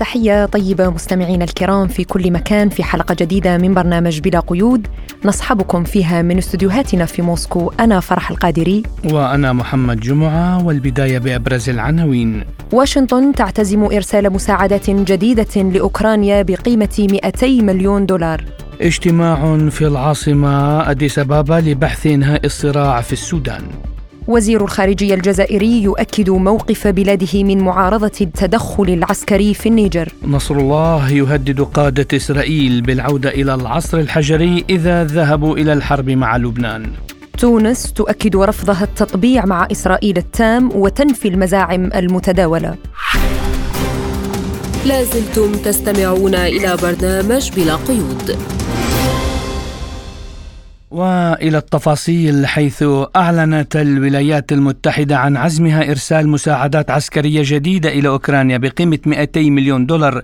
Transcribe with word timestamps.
تحية 0.00 0.46
طيبة 0.46 0.90
مستمعينا 0.90 1.44
الكرام 1.44 1.88
في 1.88 2.04
كل 2.04 2.32
مكان 2.32 2.68
في 2.68 2.82
حلقة 2.82 3.16
جديدة 3.20 3.58
من 3.58 3.74
برنامج 3.74 4.20
بلا 4.20 4.40
قيود. 4.40 4.86
نصحبكم 5.24 5.84
فيها 5.84 6.22
من 6.22 6.38
استديوهاتنا 6.38 7.04
في 7.04 7.22
موسكو 7.22 7.72
أنا 7.80 8.00
فرح 8.00 8.30
القادري. 8.30 8.82
وأنا 9.04 9.52
محمد 9.52 10.00
جمعة 10.00 10.66
والبداية 10.66 11.18
بأبرز 11.18 11.68
العناوين. 11.68 12.44
واشنطن 12.72 13.32
تعتزم 13.32 13.84
إرسال 13.84 14.32
مساعدات 14.32 14.90
جديدة 14.90 15.62
لأوكرانيا 15.62 16.42
بقيمة 16.42 17.08
200 17.24 17.62
مليون 17.62 18.06
دولار. 18.06 18.44
اجتماع 18.80 19.68
في 19.70 19.86
العاصمة 19.86 20.90
أديس 20.90 21.18
أبابا 21.18 21.54
لبحث 21.54 22.06
إنهاء 22.06 22.46
الصراع 22.46 23.00
في 23.00 23.12
السودان. 23.12 23.62
وزير 24.28 24.64
الخارجية 24.64 25.14
الجزائري 25.14 25.82
يؤكد 25.82 26.30
موقف 26.30 26.86
بلاده 26.86 27.44
من 27.44 27.58
معارضة 27.58 28.12
التدخل 28.20 28.88
العسكري 28.88 29.54
في 29.54 29.68
النيجر. 29.68 30.08
نصر 30.24 30.56
الله 30.56 31.10
يهدد 31.10 31.60
قادة 31.60 32.16
إسرائيل 32.16 32.82
بالعودة 32.82 33.30
إلى 33.30 33.54
العصر 33.54 33.98
الحجري 33.98 34.64
إذا 34.70 35.04
ذهبوا 35.04 35.56
إلى 35.56 35.72
الحرب 35.72 36.10
مع 36.10 36.36
لبنان. 36.36 36.90
تونس 37.38 37.92
تؤكد 37.92 38.36
رفضها 38.36 38.84
التطبيع 38.84 39.46
مع 39.46 39.68
إسرائيل 39.72 40.18
التام 40.18 40.70
وتنفي 40.74 41.28
المزاعم 41.28 41.90
المتداولة. 41.94 42.74
لازلتم 44.86 45.52
تستمعون 45.52 46.34
إلى 46.34 46.76
برنامج 46.82 47.50
بلا 47.56 47.76
قيود. 47.76 48.36
وإلى 50.90 51.58
التفاصيل 51.58 52.46
حيث 52.46 52.84
أعلنت 53.16 53.76
الولايات 53.76 54.52
المتحدة 54.52 55.18
عن 55.18 55.36
عزمها 55.36 55.90
إرسال 55.90 56.28
مساعدات 56.28 56.90
عسكرية 56.90 57.42
جديدة 57.44 57.88
إلى 57.88 58.08
أوكرانيا 58.08 58.58
بقيمة 58.58 58.98
200 59.06 59.40
مليون 59.40 59.86
دولار. 59.86 60.22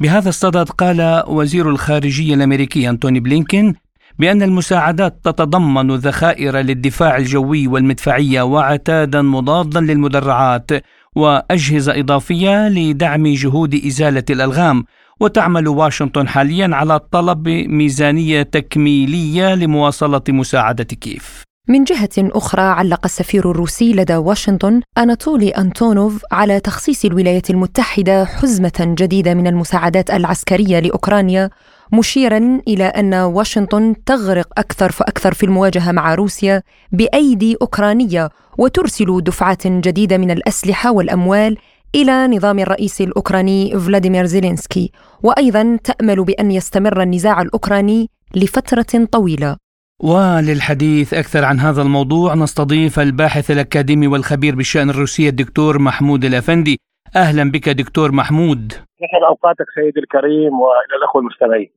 بهذا 0.00 0.28
الصدد 0.28 0.68
قال 0.70 1.22
وزير 1.26 1.70
الخارجية 1.70 2.34
الأمريكي 2.34 2.88
أنتوني 2.88 3.20
بلينكين 3.20 3.74
بأن 4.18 4.42
المساعدات 4.42 5.18
تتضمن 5.24 5.96
ذخائر 5.96 6.56
للدفاع 6.56 7.16
الجوي 7.16 7.66
والمدفعية 7.66 8.42
وعتادا 8.42 9.22
مضادا 9.22 9.80
للمدرعات 9.80 10.70
وأجهزة 11.16 12.00
إضافية 12.00 12.68
لدعم 12.68 13.26
جهود 13.26 13.74
إزالة 13.74 14.24
الألغام 14.30 14.84
وتعمل 15.20 15.68
واشنطن 15.68 16.28
حاليا 16.28 16.70
على 16.72 16.98
طلب 16.98 17.48
ميزانية 17.48 18.42
تكميلية 18.42 19.54
لمواصلة 19.54 20.22
مساعدة 20.28 20.84
كييف. 20.84 21.42
من 21.68 21.84
جهة 21.84 22.08
أخرى 22.18 22.62
علق 22.62 23.00
السفير 23.04 23.50
الروسي 23.50 23.92
لدى 23.92 24.16
واشنطن 24.16 24.80
أناتولي 24.98 25.50
أنتونوف 25.50 26.22
على 26.32 26.60
تخصيص 26.60 27.04
الولايات 27.04 27.50
المتحدة 27.50 28.24
حزمة 28.24 28.94
جديدة 28.98 29.34
من 29.34 29.46
المساعدات 29.46 30.10
العسكرية 30.10 30.78
لأوكرانيا 30.80 31.50
مشيرا 31.92 32.60
إلى 32.68 32.84
أن 32.84 33.14
واشنطن 33.14 33.94
تغرق 34.06 34.48
أكثر 34.58 34.92
فأكثر 34.92 35.34
في 35.34 35.46
المواجهة 35.46 35.92
مع 35.92 36.14
روسيا 36.14 36.62
بأيدي 36.92 37.56
أوكرانية 37.62 38.30
وترسل 38.58 39.20
دفعات 39.22 39.66
جديدة 39.66 40.18
من 40.18 40.30
الأسلحة 40.30 40.92
والأموال 40.92 41.56
إلى 41.94 42.26
نظام 42.26 42.58
الرئيس 42.58 43.00
الأوكراني 43.00 43.78
فلاديمير 43.78 44.24
زيلينسكي 44.24 44.92
وأيضا 45.22 45.78
تأمل 45.84 46.24
بأن 46.24 46.50
يستمر 46.50 47.02
النزاع 47.02 47.42
الأوكراني 47.42 48.10
لفترة 48.34 49.04
طويلة. 49.12 49.56
وللحديث 50.02 51.14
أكثر 51.14 51.44
عن 51.44 51.60
هذا 51.60 51.82
الموضوع 51.82 52.34
نستضيف 52.34 53.00
الباحث 53.00 53.50
الأكاديمي 53.50 54.06
والخبير 54.06 54.54
بالشأن 54.54 54.90
الروسي 54.90 55.28
الدكتور 55.28 55.78
محمود 55.78 56.24
الأفندي. 56.24 56.78
أهلا 57.16 57.50
بك 57.50 57.68
دكتور 57.68 58.12
محمود. 58.12 58.72
يسعد 58.72 59.22
أوقاتك 59.28 59.66
سيدي 59.74 60.00
الكريم 60.00 60.52
وإلى 60.60 60.96
الأخوة 60.98 61.22
المستمعين. 61.22 61.70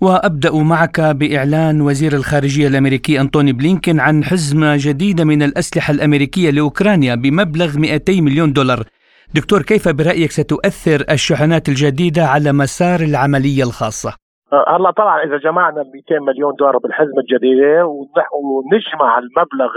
وأبدأ 0.00 0.52
معك 0.52 1.00
بإعلان 1.00 1.80
وزير 1.80 2.12
الخارجية 2.12 2.68
الأمريكي 2.68 3.20
أنتوني 3.20 3.52
بلينكن 3.52 4.00
عن 4.00 4.24
حزمة 4.24 4.76
جديدة 4.78 5.24
من 5.24 5.42
الأسلحة 5.42 5.90
الأمريكية 5.90 6.50
لأوكرانيا 6.50 7.14
بمبلغ 7.14 7.78
200 7.78 8.20
مليون 8.20 8.52
دولار. 8.52 8.84
دكتور 9.34 9.62
كيف 9.62 9.88
برأيك 9.88 10.30
ستؤثر 10.30 11.04
الشحنات 11.10 11.68
الجديدة 11.68 12.22
على 12.22 12.52
مسار 12.52 13.00
العملية 13.00 13.62
الخاصة؟ 13.62 14.10
أه، 14.52 14.64
هلا 14.76 14.90
طبعا 14.90 15.22
إذا 15.22 15.36
جمعنا 15.36 15.80
ال 15.80 15.90
200 15.94 16.20
مليون 16.20 16.54
دولار 16.58 16.78
بالحزمه 16.78 17.18
الجديدة 17.18 17.86
ونجمع 17.86 19.18
المبلغ 19.18 19.70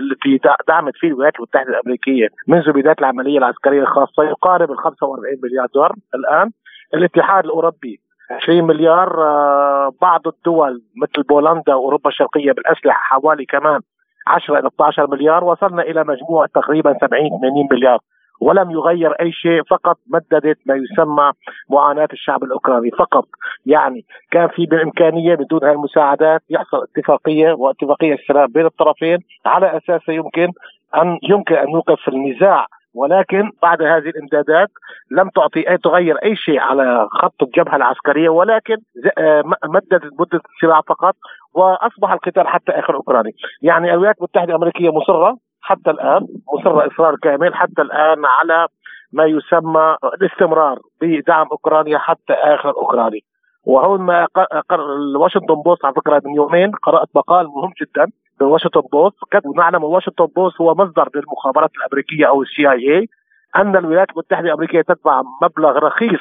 التي 0.00 0.40
دعمت 0.68 0.92
فيه 0.96 1.08
الولايات 1.08 1.36
المتحدة 1.36 1.68
الأمريكية 1.68 2.28
منذ 2.48 2.72
بداية 2.72 2.96
العملية 2.98 3.38
العسكرية 3.38 3.80
الخاصة 3.80 4.24
يقارب 4.24 4.70
ال 4.70 4.78
45 4.78 5.34
مليار 5.42 5.66
دولار 5.74 5.92
الآن. 6.14 6.50
الاتحاد 6.94 7.44
الأوروبي 7.44 8.00
20 8.30 8.64
مليار 8.64 9.22
أه، 9.22 9.92
بعض 10.00 10.28
الدول 10.28 10.82
مثل 11.02 11.22
بولندا 11.28 11.74
وأوروبا 11.74 12.10
الشرقية 12.10 12.52
بالأسلحة 12.52 13.00
حوالي 13.00 13.44
كمان 13.44 13.80
10 14.26 14.58
إلى 14.58 14.68
12 14.68 15.06
مليار. 15.10 15.44
وصلنا 15.44 15.82
إلى 15.82 16.04
مجموع 16.04 16.46
تقريبا 16.46 16.92
70 17.00 17.28
80 17.28 17.68
مليار. 17.72 17.98
ولم 18.44 18.70
يغير 18.70 19.12
أي 19.12 19.32
شيء 19.32 19.62
فقط 19.62 19.96
مددت 20.14 20.58
ما 20.66 20.74
يسمى 20.74 21.32
معاناة 21.70 22.08
الشعب 22.12 22.44
الأوكراني. 22.44 22.90
فقط 22.90 23.24
يعني 23.66 24.04
كان 24.30 24.48
في 24.48 24.66
بالامكانيه 24.66 25.34
بدون 25.34 25.64
هذه 25.64 25.72
المساعدات 25.72 26.42
يحصل 26.50 26.78
اتفاقية 26.82 27.52
واتفاقية 27.52 28.14
السلام 28.14 28.46
بين 28.46 28.66
الطرفين 28.66 29.18
على 29.46 29.76
اساسها 29.76 30.14
يمكن 30.14 30.48
أن 30.94 31.18
يمكن 31.30 31.54
أن 31.54 31.68
يوقف 31.68 32.08
النزاع. 32.08 32.66
ولكن 32.94 33.50
بعد 33.62 33.82
هذه 33.82 34.08
الإمدادات 34.08 34.68
لم 35.10 35.28
تعطي 35.28 35.70
أي 35.70 35.78
تغير 35.78 36.16
أي 36.16 36.36
شيء 36.36 36.60
على 36.60 37.08
خط 37.10 37.42
الجبهة 37.42 37.76
العسكرية 37.76 38.28
ولكن 38.28 38.76
آه، 39.18 39.42
مددت 39.64 40.12
مدة 40.20 40.40
الصراع 40.54 40.80
فقط 40.80 41.14
وأصبح 41.54 42.12
القتال 42.12 42.48
حتى 42.48 42.72
آخر 42.72 42.94
أوكراني، 42.94 43.34
يعني 43.62 43.94
الولايات 43.94 44.16
المتحدة 44.18 44.50
الأمريكية 44.50 44.90
مصرة 44.90 45.36
حتى 45.64 45.90
الآن 45.90 46.26
مصر 46.52 46.86
إصرار 46.86 47.16
كامل 47.16 47.54
حتى 47.54 47.82
الآن 47.82 48.24
على 48.24 48.66
ما 49.12 49.24
يسمى 49.24 49.96
الاستمرار 50.04 50.78
بدعم 51.00 51.46
أوكرانيا 51.52 51.98
حتى 51.98 52.32
آخر 52.32 52.68
اوكراني 52.68 53.24
وهون 53.66 54.00
ما 54.00 54.26
الواشنطن 54.72 55.54
بوست 55.54 55.84
على 55.84 55.94
فكرة 55.94 56.22
من 56.24 56.34
يومين 56.34 56.70
قرأت 56.70 57.08
مقال 57.14 57.46
مهم 57.46 57.72
جدا 57.82 58.06
من 58.40 58.46
واشنطن 58.46 58.80
بوست 58.92 59.16
ونعلم 59.44 59.76
الواشنطن 59.76 60.26
بوست 60.26 60.60
هو 60.60 60.74
مصدر 60.74 61.08
للمخابرات 61.14 61.70
الأمريكية 61.76 62.26
أو 62.28 62.42
ال 62.42 62.70
CIA 62.70 63.08
أن 63.56 63.76
الولايات 63.76 64.10
المتحدة 64.10 64.46
الأمريكية 64.46 64.82
تدفع 64.82 65.22
مبلغ 65.42 65.78
رخيص 65.78 66.20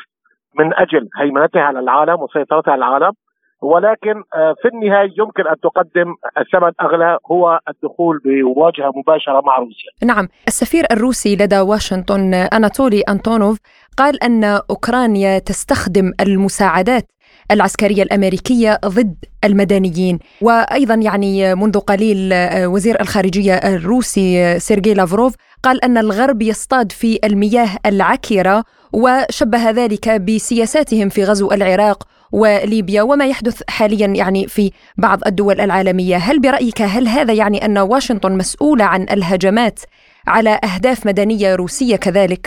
من 0.60 0.74
أجل 0.74 1.10
هيمنتها 1.18 1.62
على 1.62 1.80
العالم 1.80 2.22
وسيطرتها 2.22 2.72
على 2.72 2.86
العالم. 2.86 3.14
ولكن 3.64 4.24
آه، 4.36 4.56
في 4.62 4.68
النهاية 4.74 5.10
يمكن 5.18 5.48
أن 5.48 5.56
تقدم 5.64 6.16
الثمن 6.38 6.72
أغلى 6.82 7.18
هو 7.32 7.60
الدخول 7.70 8.20
بمواجهه 8.26 8.92
مباشرة 8.96 9.42
مع 9.46 9.58
روسيا. 9.58 9.92
نعم، 10.04 10.28
السفير 10.48 10.86
الروسي 10.92 11.36
لدى 11.36 11.60
واشنطن 11.60 12.34
أناتولي 12.34 13.02
أنطونوف 13.02 13.58
قال 13.98 14.24
أن 14.24 14.44
أوكرانيا 14.44 15.40
تستخدم 15.40 16.12
المساعدات 16.22 17.04
العسكرية 17.52 18.04
الأمريكية 18.04 18.80
ضد 18.86 19.16
المدنيين 19.44 20.20
وأيضا 20.42 20.94
يعني 20.94 21.56
منذ 21.56 21.80
قليل 21.80 22.34
آه، 22.34 22.68
وزير 22.68 23.02
الخارجية 23.02 23.54
الروسي 23.54 24.44
آه، 24.44 24.58
سيرجي 24.58 24.94
لافروف 24.94 25.36
قال 25.64 25.84
أن 25.84 25.98
الغرب 25.98 26.42
يصطاد 26.42 26.92
في 26.92 27.20
المياه 27.24 27.70
العكرة 27.86 28.64
وشبه 28.94 29.70
ذلك 29.70 30.22
بسياساتهم 30.22 31.10
في 31.10 31.24
غزو 31.24 31.52
العراق 31.52 32.04
وليبيا 32.34 33.02
وما 33.02 33.26
يحدث 33.26 33.64
حاليا 33.70 34.08
يعني 34.08 34.48
في 34.48 34.72
بعض 34.98 35.20
الدول 35.28 35.60
العالمية، 35.60 36.16
هل 36.16 36.42
برأيك 36.42 36.82
هل 36.82 37.08
هذا 37.08 37.34
يعني 37.34 37.66
أن 37.66 37.78
واشنطن 37.78 38.38
مسؤولة 38.38 38.86
عن 38.86 39.02
الهجمات 39.02 39.80
على 40.28 40.50
أهداف 40.50 41.08
مدنية 41.08 41.56
روسية 41.56 41.96
كذلك؟ 41.96 42.46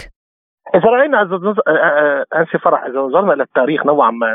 إذا 0.75 0.85
رأينا 0.85 1.23
أنسي 2.37 2.59
فرح 2.59 2.85
إذا 2.85 2.99
نظرنا 3.01 3.33
إلى 3.33 3.43
التاريخ 3.43 3.87
نوعا 3.87 4.11
ما. 4.11 4.35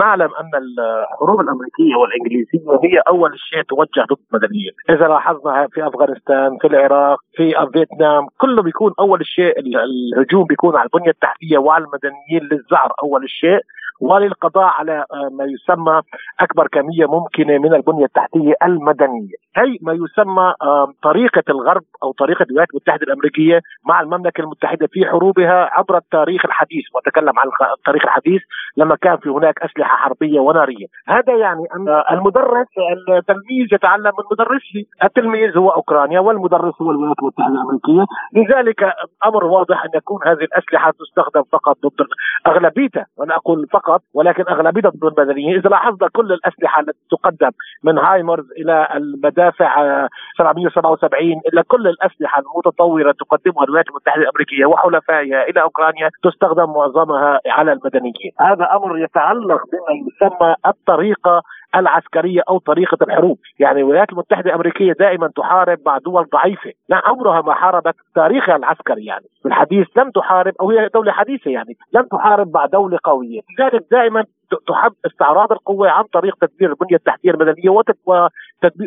نعلم 0.00 0.30
أن 0.40 0.50
الحروب 0.62 1.40
الأمريكية 1.40 1.94
والإنجليزية 2.00 2.80
هي 2.84 2.98
أول 3.08 3.30
شيء 3.38 3.62
توجه 3.62 4.06
ضد 4.10 4.18
المدنيين 4.32 4.72
إذا 4.90 5.08
لاحظنا 5.08 5.68
في 5.72 5.86
أفغانستان 5.86 6.58
في 6.60 6.66
العراق 6.66 7.18
في 7.36 7.54
فيتنام 7.72 8.26
كله 8.40 8.62
بيكون 8.62 8.92
أول 9.00 9.26
شيء 9.26 9.54
الهجوم 9.58 10.44
بيكون 10.44 10.76
على 10.76 10.88
البنية 10.94 11.10
التحتية 11.10 11.58
وعلى 11.58 11.84
المدنيين 11.84 12.42
للزعر 12.52 12.92
أول 13.02 13.30
شيء. 13.30 13.60
وللقضاء 14.02 14.64
على 14.64 15.04
آه، 15.12 15.28
ما 15.38 15.44
يسمى 15.44 16.00
أكبر 16.40 16.66
كمية 16.66 17.06
ممكنة 17.06 17.58
من 17.58 17.74
البنية 17.74 18.04
التحتية 18.04 18.54
المدنية، 18.62 19.36
أي 19.58 19.78
ما 19.82 19.92
يسمى 19.92 20.54
طريقة 21.02 21.42
الغرب 21.48 21.82
أو 22.02 22.12
طريقة 22.12 22.42
الولايات 22.42 22.70
المتحدة 22.70 23.02
الأمريكية 23.02 23.60
مع 23.88 24.00
المملكة 24.00 24.40
المتحدة 24.40 24.86
في 24.92 25.06
حروبها 25.06 25.70
عبر 25.72 25.96
التاريخ 25.96 26.44
الحديث. 26.44 26.84
وأتكلم 26.94 27.38
عن 27.38 27.46
التاريخ 27.78 28.04
الحديث 28.04 28.42
لما 28.76 28.96
كان 28.96 29.16
في 29.16 29.28
هناك 29.28 29.58
أسلحة 29.62 29.96
حربية 29.96 30.40
ونارية، 30.40 30.86
هذا 31.08 31.36
يعني 31.36 31.64
أن 31.76 32.02
المدرس 32.10 32.66
التلميذ 33.08 33.66
يتعلم 33.72 34.12
من 34.18 34.24
مدرسه، 34.32 34.84
التلميذ 35.04 35.58
هو 35.58 35.70
أوكرانيا 35.70 36.20
والمدرس 36.20 36.82
هو 36.82 36.90
الولايات 36.90 37.16
المتحدة 37.22 37.54
الأمريكية، 37.54 38.04
لذلك 38.36 38.82
أمر 39.26 39.44
واضح 39.44 39.84
أن 39.84 39.90
يكون 39.94 40.20
هذه 40.24 40.44
الأسلحة 40.44 40.90
تستخدم 40.90 41.42
فقط 41.52 41.76
ضد 41.84 42.06
أغلبيتها، 42.46 43.06
وأنا 43.16 43.36
أقول 43.36 43.66
فقط 43.72 43.91
ولكن 44.14 44.44
اغلبيتها 44.48 44.90
ضد 44.90 45.18
المدنيين، 45.18 45.58
إذا 45.58 45.68
لاحظنا 45.68 46.08
كل 46.12 46.32
الأسلحة 46.32 46.80
التي 46.80 46.98
تقدم 47.10 47.50
من 47.84 47.98
هايمرز 47.98 48.50
إلى 48.52 48.88
المدافع 48.94 50.08
777 50.38 51.40
إلى 51.52 51.62
كل 51.62 51.88
الأسلحة 51.88 52.42
المتطورة 52.42 53.12
تقدمها 53.12 53.64
الولايات 53.64 53.88
المتحدة 53.88 54.22
الأمريكية 54.22 54.66
وحلفائها 54.66 55.42
إلى 55.42 55.62
أوكرانيا 55.62 56.10
تستخدم 56.22 56.70
معظمها 56.72 57.40
على 57.46 57.72
المدنيين، 57.72 58.32
هذا 58.40 58.68
أمر 58.76 58.98
يتعلق 58.98 59.60
بما 59.72 59.92
يسمى 60.08 60.54
الطريقة 60.66 61.42
العسكرية 61.76 62.40
أو 62.48 62.58
طريقة 62.58 62.98
الحروب، 63.02 63.38
يعني 63.58 63.80
الولايات 63.80 64.12
المتحدة 64.12 64.50
الأمريكية 64.50 64.92
دائما 64.92 65.28
تحارب 65.36 65.78
مع 65.86 65.98
دول 65.98 66.26
ضعيفة، 66.32 66.72
لا 66.88 67.02
عمرها 67.04 67.40
ما 67.40 67.54
حاربت 67.54 67.94
تاريخها 68.14 68.56
العسكري 68.56 69.04
يعني، 69.04 69.24
في 69.42 69.48
الحديث 69.48 69.86
لم 69.96 70.10
تحارب 70.10 70.54
أو 70.60 70.70
هي 70.70 70.88
دولة 70.94 71.12
حديثة 71.12 71.50
يعني، 71.50 71.76
لم 71.92 72.02
تحارب 72.02 72.54
مع 72.54 72.66
دولة 72.66 72.98
قوية، 73.04 73.40
لذلك 73.58 73.84
دائما 73.90 74.24
تحب 74.68 74.92
استعراض 75.06 75.52
القوة 75.52 75.90
عن 75.90 76.04
طريق 76.04 76.36
تدمير 76.40 76.70
البنية 76.70 76.96
التحتية 76.96 77.30
المدنية 77.30 77.70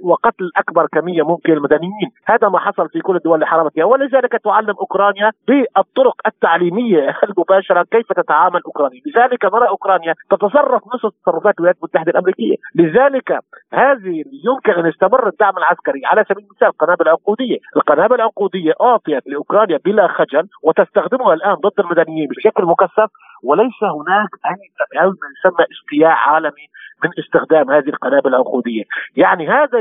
وقتل 0.04 0.52
أكبر 0.58 0.88
كمية 0.92 1.24
ممكن 1.24 1.54
المدنيين. 1.54 2.12
هذا 2.26 2.50
ما 2.50 2.60
حصل 2.60 2.90
في 2.90 3.00
كل 3.00 3.16
الدول 3.16 3.34
اللي 3.34 3.46
حاربتها 3.46 3.86
ولذلك 3.86 4.32
تعلم 4.32 4.76
أوكرانيا 4.80 5.32
بالطرق 5.48 6.16
التعليمية 6.28 7.16
المباشرة 7.28 7.86
كيف 7.92 8.14
تتعامل 8.14 8.62
أوكرانيا. 8.66 9.02
لذلك 9.06 9.46
نرى 9.46 9.68
أوكرانيا 9.68 10.14
تتصرف 10.30 10.82
نفس 10.94 11.16
تصرفات 11.22 11.54
الولايات 11.58 11.78
المتحدة 11.78 12.12
الأمريكية. 12.12 12.56
لذلك 12.76 13.40
هذه 13.74 14.24
يمكن 14.46 14.72
أن 14.72 14.86
يستمر 14.86 15.28
الدعم 15.28 15.58
العسكري. 15.58 16.02
على 16.06 16.26
سبيل 16.30 16.46
المثال 16.46 16.68
القنابل 16.68 17.02
العنقودية. 17.02 17.58
القنابل 17.76 18.16
العنقودية 18.16 18.74
أعطيت 18.82 19.28
لأوكرانيا 19.28 19.80
بلا 19.86 20.08
خجل 20.08 20.48
وتستخدمها 20.64 21.34
الآن 21.34 21.54
ضد 21.54 21.80
المدنيين 21.80 22.28
بشكل 22.28 22.66
مكثف 22.66 23.10
وليس 23.46 23.84
هناك 23.84 24.30
اي 24.46 24.72
ما 25.00 25.28
يسمى 25.38 25.66
استياء 25.72 26.12
عالمي 26.12 26.68
من 27.04 27.10
استخدام 27.20 27.72
هذه 27.72 27.90
القنابل 27.90 28.30
العنقودية، 28.30 28.84
يعني 29.16 29.48
هذا 29.48 29.78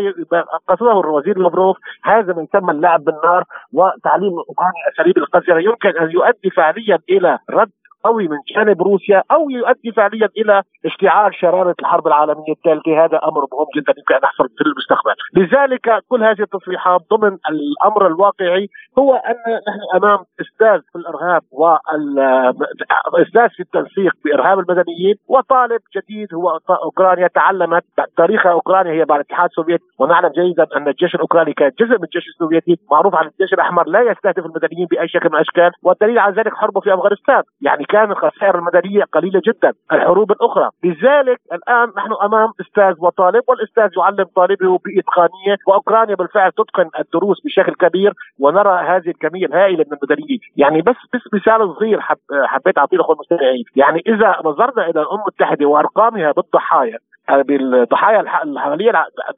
قصده 0.69 1.01
الوزير 1.01 1.39
لافروف 1.39 1.77
هذا 2.05 2.33
ما 2.35 2.43
يسمى 2.43 2.73
اللعب 2.73 3.05
بالنار 3.05 3.45
وتعليم 3.73 4.33
اوكرانيا 4.39 4.83
أساليب 4.93 5.19
القذره 5.19 5.61
يمكن 5.61 5.89
أن 5.89 6.11
يؤدي 6.11 6.51
فعليا 6.51 6.99
إلى 7.11 7.39
رد 7.51 7.71
قوي 8.05 8.29
من 8.29 8.39
جانب 8.55 8.83
روسيا 8.83 9.23
أو 9.33 9.51
يؤدي 9.51 9.93
فعليا 9.93 10.29
إلى 10.37 10.63
اشتعال 10.85 11.35
شرارة 11.35 11.75
الحرب 11.81 12.07
العالمية 12.07 12.53
الثالثة. 12.53 13.05
هذا 13.05 13.21
أمر 13.25 13.41
مهم 13.53 13.67
جدا 13.77 13.93
يمكن 13.99 14.15
أن 14.15 14.21
يحصل 14.25 14.49
في 14.49 14.65
المستقبل. 14.67 15.15
لذلك 15.37 16.05
كل 16.09 16.25
هذه 16.25 16.41
التصريحات 16.41 17.01
ضمن 17.13 17.39
الأمر 17.51 18.07
الواقعي 18.07 18.69
هو 18.99 19.15
أن 19.15 19.35
نحن 19.69 19.81
أمام 19.97 20.19
إستاذ 20.41 20.81
في 20.93 20.99
الإرهاب 20.99 21.43
واستاذ 23.13 23.49
في 23.49 23.61
التنسيق 23.61 24.13
بإرهاب 24.25 24.59
المدنيين 24.59 25.15
وطالب 25.29 25.81
جديد 25.97 26.35
هو 26.35 26.59
أوكرانيا 26.85 27.27
تعلمت 27.27 27.85
تاريخ 28.17 28.47
أوكرانيا 28.47 28.93
هي 28.93 29.05
بعد 29.05 29.21
الاتحاد 29.21 29.49
السوفيتي. 29.51 29.85
ونعلم 29.99 30.29
جيدا 30.29 30.67
أن 30.77 30.89
الجيش 30.89 31.15
الأوكراني 31.15 31.53
كان 31.53 31.71
جزء 31.81 31.99
من 31.99 32.05
الجيش 32.05 32.29
السوفيتي 32.29 32.79
معروف 32.91 33.15
عن 33.15 33.27
الجيش 33.27 33.53
الأحمر 33.53 33.89
لا 33.89 34.01
يستهدف 34.01 34.47
المدنيين 34.47 34.87
بأي 34.91 35.09
شكل 35.09 35.29
من 35.29 35.35
الأشكال. 35.35 35.71
والدليل 35.83 36.19
على 36.19 36.35
ذلك 36.35 36.55
حربه 36.55 36.81
في 36.81 36.95
أفغانستان. 36.95 37.43
يعني 37.61 37.85
كان 37.95 38.11
الخسائر 38.11 38.59
المدنية 38.59 39.05
قليلة 39.13 39.41
جدا 39.47 39.73
الحروب 39.93 40.33
الأخرى. 40.33 40.71
لذلك 40.85 41.41
الآن 41.53 41.89
نحن 41.97 42.13
أمام 42.23 42.49
أستاذ 42.61 42.95
وطالب 42.99 43.43
والأستاذ 43.49 43.91
يعلم 43.99 44.25
طالبه 44.37 44.79
باتقانيه 44.85 45.57
وأوكرانيا 45.67 46.15
بالفعل 46.15 46.53
تتقن 46.53 46.91
الدروس 47.01 47.41
بشكل 47.45 47.75
كبير 47.75 48.13
ونرى 48.41 48.85
هذه 48.87 49.09
الكمية 49.09 49.47
الهائلة 49.47 49.85
من 49.91 49.97
المدنيين. 50.03 50.39
يعني 50.57 50.83
بس 50.83 50.97
بس 51.15 51.21
مثال 51.35 51.75
صغير 51.75 52.01
حب 52.01 52.17
حبيت 52.45 52.79
أعطيه 52.79 52.97
لاخوه 52.97 53.15
المستمعين. 53.15 53.65
يعني 53.77 54.03
إذا 54.07 54.37
نظرنا 54.45 54.91
إلى 54.91 55.01
الأمم 55.03 55.21
المتحدة 55.21 55.67
وأرقامها 55.67 56.33
بالضحايا 56.33 56.99
بالضحايا 57.29 58.21
العملية 58.45 58.93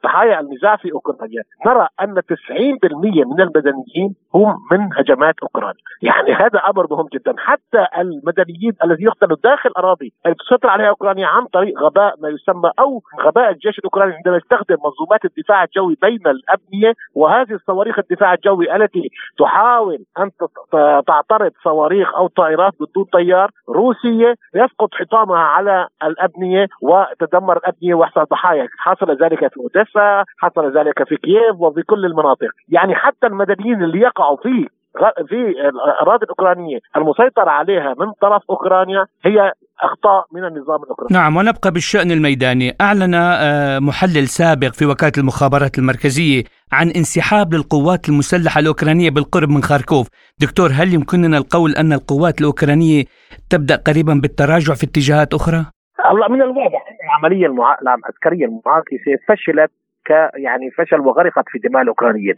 ضحايا 0.05 0.41
النزاع 0.41 0.77
في 0.77 0.93
أوكرانيا. 0.93 1.43
نرى 1.67 1.89
أن 2.01 2.21
90% 2.21 3.25
من 3.25 3.41
المدنيين 3.41 4.15
هم 4.35 4.57
من 4.73 4.89
هجمات 4.97 5.35
أوكرانيا، 5.43 5.81
يعني 6.03 6.33
هذا 6.33 6.59
أمر 6.59 6.87
مهم 6.91 7.07
جدا، 7.15 7.35
حتى 7.39 7.87
المدنيين 7.99 8.73
الذين 8.85 9.07
يقتلوا 9.07 9.37
داخل 9.45 9.71
أراضي 9.79 10.13
التي 10.27 10.45
تسيطر 10.45 10.69
عليها 10.69 10.89
أوكرانيا 10.89 11.27
عن 11.27 11.47
طريق 11.47 11.79
غباء 11.83 12.15
ما 12.21 12.29
يسمى 12.29 12.71
أو 12.79 13.03
غباء 13.21 13.51
الجيش 13.51 13.79
الأوكراني 13.79 14.15
عندما 14.15 14.37
يستخدم 14.37 14.77
منظومات 14.85 15.25
الدفاع 15.25 15.65
الجوي 15.65 15.97
بين 16.03 16.27
الأبنية 16.27 16.95
وهذه 17.15 17.53
الصواريخ 17.53 17.99
الدفاع 17.99 18.35
الجوي 18.35 18.77
التي 18.77 19.11
تحاول 19.39 20.05
أن 20.19 20.31
تعترض 21.07 21.53
صواريخ 21.65 22.15
أو 22.17 22.29
طائرات 22.29 22.73
بدون 22.81 23.05
طيار 23.05 23.51
روسية 23.69 24.35
يسقط 24.55 24.95
حطامها 24.95 25.39
على 25.39 25.89
الأبنية 26.03 26.67
وتدمر 26.83 27.57
الأبنية. 27.57 27.76
الابنيه 27.77 27.95
ويحصل 27.95 28.25
ضحايا. 28.31 28.69
حصل 28.79 29.11
ذلك 29.23 29.39
في 29.39 29.61
أوديسا 29.61 30.25
حصل 30.39 30.79
ذلك 30.79 31.09
في 31.09 31.17
كييف 31.17 31.55
وفي 31.59 31.83
كل 31.83 32.05
المناطق. 32.05 32.51
يعني 32.69 32.95
حتى 32.95 33.27
المدنيين 33.27 33.83
اللي 33.83 34.01
يقعوا 34.01 34.37
في 34.37 34.69
في 35.29 35.35
الأراضي 35.69 36.25
الأوكرانية 36.25 36.79
المسيطر 36.97 37.49
عليها 37.49 37.95
من 37.99 38.13
طرف 38.21 38.43
أوكرانيا 38.51 39.07
هي 39.25 39.53
أخطاء 39.83 40.27
من 40.33 40.45
النظام 40.45 40.83
الأوكراني. 40.83 41.15
نعم 41.15 41.37
ونبقى 41.37 41.71
بالشأن 41.71 42.11
الميداني، 42.11 42.77
أعلن 42.81 43.15
آه، 43.15 43.79
محلل 43.79 44.27
سابق 44.29 44.69
في 44.69 44.87
وكالة 44.87 45.13
المخابرات 45.19 45.79
المركزية 45.79 46.43
عن 46.73 46.87
انسحاب 46.97 47.55
للقوات 47.55 48.09
المسلحة 48.09 48.59
الأوكرانية 48.61 49.11
بالقرب 49.11 49.49
من 49.49 49.63
خاركوف، 49.63 50.09
دكتور 50.41 50.69
هل 50.73 50.95
يمكننا 50.95 51.39
القول 51.39 51.71
أن 51.71 51.93
القوات 51.93 52.41
الأوكرانية 52.41 53.05
تبدأ 53.51 53.77
قريبا 53.77 54.15
بالتراجع 54.23 54.75
في 54.75 54.87
اتجاهات 54.87 55.35
أخرى؟ 55.35 55.65
الله 56.11 56.29
من 56.29 56.43
الواضح. 56.43 56.86
العملية. 57.07 57.47
العسكريه 57.83 58.45
المعاكسه 58.45 59.17
فشلت 59.29 59.71
يعني 60.35 60.71
فشل 60.71 61.01
وغرقت 61.01 61.45
في 61.49 61.59
دماء 61.59 61.83
الأوكرانيين. 61.83 62.35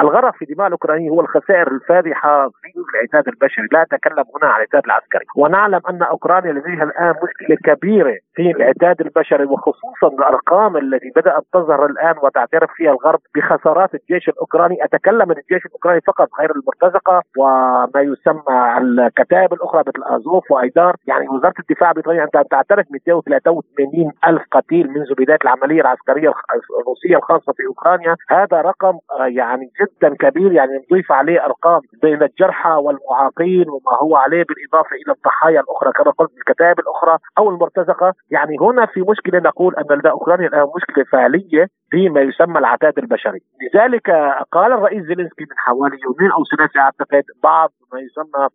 الغرق 0.00 0.34
في 0.36 0.44
دماء 0.44 0.66
الأوكرانيين 0.66 1.10
هو 1.10 1.20
الخسائر 1.20 1.68
الفادحة 1.68 2.48
في 2.48 2.72
العتاد 2.94 3.28
البشري، 3.28 3.68
لا 3.72 3.82
أتكلم 3.82 4.24
هنا 4.36 4.52
عن 4.52 4.56
العتاد 4.56 4.82
العسكري، 4.84 5.24
ونعلم 5.36 5.80
أن 5.90 6.02
أوكرانيا 6.02 6.52
لديها 6.52 6.84
الآن 6.84 7.14
مشكلة 7.22 7.74
كبيرة 7.74 8.16
في 8.34 8.50
العتاد 8.50 9.00
البشري 9.00 9.44
وخصوصا 9.44 10.08
الأرقام 10.18 10.76
التي 10.76 11.12
بدأت 11.16 11.42
تظهر 11.52 11.86
الآن 11.86 12.14
وتعترف 12.22 12.70
فيها 12.74 12.90
الغرب 12.90 13.20
بخسارات 13.34 13.94
الجيش 13.94 14.28
الأوكراني، 14.28 14.84
أتكلم 14.84 15.30
عن 15.30 15.36
الجيش 15.42 15.66
الأوكراني 15.66 16.00
فقط 16.00 16.28
غير 16.40 16.50
المرتزقة 16.50 17.22
وما 17.38 18.00
يسمى 18.00 18.78
الكتائب 18.78 19.52
الأخرى 19.52 19.80
مثل 19.86 20.02
أزوف 20.16 20.50
وأيدار، 20.50 20.96
يعني 21.06 21.28
وزارة 21.28 21.54
الدفاع 21.60 21.92
بريطانيا 21.92 22.28
تعترف 22.50 22.86
283 22.90 24.12
ألف 24.28 24.42
قتيل 24.52 24.88
منذ 24.90 25.14
بداية 25.18 25.38
العملية 25.44 25.80
العسكرية 25.80 26.32
الروسية. 26.80 27.11
العسكريه 27.12 27.16
الخاصة 27.16 27.52
في 27.52 27.66
أوكرانيا 27.66 28.16
هذا 28.30 28.60
رقم 28.60 28.98
آه، 29.20 29.26
يعني 29.26 29.70
جدا 29.80 30.16
كبير 30.16 30.52
يعني 30.52 30.72
نضيف 30.90 31.12
عليه 31.12 31.44
أرقام 31.44 31.80
بين 32.02 32.22
الجرحى 32.22 32.70
والمعاقين 32.70 33.68
وما 33.68 33.94
هو 34.02 34.16
عليه 34.16 34.44
بالإضافة 34.44 34.96
إلى 34.96 35.12
الضحايا 35.12 35.60
الأخرى 35.60 35.92
كما 35.92 36.10
قلت 36.10 36.30
الكتائب 36.38 36.78
الأخرى 36.78 37.18
أو 37.38 37.50
المرتزقة. 37.50 38.12
يعني 38.30 38.56
هنا 38.60 38.86
في 38.86 39.00
مشكلة 39.00 39.38
نقول 39.38 39.74
أن 39.76 39.98
لدى 39.98 40.10
أوكرانيا 40.10 40.48
الآن 40.48 40.66
مشكلة 40.76 41.04
فعلية 41.04 41.66
فيما 41.90 42.20
يسمى 42.20 42.58
العتاد 42.58 42.98
البشري. 42.98 43.40
لذلك 43.62 44.10
قال 44.52 44.72
الرئيس 44.72 45.02
زيلينسكي 45.06 45.44
من 45.44 45.56
حوالي 45.56 45.96
يومين 46.04 46.30
أو 46.32 46.42
ثلاثة 46.56 46.80
اعتقد 46.80 47.24
بعض 47.42 47.70
ما 47.92 48.00
يسمى 48.00 48.48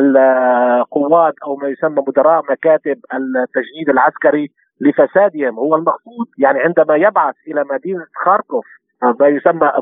القوات 0.00 1.34
أو 1.44 1.56
ما 1.56 1.68
يسمى 1.68 2.04
مدراء 2.08 2.42
مكاتب 2.50 2.98
التجنيد 3.14 3.88
العسكري 3.88 4.50
لفسادهم 4.82 5.58
هو 5.58 5.74
المقصود 5.74 6.26
يعني 6.38 6.60
عندما 6.60 6.96
يبعث 6.96 7.34
إلى 7.48 7.64
مدينة 7.70 8.06
خاركوف 8.24 8.66
ما 9.20 9.28
يسمى 9.28 9.72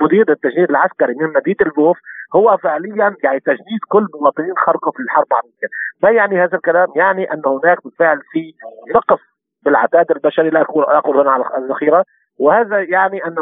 مدير 0.00 0.30
التجنيد 0.30 0.70
العسكري 0.70 1.14
من 1.14 1.32
مدينة 1.32 1.56
البوف 1.60 1.98
هو 2.36 2.56
فعليا 2.56 3.16
يعني 3.24 3.40
تجنيد 3.40 3.80
كل 3.88 4.06
مواطنين 4.20 4.54
خاركوف 4.56 5.00
للحرب 5.00 5.26
العالمية، 5.32 5.68
ما 6.02 6.10
يعني 6.10 6.44
هذا 6.44 6.56
الكلام؟ 6.56 6.88
يعني 6.96 7.32
أن 7.32 7.42
هناك 7.46 7.84
بالفعل 7.84 8.20
في 8.32 8.52
نقص 8.94 9.20
بالعداد 9.64 10.10
البشري 10.10 10.50
لا 10.50 10.60
أقول 10.98 11.20
هنا 11.20 11.30
على 11.30 11.44
الذخيره 11.58 12.04
وهذا 12.40 12.80
يعني 12.80 13.24
أن 13.26 13.34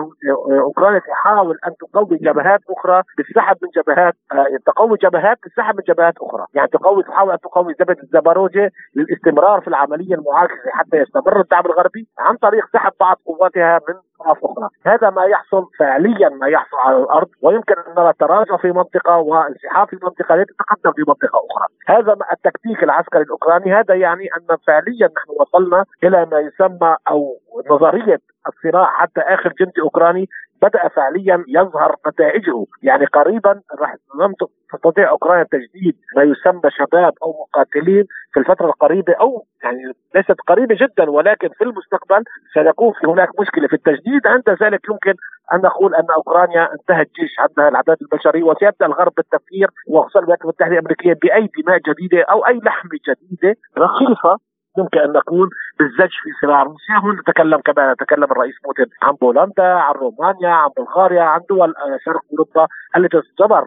أوكرانيا 0.50 0.98
تحاول 0.98 1.58
أن 1.66 1.72
تقوي 1.80 2.18
جبهات 2.18 2.60
أخرى 2.70 3.02
بالسحب 3.16 3.56
من 3.62 3.68
جبهات 3.76 4.14
آه، 4.32 4.46
تقوي 4.66 4.98
جبهات 5.02 5.38
تسحب 5.42 5.76
من 5.76 5.82
جبهات 5.88 6.14
أخرى، 6.20 6.46
يعني 6.54 6.68
تقوي 6.68 7.02
تحاول 7.02 7.32
أن 7.32 7.38
تقوي 7.38 7.74
جبهه 7.80 7.96
الزباروجه 8.02 8.70
للاستمرار 8.96 9.60
في 9.60 9.68
العملية 9.68 10.14
المعاكسة 10.14 10.70
حتى 10.72 10.96
يستمر 10.96 11.40
الدعم 11.40 11.66
الغربي 11.66 12.08
عن 12.18 12.36
طريق 12.36 12.64
سحب 12.72 12.92
بعض 13.00 13.16
قواتها 13.26 13.80
من 13.88 13.94
اطراف 14.20 14.44
أخرى، 14.44 14.68
هذا 14.86 15.10
ما 15.10 15.24
يحصل 15.24 15.66
فعليا 15.78 16.28
ما 16.28 16.46
يحصل 16.46 16.76
على 16.76 16.96
الأرض. 16.96 17.28
ويمكن 17.42 17.74
ان 17.78 17.94
نرى 18.02 18.12
تراجع 18.18 18.56
في 18.56 18.72
منطقة 18.72 19.16
وانسحاب 19.16 19.88
في 19.88 19.98
منطقة 20.02 20.36
لتتقدم 20.36 20.92
في 20.92 21.04
منطقة 21.08 21.38
أخرى، 21.50 21.66
هذا 21.86 22.16
التكتيك 22.32 22.82
العسكري 22.82 23.22
الأوكراني. 23.22 23.72
هذا 23.74 23.94
يعني 23.94 24.28
أن 24.36 24.56
فعليا 24.66 25.06
نحن 25.16 25.30
وصلنا 25.40 25.84
إلى 26.04 26.26
ما 26.32 26.38
يسمى 26.38 26.96
أو 27.10 27.38
نظرية 27.70 28.20
الصراع 28.48 28.84
حتى 28.84 29.20
آخر 29.20 29.52
جندي 29.60 29.80
أوكراني 29.80 30.28
بدأ 30.62 30.88
فعليا 30.88 31.44
يظهر 31.48 31.96
نتائجه. 32.08 32.64
يعني 32.82 33.04
قريبا 33.06 33.60
راح 33.80 33.94
لم 34.20 34.34
تستطيع 34.72 35.10
أوكرانيا 35.10 35.44
تجديد 35.44 35.96
ما 36.16 36.22
يسمى 36.22 36.70
شباب 36.70 37.12
أو 37.22 37.34
مقاتلين 37.42 38.04
في 38.32 38.40
الفترة 38.40 38.66
القريبة 38.66 39.12
أو 39.20 39.46
يعني 39.64 39.78
ليست 40.14 40.36
قريبة 40.48 40.76
جدا 40.80 41.10
ولكن 41.10 41.48
في 41.48 41.64
المستقبل 41.64 42.24
سيكون 42.54 42.92
في 43.00 43.06
هناك 43.06 43.40
مشكلة 43.40 43.66
في 43.68 43.74
التجديد. 43.74 44.26
عند 44.26 44.50
ذلك 44.62 44.80
يمكن 44.88 45.14
أن 45.54 45.60
نقول 45.60 45.94
أن 45.94 46.10
أوكرانيا 46.16 46.72
انتهى 46.72 47.02
الجيش 47.02 47.40
عندها 47.40 47.68
العداد 47.68 47.96
البشري 48.02 48.42
وسيبدأ 48.42 48.86
الغرب 48.86 49.12
بالتفكير 49.16 49.68
وخصوصا 49.88 50.18
الولايات 50.18 50.42
المتحدة 50.42 50.72
الأمريكية 50.72 51.12
بأي 51.22 51.48
دماء 51.62 51.78
جديدة 51.78 52.22
أو 52.22 52.46
أي 52.46 52.60
لحمة 52.64 52.98
جديدة 53.08 53.56
رخيصة. 53.78 54.38
يمكن 54.78 54.98
أن 54.98 55.12
نقول 55.12 55.48
بالزج 55.78 56.10
في 56.22 56.30
صراع 56.46 56.62
روسيا. 56.62 56.94
هون 57.04 57.14
نتكلم 57.20 57.60
كمان 57.60 57.92
نتكلم 57.92 58.24
الرئيس 58.24 58.54
بوتين. 58.64 58.86
عن 59.02 59.12
بولندا 59.12 59.64
عن 59.64 59.94
رومانيا 59.94 60.48
عن 60.48 60.68
بلغاريا 60.76 61.22
عن 61.22 61.40
دول 61.50 61.70
آه، 61.76 61.98
شرق 62.04 62.22
أوروبا 62.32 62.66
التي 62.96 63.20
تعتبر 63.38 63.66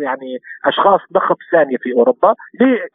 يعني 0.00 0.38
أشخاص 0.64 1.00
نخب 1.16 1.36
ثانية 1.52 1.76
في 1.76 1.92
أوروبا 1.92 2.34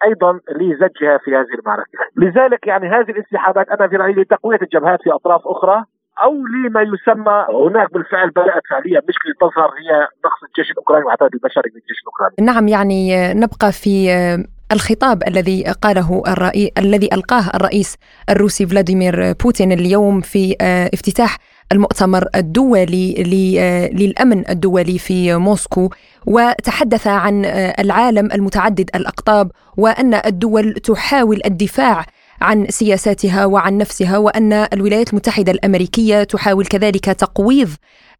أيضا 0.03 0.39
لزجها 0.49 1.17
في 1.17 1.31
هذه 1.35 1.53
المعركة. 1.59 1.89
لذلك 2.15 2.67
يعني 2.67 2.87
هذه 2.89 3.11
الانسحابات 3.11 3.69
أنا 3.69 3.87
في 3.87 3.95
رأيي 3.95 4.13
لتقوية 4.13 4.59
الجبهات 4.61 4.99
في 5.03 5.11
أطراف 5.11 5.41
أخرى 5.45 5.83
أو 6.23 6.33
لما 6.45 6.81
يسمى 6.81 7.45
هناك 7.49 7.93
بالفعل 7.93 8.29
بدأت 8.29 8.61
فعليا. 8.69 9.01
مشكله 9.09 9.33
تظهر 9.41 9.69
هي 9.69 10.07
نقص 10.25 10.43
الجيش 10.43 10.71
الأوكراني 10.71 11.03
والعدد 11.05 11.33
البشري 11.33 11.71
للجيش 11.75 12.01
الأوكراني. 12.01 12.35
نعم 12.41 12.67
يعني 12.67 13.33
نبقى 13.33 13.71
في 13.71 14.07
الخطاب 14.71 15.23
الذي 15.27 15.63
قاله 15.63 16.23
الرئي... 16.27 16.71
الذي 16.77 17.09
ألقاه 17.13 17.51
الرئيس 17.55 17.95
الروسي 18.29 18.65
فلاديمير 18.65 19.33
بوتين 19.33 19.71
اليوم 19.71 20.21
في 20.21 20.55
آه، 20.61 20.89
افتتاح 20.93 21.37
المؤتمر 21.71 22.27
الدولي 22.35 23.55
آه، 23.59 23.87
للأمن 23.87 24.49
الدولي 24.49 24.97
في 24.97 25.35
موسكو 25.35 25.89
وتحدث 26.25 27.07
عن 27.07 27.45
آه، 27.45 27.75
العالم 27.79 28.31
المتعدد 28.31 28.89
الأقطاب 28.95 29.51
وأن 29.77 30.13
الدول 30.13 30.73
تحاول 30.73 31.41
الدفاع 31.45 32.05
عن 32.41 32.65
سياساتها 32.69 33.45
وعن 33.45 33.77
نفسها 33.77 34.17
وأن 34.17 34.53
الولايات 34.53 35.09
المتحدة 35.09 35.51
الأمريكية 35.51 36.23
تحاول 36.23 36.65
كذلك 36.65 37.05
تقويض 37.05 37.69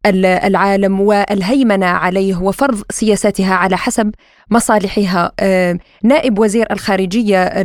العالم 0.06 1.00
والهيمنة 1.00 1.86
عليه 1.86 2.36
وفرض 2.36 2.82
سياساتها 2.90 3.54
على 3.54 3.76
حسب 3.76 4.10
مصالحها. 4.50 5.32
آه، 5.40 5.78
نائب 6.04 6.38
وزير 6.38 6.66
الخارجية 6.72 7.62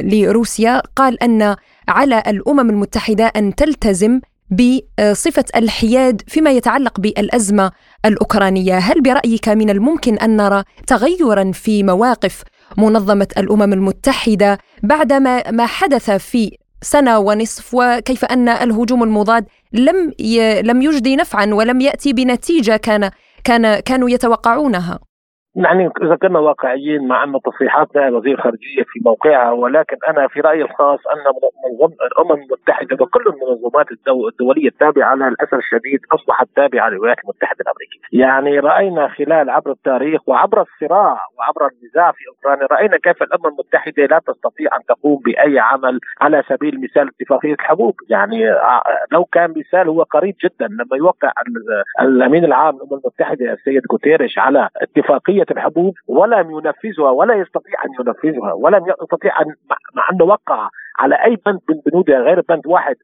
لروسيا 0.00 0.82
قال 0.96 1.22
أن 1.22 1.56
على 1.88 2.22
الأمم 2.26 2.70
المتحدة 2.70 3.24
أن 3.36 3.54
تلتزم 3.54 4.20
بصفة 4.50 5.44
الحياد 5.56 6.22
فيما 6.26 6.50
يتعلق 6.50 7.00
بالأزمة 7.00 7.70
الأوكرانية، 8.04 8.78
هل 8.78 9.00
برأيك 9.02 9.48
من 9.48 9.70
الممكن 9.70 10.14
أن 10.18 10.36
نرى 10.36 10.62
تغيرا 10.86 11.52
في 11.52 11.82
مواقف 11.82 12.42
منظمة 12.78 13.28
الأمم 13.38 13.72
المتحدة 13.72 14.58
بعد 14.82 15.12
ما 15.52 15.66
حدث 15.66 16.10
في 16.10 16.56
سنة 16.82 17.18
ونصف؟ 17.18 17.74
وكيف 17.74 18.24
أن 18.24 18.48
الهجوم 18.48 19.02
المضاد 19.02 19.44
لم 19.74 20.12
لم 20.62 20.82
يجدي 20.82 21.16
نفعا 21.16 21.46
ولم 21.54 21.80
يأتي 21.80 22.12
بنتيجة 22.12 22.76
كان 22.76 23.10
كان 23.44 23.80
كانوا 23.80 24.10
يتوقعونها. 24.10 24.98
يعني 25.56 25.90
إذا 26.02 26.16
كنا 26.16 26.38
واقعيين 26.38 27.08
مع 27.08 27.24
أن 27.24 27.40
تصريحات 27.44 27.96
وزير 27.96 28.34
الخارجيه 28.34 28.82
في 28.86 29.00
موقعها 29.04 29.50
ولكن 29.50 29.96
أنا 30.08 30.28
في 30.28 30.40
رأيي 30.40 30.62
الخاص 30.62 31.00
أن 31.06 31.18
منظمه 31.18 31.96
الأمم 32.06 32.42
المتحدة 32.42 32.96
وكل 33.00 33.22
المنظمات 33.26 33.86
الدولية 34.28 34.68
التابعة 34.68 35.14
لها 35.14 35.28
للاسف 35.30 35.54
الشديد 35.54 36.00
أصبحت 36.12 36.46
تابعة 36.56 36.88
للولايات 36.88 37.18
المتحدة 37.24 37.58
الأمريكية، 37.60 38.00
يعني 38.12 38.58
رأينا 38.58 39.08
خلال 39.08 39.50
عبر 39.50 39.70
التاريخ 39.70 40.28
وعبر 40.28 40.62
الصراع 40.62 41.18
وعبر 41.38 41.70
النزاع 41.72 42.12
في 42.12 42.22
أوكرانيا 42.28 42.66
رأينا 42.70 42.96
كيف 42.96 43.22
الأمم 43.22 43.46
المتحدة 43.46 44.06
لا 44.06 44.20
تستطيع 44.26 44.76
أن 44.76 44.84
تقوم 44.88 45.20
بأي 45.24 45.58
عمل 45.58 46.00
على 46.20 46.42
سبيل 46.48 46.74
المثال 46.74 47.10
اتفاقية 47.20 47.52
الحبوب، 47.54 47.94
يعني 48.08 48.50
آه، 48.50 48.82
لو 49.12 49.24
كان 49.24 49.54
مثال 49.56 49.88
هو 49.88 50.02
قريب 50.02 50.34
جدا 50.44 50.66
لما 50.66 50.96
يوقع 50.96 51.32
الأمين 52.00 52.44
العام 52.44 52.74
للأمم 52.74 53.00
المتحدة 53.04 53.52
السيد 53.52 53.82
غوتيريش 53.92 54.38
على 54.38 54.68
اتفاقية 54.76 55.43
الحبوب 55.50 55.94
ولم 56.08 56.50
ينفذها 56.50 57.10
ولا 57.10 57.34
يستطيع 57.34 57.84
أن 57.84 57.90
ينفذها 58.06 58.52
ولم 58.52 58.84
يستطيع 59.02 59.40
ان 59.40 59.46
مع 59.96 60.08
انه 60.12 60.24
وقع 60.24 60.68
على 60.98 61.14
أي 61.24 61.36
بند 61.46 61.60
من 61.68 61.76
بنودها 61.86 62.18
غير 62.18 62.40
بند 62.48 62.66
واحد 62.66 62.96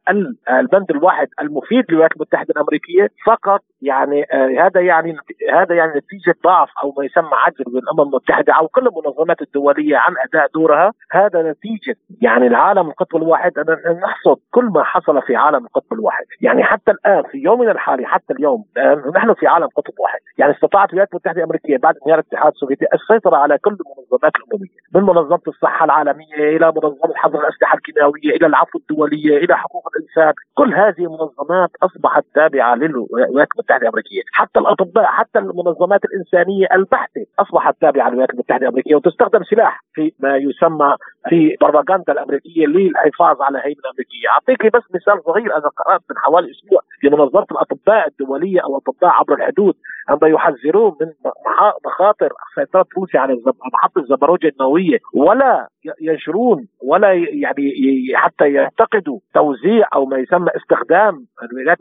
البند 0.51 0.91
الواحد 0.91 1.29
المفيد 1.41 1.85
للولايات 1.89 2.13
المتحدة 2.17 2.55
الأمريكية 2.57 3.09
فقط. 3.27 3.61
يعني 3.83 4.25
آه 4.33 4.67
هذا 4.67 4.81
يعني 4.81 5.17
هذا 5.53 5.75
يعني 5.75 5.91
نتيجة 5.91 6.35
ضعف 6.45 6.69
أو 6.83 6.95
ما 6.99 7.05
يسمى 7.05 7.31
عجز 7.33 7.69
من 7.69 7.79
الامم 7.79 8.01
المتحدة 8.01 8.53
أو 8.53 8.69
كل 8.69 8.87
المنظمات 8.87 9.43
الدولية 9.43 9.97
عن 9.97 10.15
أداء 10.29 10.47
دورها. 10.55 10.93
هذا 11.11 11.51
نتيجة 11.51 11.97
يعني 12.23 12.47
العالم 12.47 12.89
القطب 12.89 13.17
الواحد. 13.17 13.59
ان 13.59 14.01
نحصد 14.03 14.37
كل 14.51 14.65
ما 14.65 14.85
حصل 14.85 15.23
في 15.23 15.37
عالم 15.37 15.65
القطب 15.65 15.93
الواحد. 15.93 16.25
يعني 16.41 16.63
حتى 16.63 16.91
الآن 16.91 17.23
في 17.23 17.39
يومنا 17.39 17.73
الحالي 17.73 18.07
حتى 18.07 18.33
اليوم 18.35 18.65
نحن 19.17 19.35
في 19.35 19.47
عالم 19.47 19.67
قطب 19.67 19.95
واحد. 19.99 20.19
يعني 20.39 20.53
استطاعت 20.53 20.89
الولايات 20.89 21.11
المتحدة 21.11 21.39
الأمريكية 21.39 21.77
بعد 21.79 21.95
انهيار 21.97 22.19
الاتحاد 22.33 22.53
السوفيتي 22.53 22.85
السيطرة 22.95 23.37
على 23.37 23.59
كل 23.59 23.77
المنظمات 23.81 24.33
الأممية 24.37 24.69
من 24.95 25.03
منظمة 25.03 25.41
الصحة 25.49 25.85
العالمية 25.85 26.57
إلى 26.57 26.67
منظمة 26.77 27.15
حظر 27.15 27.39
الأسلحة 27.41 27.75
الكيماوية 27.77 28.37
إلى 28.37 28.47
العفو 28.47 28.79
الدوليه 28.79 29.37
إلى 29.39 29.57
حقوق 29.57 29.89
الإنسان. 29.97 30.33
كل 30.55 30.75
هذه 30.75 30.99
المنظمات 30.99 31.71
أصبحت 31.83 32.25
تابعة 32.35 32.75
للولايات 32.75 33.49
المتحدة 33.55 33.83
الأمريكية. 33.83 34.23
حتى 34.33 34.61
الأطباء 34.61 35.05
حتى 35.05 35.39
المنظمات 35.39 36.01
الإنسانية 36.05 36.67
البحتة 36.73 37.27
أصبحت 37.39 37.75
تابعة 37.81 38.09
للولايات 38.09 38.31
المتحدة 38.31 38.63
الأمريكية 38.63 38.95
وتستخدم 38.95 39.43
سلاح 39.45 39.81
في 39.95 40.13
ما 40.19 40.37
يسمى 40.37 40.97
في 41.29 41.57
بروباغندا 41.61 42.13
الأمريكية 42.13 42.67
للحفاظ 42.67 43.43
على 43.43 43.59
هيمنه 43.59 43.89
امريكيه 43.93 44.29
أعطيك 44.31 44.77
بس 44.77 44.83
مثال 44.95 45.23
صغير 45.25 45.57
أنا 45.57 45.69
قرأت 45.69 46.01
من 46.11 46.19
حوالي 46.19 46.51
أسبوع 46.51 46.81
لمنظمه 47.09 47.47
الأطباء 47.53 48.09
الدولية 48.09 48.61
أو 48.61 48.77
اطباء 48.77 49.11
عبر 49.11 49.35
الحدود 49.35 49.75
عندما 50.09 50.31
يحذرون 50.31 50.97
من 51.01 51.07
مخاطر 51.87 52.33
سيطرة 52.55 52.87
روسيا 52.99 53.21
على 53.21 53.37
محطه 53.73 54.01
الزبروجه 54.01 54.49
النووية. 54.49 54.99
ولا 55.15 55.69
ينشرون 56.01 56.69
ولا 56.83 57.13
يعني 57.13 57.73
حتى 58.15 58.53
يعتقدوا 58.53 59.19
توزيع 59.35 59.89
أو 59.95 60.07
ما 60.07 60.19
يسمى 60.19 60.51
استخدام 60.57 61.27
الولايات 61.43 61.79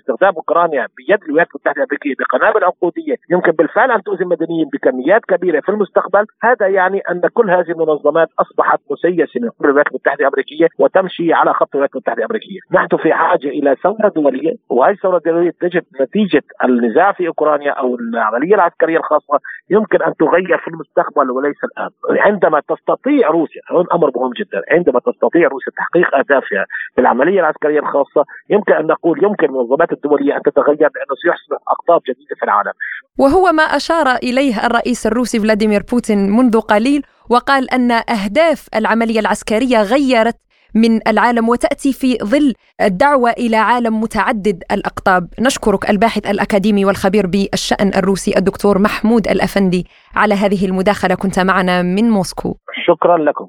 استخدام 0.00 0.34
أوكرانيا 0.34 0.86
بيد 0.96 1.22
الولايات 1.22 1.48
المتحدة 1.50 1.82
الأمريكية 1.82 2.14
بقنابل 2.18 2.64
عنقودية. 2.64 3.16
يمكن 3.30 3.52
بالفعل 3.52 3.90
أن 3.90 4.02
تؤذي 4.02 4.24
المدنيين 4.24 4.68
بكميات 4.72 5.24
كبيرة 5.24 5.60
في 5.60 5.68
المستقبل. 5.68 6.26
هذا 6.42 6.66
يعني 6.68 6.98
أن 6.98 7.20
كل 7.34 7.50
هذه 7.50 7.70
المنظمات 7.70 8.28
أصبحت 8.40 8.80
مسيسة 8.90 9.40
من 9.40 9.50
قبل 9.50 9.68
الولايات 9.68 9.88
المتحدة 9.88 10.20
الأمريكية 10.20 10.66
وتمشي 10.78 11.32
على 11.32 11.54
خط 11.54 11.68
الولايات 11.74 11.94
المتحدة 11.94 12.18
الأمريكية. 12.18 12.58
نحن 12.72 12.96
في 12.96 13.12
حاجة 13.12 13.48
إلى 13.48 13.76
ثوره 13.82 14.08
دولية. 14.08 14.51
وهذه 14.68 14.92
الثوره 14.92 15.16
الدوليه 15.16 15.52
تجد 15.60 15.84
نتيجة 16.00 16.42
النزاع 16.64 17.12
في 17.12 17.28
أوكرانيا 17.28 17.72
أو 17.72 17.94
العملية 17.94 18.54
العسكرية 18.54 18.98
الخاصة؟ 18.98 19.38
يمكن 19.70 20.02
أن 20.02 20.12
تغير 20.16 20.58
في 20.58 20.68
المستقبل 20.68 21.30
وليس 21.30 21.56
الآن. 21.64 21.90
عندما 22.20 22.60
تستطيع 22.68 23.28
روسيا 23.28 23.62
هون 23.70 23.86
أمر 23.92 24.10
مهم 24.16 24.32
جدا. 24.40 24.62
عندما 24.70 25.00
تستطيع 25.00 25.48
روسيا 25.48 25.72
تحقيق 25.76 26.14
أهدافها 26.14 26.66
في 26.94 27.00
العملية 27.00 27.40
العسكرية 27.40 27.80
الخاصة 27.80 28.24
يمكن 28.50 28.72
أن 28.72 28.86
نقول 28.86 29.24
يمكن 29.24 29.46
المنظمات 29.46 29.92
الدولية 29.92 30.36
أن 30.36 30.42
تتغير 30.42 30.90
لأنه 30.94 31.14
سيحصل 31.22 31.54
أقطاب 31.68 32.00
جديدة 32.08 32.34
في 32.38 32.44
العالم. 32.44 32.72
وهو 33.18 33.52
ما 33.52 33.62
أشار 33.62 34.06
إليه 34.22 34.66
الرئيس 34.66 35.06
الروسي 35.06 35.38
فلاديمير 35.40 35.82
بوتين 35.92 36.18
منذ 36.36 36.60
قليل 36.60 37.02
وقال 37.30 37.70
أن 37.70 37.90
أهداف 37.90 38.68
العملية 38.76 39.20
العسكرية 39.20 39.82
غيرت 39.82 40.36
من 40.74 41.08
العالم 41.08 41.48
وتأتي 41.48 41.92
في 41.92 42.18
ظل 42.24 42.54
الدعوة 42.80 43.30
إلى 43.30 43.56
عالم 43.56 44.00
متعدد 44.00 44.62
الأقطاب. 44.72 45.28
نشكرك 45.40 45.90
الباحث 45.90 46.26
الأكاديمي 46.26 46.84
والخبير 46.84 47.26
بالشأن 47.26 47.88
الروسي 47.96 48.36
الدكتور 48.36 48.78
محمود 48.78 49.28
الأفندي 49.28 49.86
على 50.14 50.34
هذه 50.34 50.66
المداخلة. 50.66 51.14
كنت 51.14 51.38
معنا 51.38 51.82
من 51.82 52.10
موسكو. 52.10 52.56
شكرا 52.86 53.18
لكم. 53.18 53.46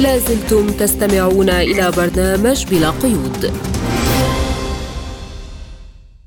لازلتم 0.00 0.66
تستمعون 0.66 1.48
إلى 1.48 1.90
برنامج 1.96 2.66
بلا 2.70 2.90
قيود. 2.90 3.52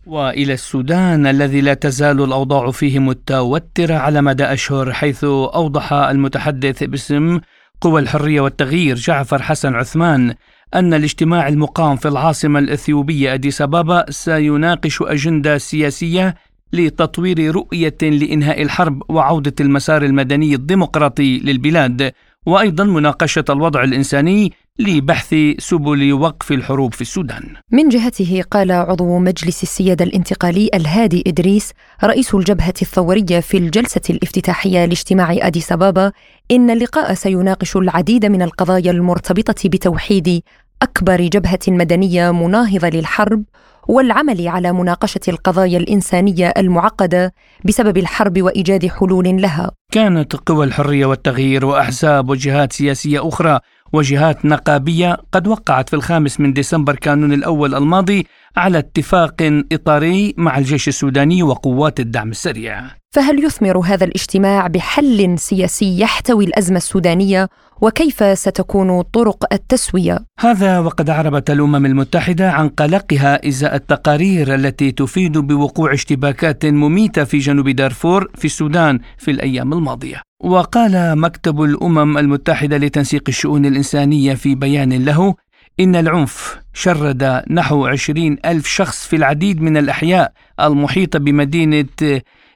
وإلى 0.06 0.53
السودان 0.53 1.27
الذي 1.27 1.62
لا 1.62 1.74
تزال 1.74 2.24
الأوضاع 2.24 2.72
فيه 2.72 3.00
متوتره 3.00 3.96
على 3.96 4.22
مدى 4.22 4.44
أشهر 4.44 4.94
حيث 4.94 5.24
أوضح 5.24 5.94
المتحدث 5.94 6.84
باسم 6.84 7.39
قوى 7.81 8.01
الحرية 8.01 8.41
والتغيير. 8.41 8.95
جعفر 8.95 9.41
حسن 9.41 9.75
عثمان 9.75 10.33
أن 10.75 10.93
الاجتماع 10.93 11.48
المقام 11.48 11.95
في 11.95 12.07
العاصمة 12.07 12.59
الإثيوبية 12.59 13.33
أديس 13.33 13.62
أبابا 13.62 14.12
سيناقش 14.12 15.01
أجندة 15.01 15.57
سياسية 15.57 16.36
لتطوير 16.74 17.55
رؤية 17.55 17.98
لإنهاء 18.01 18.62
الحرب 18.62 19.03
وعودة 19.09 19.53
المسار 19.59 20.03
المدني 20.03 20.55
الديمقراطي 20.55 21.39
للبلاد. 21.39 22.13
وأيضا 22.45 22.83
مناقشة 22.83 23.45
الوضع 23.50 23.83
الإنساني 23.83 24.53
لبحث 24.79 25.36
سبل 25.57 26.13
وقف 26.13 26.51
الحروب 26.51 26.93
في 26.93 27.01
السودان. 27.01 27.43
من 27.71 27.89
جهته 27.89 28.43
قال 28.51 28.71
عضو 28.71 29.17
مجلس 29.19 29.63
السيادة 29.63 30.05
الانتقالي 30.05 30.69
الهادي 30.74 31.24
إدريس 31.27 31.71
رئيس 32.03 32.36
الجبهة 32.36 32.74
الثورية 32.81 33.39
في 33.39 33.57
الجلسة 33.57 34.01
الافتتاحية 34.09 34.86
لاجتماع 34.86 35.36
أديس 35.41 35.71
أبابا 35.71 36.12
إن 36.51 36.69
اللقاء 36.69 37.13
سيناقش 37.13 37.77
العديد 37.77 38.25
من 38.25 38.41
القضايا 38.41 38.91
المرتبطة 38.91 39.69
بتوحيد 39.69 40.41
أكبر 40.81 41.21
جبهة 41.21 41.59
مدنية 41.67 42.31
مناهضة 42.31 42.89
للحرب 42.89 43.43
والعمل 43.88 44.48
على 44.48 44.71
مناقشة 44.71 45.19
القضايا 45.27 45.77
الإنسانية 45.77 46.53
المعقدة 46.57 47.33
بسبب 47.65 47.98
الحرب 47.98 48.41
وإيجاد 48.41 48.88
حلول 48.88 49.41
لها. 49.41 49.71
كانت 49.91 50.36
قوى 50.36 50.65
الحرية 50.65 51.05
والتغيير 51.05 51.65
وأحزاب 51.65 52.29
وجهات 52.29 52.74
سياسية 52.74 53.27
أخرى 53.27 53.59
وجهات 53.93 54.46
نقابية 54.46 55.17
قد 55.31 55.48
وقعت 55.48 55.89
في 55.89 55.96
الخامس 55.96 56.39
من 56.39 56.53
ديسمبر 56.53 56.96
كانون 56.96 57.34
الأول 57.34 57.75
الماضي 57.75 58.27
على 58.58 58.77
اتفاق 58.77 59.63
إطاري 59.72 60.34
مع 60.38 60.58
الجيش 60.58 60.88
السوداني 60.88 61.43
وقوات 61.43 62.00
الدعم 62.00 62.29
السريع. 62.29 62.81
فهل 63.12 63.43
يثمر 63.43 63.79
هذا 63.79 64.05
الاجتماع 64.05 64.67
بحل 64.67 65.39
سياسي 65.39 66.00
يحتوي 66.00 66.46
الأزمة 66.46 66.77
السودانية 66.77 67.50
وكيف 67.81 68.39
ستكون 68.39 69.01
طرق 69.01 69.53
التسوية؟ 69.53 70.19
هذا 70.39 70.79
وقد 70.79 71.10
اعربت 71.10 71.51
الأمم 71.51 71.86
المتحدة 71.86 72.51
عن 72.51 72.69
قلقها 72.69 73.48
إزاء 73.48 73.75
التقارير 73.75 74.55
التي 74.55 74.91
تفيد 74.91 75.38
بوقوع 75.38 75.93
اشتباكات 75.93 76.65
مميتة 76.65 77.24
في 77.24 77.38
جنوب 77.38 77.69
دارفور 77.69 78.31
في 78.36 78.46
السودان 78.46 79.00
في 79.17 79.31
الأيام 79.31 79.74
الماضية. 79.74 80.28
وقال 80.43 81.19
مكتب 81.19 81.62
الأمم 81.62 82.17
المتحدة 82.17 82.77
لتنسيق 82.77 83.24
الشؤون 83.27 83.65
الإنسانية 83.65 84.34
في 84.34 84.55
بيان 84.55 85.05
له 85.05 85.36
إن 85.79 85.96
العنف 85.96 86.60
شرد 86.74 87.43
نحو 87.50 87.86
عشرين 87.86 88.38
ألف 88.46 88.67
شخص 88.67 89.08
في 89.08 89.15
العديد 89.15 89.62
من 89.62 89.77
الأحياء 89.77 90.31
المحيطة 90.60 91.19
بمدينة 91.19 91.86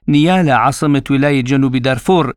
نيالا 0.08 0.56
عاصمة 0.56 1.04
ولاية 1.10 1.42
جنوب 1.42 1.76
دارفور 1.76 2.34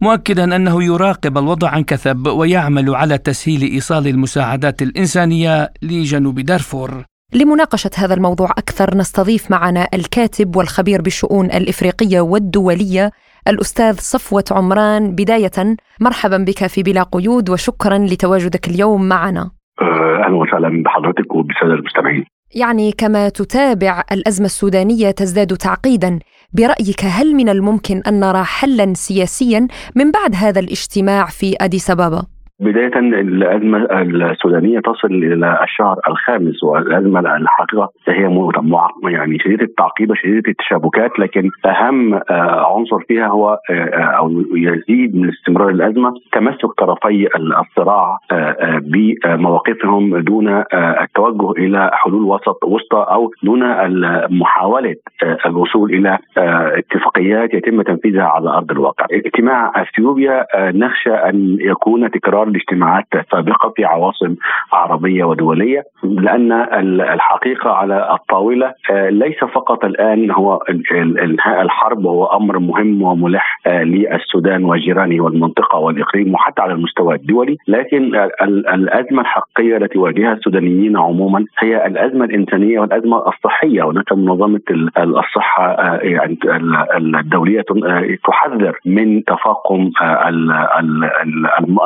مؤكدا 0.00 0.56
أنه 0.56 0.84
يراقب 0.84 1.38
الوضع 1.38 1.68
عن 1.68 1.84
كثب 1.84 2.26
ويعمل 2.26 2.94
على 2.94 3.18
تسهيل 3.18 3.62
إيصال 3.62 4.08
المساعدات 4.08 4.82
الإنسانية 4.82 5.72
لجنوب 5.82 6.40
دارفور. 6.40 7.04
لمناقشة 7.32 7.90
هذا 7.94 8.14
الموضوع 8.14 8.50
أكثر 8.50 8.96
نستضيف 8.96 9.50
معنا 9.50 9.88
الكاتب 9.94 10.56
والخبير 10.56 11.02
بالشؤون 11.02 11.46
الإفريقية 11.46 12.20
والدولية 12.20 13.10
الأستاذ 13.48 13.96
صفوة 13.98 14.44
عمران 14.50 15.14
بداية 15.14 15.76
مرحبا 16.00 16.36
بك 16.36 16.66
في 16.66 16.82
بلا 16.82 17.02
قيود 17.02 17.50
وشكرا 17.50 17.98
لتواجدك 17.98 18.68
اليوم 18.68 19.08
معنا 19.08 19.50
آه، 19.82 20.24
أهلا 20.26 20.36
وسهلا 20.36 20.82
بحضرتك 20.82 21.34
وبالساده 21.34 21.74
المستمعين. 21.74 22.24
يعني 22.54 22.92
كما 22.92 23.28
تتابع 23.28 24.02
الأزمة 24.12 24.46
السودانية 24.46 25.10
تزداد 25.10 25.56
تعقيدا، 25.56 26.18
برأيك 26.52 27.04
هل 27.04 27.34
من 27.34 27.48
الممكن 27.48 28.02
أن 28.08 28.20
نرى 28.20 28.44
حلا 28.44 28.94
سياسيا 28.94 29.68
من 29.96 30.10
بعد 30.10 30.34
هذا 30.34 30.60
الاجتماع 30.60 31.26
في 31.26 31.56
أديس 31.60 31.90
أبابا؟ 31.90 32.22
بداية 32.60 32.98
الأزمة 32.98 33.78
السودانية 33.78 34.80
تصل 34.80 35.08
إلى 35.14 35.60
الشهر 35.62 35.96
الخامس 36.08 36.64
والأزمة 36.64 37.20
الحقيقة 37.20 37.90
هي 38.08 38.28
يعني 39.08 39.38
شديدة 39.38 39.64
التعقيد 39.64 40.10
وشديدة 40.10 40.50
التشابكات 40.50 41.18
لكن 41.18 41.50
أهم 41.66 42.14
آه، 42.14 42.76
عنصر 42.76 43.00
فيها 43.08 43.26
هو 43.26 43.58
آه، 43.70 43.94
أو 43.94 44.30
يزيد 44.54 45.16
من 45.16 45.28
استمرار 45.28 45.68
الأزمة 45.68 46.14
تمسك 46.32 46.72
طرفي 46.78 47.28
الصراع 47.36 48.18
آه، 48.32 48.80
بمواقفهم 48.82 50.18
دون 50.18 50.64
التوجه 50.74 51.50
إلى 51.50 51.90
حلول 51.92 52.22
وسط 52.22 52.64
وسطى 52.64 53.06
أو 53.10 53.30
دون 53.42 53.60
محاولة 54.40 54.96
الوصول 55.46 55.94
إلى 55.94 56.18
اتفاقيات 56.78 57.54
يتم 57.54 57.82
تنفيذها 57.82 58.22
على 58.22 58.50
أرض 58.50 58.70
الواقع. 58.70 59.06
اجتماع 59.12 59.72
أثيوبيا 59.82 60.46
نخشى 60.56 61.10
أن 61.10 61.56
يكون 61.60 62.10
تكرار 62.10 62.49
الاجتماعات 62.50 63.04
السابقه 63.14 63.72
في 63.76 63.84
عواصم 63.84 64.34
عربية 64.72 65.24
ودولية 65.24 65.82
لأن 66.02 66.52
الحقيقة 67.00 67.70
على 67.70 68.14
الطاولة 68.14 68.72
آه، 68.90 69.08
ليس 69.08 69.44
فقط 69.54 69.84
الآن 69.84 70.30
هو 70.30 70.56
انهاء 71.00 71.62
الحرب 71.62 72.06
هو 72.06 72.26
أمر 72.26 72.58
مهم 72.58 73.02
وملح 73.02 73.60
آه، 73.66 73.82
للسودان 73.82 74.64
وجيرانه 74.64 75.24
والمنطقة 75.24 75.78
والإقليم 75.78 76.34
وحتى 76.34 76.62
على 76.62 76.72
المستوى 76.72 77.14
الدولي 77.14 77.56
لكن 77.68 78.14
الأزمة 78.74 79.20
الحقيقية 79.20 79.76
التي 79.76 79.98
يواجهها 79.98 80.32
السودانيين 80.32 80.96
عموما 80.96 81.44
هي 81.58 81.86
الأزمة 81.86 82.24
الإنسانية 82.24 82.80
والأزمة 82.80 83.28
الصحية 83.28 83.90
هناك 83.90 84.12
منظمة 84.12 84.60
الصحة 84.98 85.70
آه، 85.70 85.98
يعني 86.02 86.38
الدولية 86.96 87.64
تحذر 88.24 88.78
من 88.86 89.24
تفاقم 89.24 89.90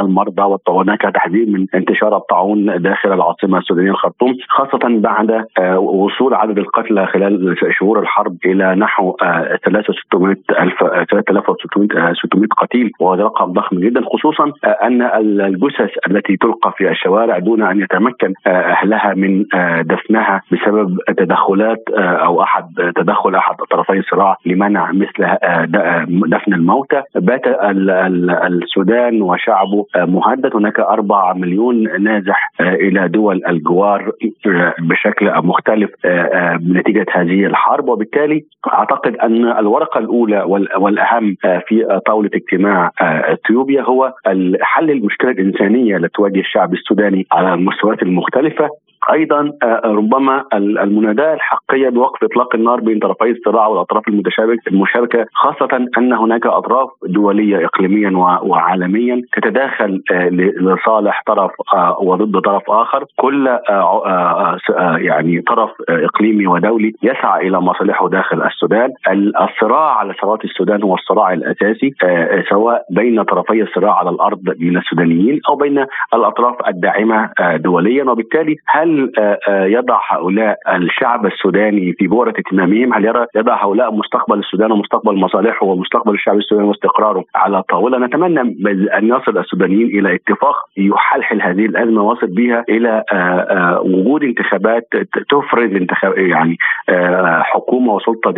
المرضى 0.00 0.42
وهناك 0.69 1.01
تحذير 1.01 1.47
من 1.47 1.67
انتشار 1.75 2.17
الطاعون 2.17 2.83
داخل 2.83 3.12
العاصمة 3.12 3.59
السودانية 3.59 3.90
الخرطوم 3.90 4.35
خاصة 4.49 4.81
بعد 4.85 5.45
آه، 5.59 5.79
وصول 5.79 6.35
عدد 6.35 6.59
القتلى 6.59 7.07
خلال 7.07 7.57
شهور 7.79 8.01
الحرب 8.01 8.37
إلى 8.45 8.75
نحو 8.75 9.17
3600 9.64 10.37
آه، 10.51 10.62
الف 10.62 10.85
3600 11.11 12.14
600 12.23 12.49
قتيل 12.59 12.90
وهذا 13.01 13.23
رقم 13.23 13.53
ضخم 13.53 13.81
جدا 13.81 14.01
خصوصا 14.12 14.53
آه، 14.64 14.69
أن 14.69 15.03
الجثث 15.03 15.90
التي 16.11 16.37
تلقى 16.37 16.73
في 16.77 16.90
الشوارع 16.90 17.38
دون 17.38 17.62
أن 17.62 17.81
يتمكن 17.81 18.35
أهلها 18.47 19.14
من 19.14 19.45
دفنها 19.83 20.43
بسبب 20.53 20.99
تدخلات 21.19 21.83
أو 21.99 22.43
أحد 22.43 22.93
تدخل 22.97 23.35
أحد 23.35 23.57
طرفي 23.71 23.99
الصراع 23.99 24.37
لمنع 24.47 24.93
مثل 24.93 25.37
دفن 26.29 26.55
الموتى. 26.55 27.03
بات 27.14 27.43
السودان 28.47 29.23
وشعبه 29.23 29.87
مهدد 30.35 30.57
هناك 30.57 30.81
أربعة 30.81 31.33
مليون 31.33 32.03
نازح 32.03 32.51
آه، 32.61 32.75
إلى 32.75 33.09
دول 33.09 33.40
الجوار 33.49 34.12
آه، 34.47 34.75
بشكل 34.79 35.33
مختلف 35.35 35.90
آه، 36.05 36.59
نتيجة 36.68 37.07
هذه 37.12 37.47
الحرب. 37.47 37.88
وبالتالي 37.88 38.44
أعتقد 38.73 39.16
أن 39.16 39.59
الورقة 39.59 39.99
الأولى 39.99 40.42
والأهم 40.79 41.37
في 41.42 42.01
طاولة 42.07 42.31
اجتماع 42.35 42.90
إثيوبيا 43.01 43.83
هو 43.83 44.12
حل 44.61 44.90
المشكلة 44.90 45.31
الإنسانية 45.31 45.97
التي 45.97 46.09
تواجه 46.14 46.40
الشعب 46.40 46.73
السوداني 46.75 47.27
على 47.33 47.55
المستويات 47.55 48.03
المختلفة. 48.03 48.68
أيضا 49.12 49.53
ربما 49.85 50.45
المناداة 50.55 51.35
الحقيقيه 51.35 51.88
بوقف 51.88 52.25
إطلاق 52.25 52.55
النار 52.55 52.81
بين 52.81 52.99
طرفي 52.99 53.31
الصراع 53.31 53.67
والأطراف 53.67 54.09
المتشابكه 54.09 54.69
المشاركة 54.69 55.27
خاصة 55.35 55.88
أن 55.99 56.12
هناك 56.12 56.47
أطراف 56.47 56.88
دولية 57.07 57.64
اقليميا 57.64 58.11
وعالميا 58.43 59.23
تتداخل 59.33 60.03
لصالح 60.61 61.23
طرف 61.27 61.51
وضد 62.01 62.40
طرف 62.40 62.62
آخر. 62.71 63.05
كل 63.17 63.59
يعني 64.99 65.40
طرف 65.40 65.71
إقليمي 65.88 66.47
ودولي 66.47 66.93
يسعى 67.03 67.49
إلى 67.49 67.61
مصالحه 67.61 68.09
داخل 68.09 68.43
السودان. 68.43 68.90
الصراع 69.40 69.99
على 69.99 70.14
ثروات 70.23 70.45
السودان 70.45 70.83
هو 70.83 70.95
الصراع 70.95 71.33
الأساسي 71.33 71.95
سواء 72.51 72.83
بين 72.90 73.23
طرفي 73.23 73.62
الصراع 73.62 73.99
على 73.99 74.11
الأرض 74.11 74.40
من 74.61 74.77
السودانيين 74.77 75.40
أو 75.49 75.57
بين 75.57 75.87
الأطراف 76.14 76.55
الداعمة 76.69 77.31
دوليا. 77.57 78.05
وبالتالي 78.05 78.57
هل 78.67 78.93
هل 78.94 79.11
يضع 79.48 80.00
هؤلاء 80.11 80.57
الشعب 80.76 81.26
السوداني 81.26 81.92
في 81.92 82.07
بؤرة 82.07 82.35
اهتمامهم؟ 82.38 82.94
هل 82.94 83.26
يضع 83.37 83.64
هؤلاء 83.64 83.94
مستقبل 83.94 84.38
السودان 84.38 84.72
ومستقبل 84.72 85.14
مصالحه 85.16 85.66
ومستقبل 85.66 86.14
الشعب 86.14 86.37
السوداني 86.37 86.68
واستقراره 86.68 87.24
على 87.35 87.62
طاولة؟ 87.62 87.98
نتمنى 87.98 88.40
ان 88.98 89.09
يصل 89.09 89.38
السودانيين 89.38 89.87
إلى 89.87 90.14
اتفاق 90.14 90.57
يحلحل 90.76 91.42
هذه 91.42 91.66
الأزمة 91.66 92.02
ويصل 92.02 92.26
بها 92.26 92.64
إلى 92.68 93.04
وجود 93.85 94.22
انتخابات 94.22 94.88
تفرض 95.30 95.76
انتخاب 95.76 96.18
يعني 96.18 96.57
حكومة 97.42 97.94
وسلطة 97.94 98.35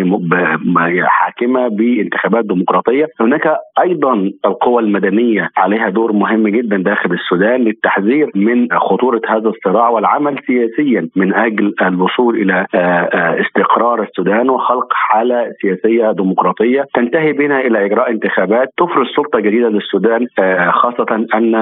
حاكمة 1.05 1.69
بانتخابات 1.69 2.45
ديمقراطية 2.45 3.09
هناك 3.21 3.57
أيضا 3.81 4.31
القوى 4.45 4.83
المدنية 4.83 5.51
عليها 5.57 5.89
دور 5.89 6.13
مهم 6.13 6.49
جدا 6.49 6.77
داخل 6.77 7.13
السودان 7.13 7.61
للتحذير 7.61 8.31
من 8.35 8.69
خطورة 8.73 9.21
هذا 9.29 9.49
الصراع 9.49 9.89
والعمل 9.89 10.39
سياسيا 10.47 11.09
من 11.17 11.35
أجل 11.35 11.75
الوصول 11.83 12.37
إلى 12.37 12.67
آه، 12.75 12.79
آه، 12.79 13.41
استقرار 13.41 14.03
السودان 14.03 14.51
وخلق 14.51 14.93
حالة 14.93 15.53
سياسية 15.63 16.13
ديمقراطية 16.13 16.87
تنتهي 16.95 17.33
بنا 17.33 17.61
إلى 17.61 17.87
إجراء 17.87 18.11
انتخابات 18.11 18.69
تفرض 18.77 19.07
سلطة 19.17 19.41
جديدة 19.41 19.69
للسودان 19.69 20.27
آه، 20.39 20.71
خاصة 20.71 21.27
أن 21.35 21.55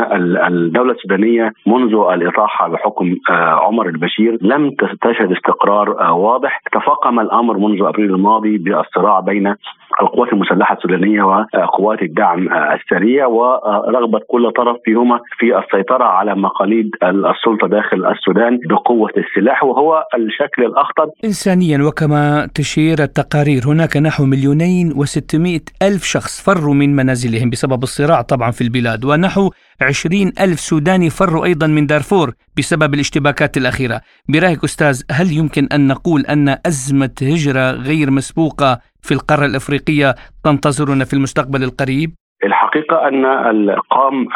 الدولة 0.46 0.92
السودانية 0.92 1.52
منذ 1.66 1.94
الإطاحة 1.94 2.68
بحكم 2.68 3.16
عمر 3.64 3.88
البشير 3.88 4.38
لم 4.42 4.70
تشهد 5.02 5.32
استقرار 5.32 5.90
واضح. 6.12 6.60
تفاقم 6.72 7.20
الأمر 7.20 7.58
منذ 7.58 7.82
أبريل 7.82 8.14
الماضي 8.14 8.58
بالصراع 8.58 9.20
بين 9.20 9.54
القوات 10.02 10.32
المسلحة 10.32 10.74
السودانية 10.74 11.22
وقوات 11.22 12.02
الدعم 12.02 12.48
السريع 12.52 13.26
ورغبه 13.26 14.20
كل 14.28 14.50
طرف 14.50 14.76
فيهما 14.84 15.20
في 15.38 15.58
السيطرة 15.58 16.04
على 16.04 16.34
مقاليد 16.34 16.90
السلطة 17.02 17.68
داخل 17.68 18.06
السودان 18.06 18.58
بقوة 18.74 19.10
السلاح 19.16 19.64
وهو 19.64 20.04
الشكل 20.14 20.64
الأخطر 20.64 21.06
انسانيا 21.24 21.82
وكما 21.82 22.48
تشير 22.54 23.02
التقارير 23.02 23.62
هناك 23.66 23.96
نحو 23.96 24.24
مليونين 24.24 24.92
وستمائة 24.96 25.64
ألف 25.82 26.04
شخص 26.04 26.42
فروا 26.42 26.74
من 26.74 26.96
منازلهم 26.96 27.50
بسبب 27.50 27.82
الصراع 27.82 28.22
طبعا 28.22 28.50
في 28.50 28.64
البلاد 28.64 29.04
ونحو 29.04 29.50
عشرين 29.80 30.32
ألف 30.40 30.60
سوداني 30.60 31.10
فروا 31.10 31.44
أيضا 31.44 31.66
من 31.66 31.86
دارفور 31.86 32.32
بسبب 32.58 32.94
الاشتباكات 32.94 33.56
الأخيرة 33.56 34.00
برأيك 34.28 34.64
أستاذ 34.64 35.02
هل 35.10 35.32
يمكن 35.32 35.68
أن 35.72 35.86
نقول 35.86 36.20
أن 36.26 36.56
أزمة 36.66 37.14
هجرة 37.22 37.70
غير 37.70 38.10
مسبوقة 38.10 38.80
في 39.02 39.14
القارة 39.14 39.46
الأفريقية 39.46 40.14
تنتظرنا 40.44 41.04
في 41.04 41.14
المستقبل 41.14 41.62
القريب؟ 41.62 42.14
الحقيقة 42.44 43.08
أن 43.08 43.24
القام 43.24 44.28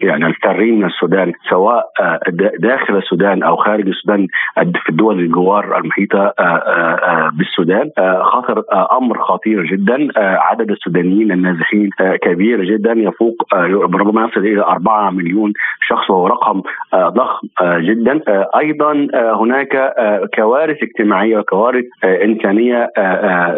يعني 0.00 0.26
الفارين 0.26 0.78
من 0.78 0.84
السودان 0.84 1.32
سواء 1.50 1.90
آه، 2.00 2.20
داخل 2.58 2.96
السودان 2.96 3.42
أو 3.42 3.56
خارج 3.56 3.88
السودان 3.88 4.26
في 4.56 4.88
الدول 4.88 5.20
الجوار 5.20 5.78
المحيطة 5.78 6.18
آه، 6.18 6.42
آه، 6.42 7.30
بالسودان 7.38 7.90
خطر 8.22 8.64
أمر 8.98 9.18
خطير 9.22 9.64
جدا. 9.64 10.08
عدد 10.16 10.70
السودانيين 10.70 11.32
النازحين 11.32 11.90
كبير 12.22 12.64
جدا. 12.64 12.92
يفوق 12.92 13.54
ربما 13.54 14.28
يصل 14.28 14.40
إلى 14.40 14.62
4 14.62 15.10
مليون 15.10 15.52
شخص 15.88 16.10
وهو 16.10 16.26
رقم 16.26 16.62
ضخم 16.94 17.48
جدا. 17.62 18.20
أيضا 18.58 19.08
هناك 19.14 19.94
كوارث 20.34 20.82
اجتماعية 20.82 21.38
وكوارث 21.38 21.84
إنسانية 22.04 22.90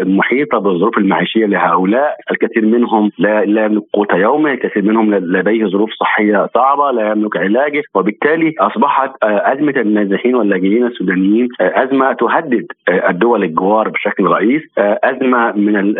محيطة 0.03 0.59
بالظروف 0.59 0.99
المعيشية 0.99 1.47
لهؤلاء. 1.47 2.17
الكثير 2.31 2.67
منهم 2.67 3.11
لا 3.19 3.45
لا 3.45 3.69
يملك 3.79 3.85
قوت 3.93 4.13
يومه 4.13 4.55
كثير 4.55 4.83
منهم 4.83 5.15
لديه 5.15 5.67
ظروف 5.67 5.91
صحية 5.91 6.49
صعبة 6.55 6.91
لا 6.91 7.11
يملك 7.11 7.37
علاجه 7.37 7.83
وبالتالي 7.95 8.55
أصبحت 8.61 9.11
آه، 9.23 9.53
أزمة 9.53 9.75
النازحين 9.77 10.35
واللاجئين 10.35 10.87
السودانيين 10.87 11.49
آه، 11.61 11.85
أزمة 11.85 12.13
تهدد 12.13 12.67
آه، 12.89 13.11
الدول 13.11 13.45
الجوار 13.45 13.89
بشكل 13.89 14.25
رئيس 14.25 14.63
أزمة 14.79 15.53
من 15.53 15.95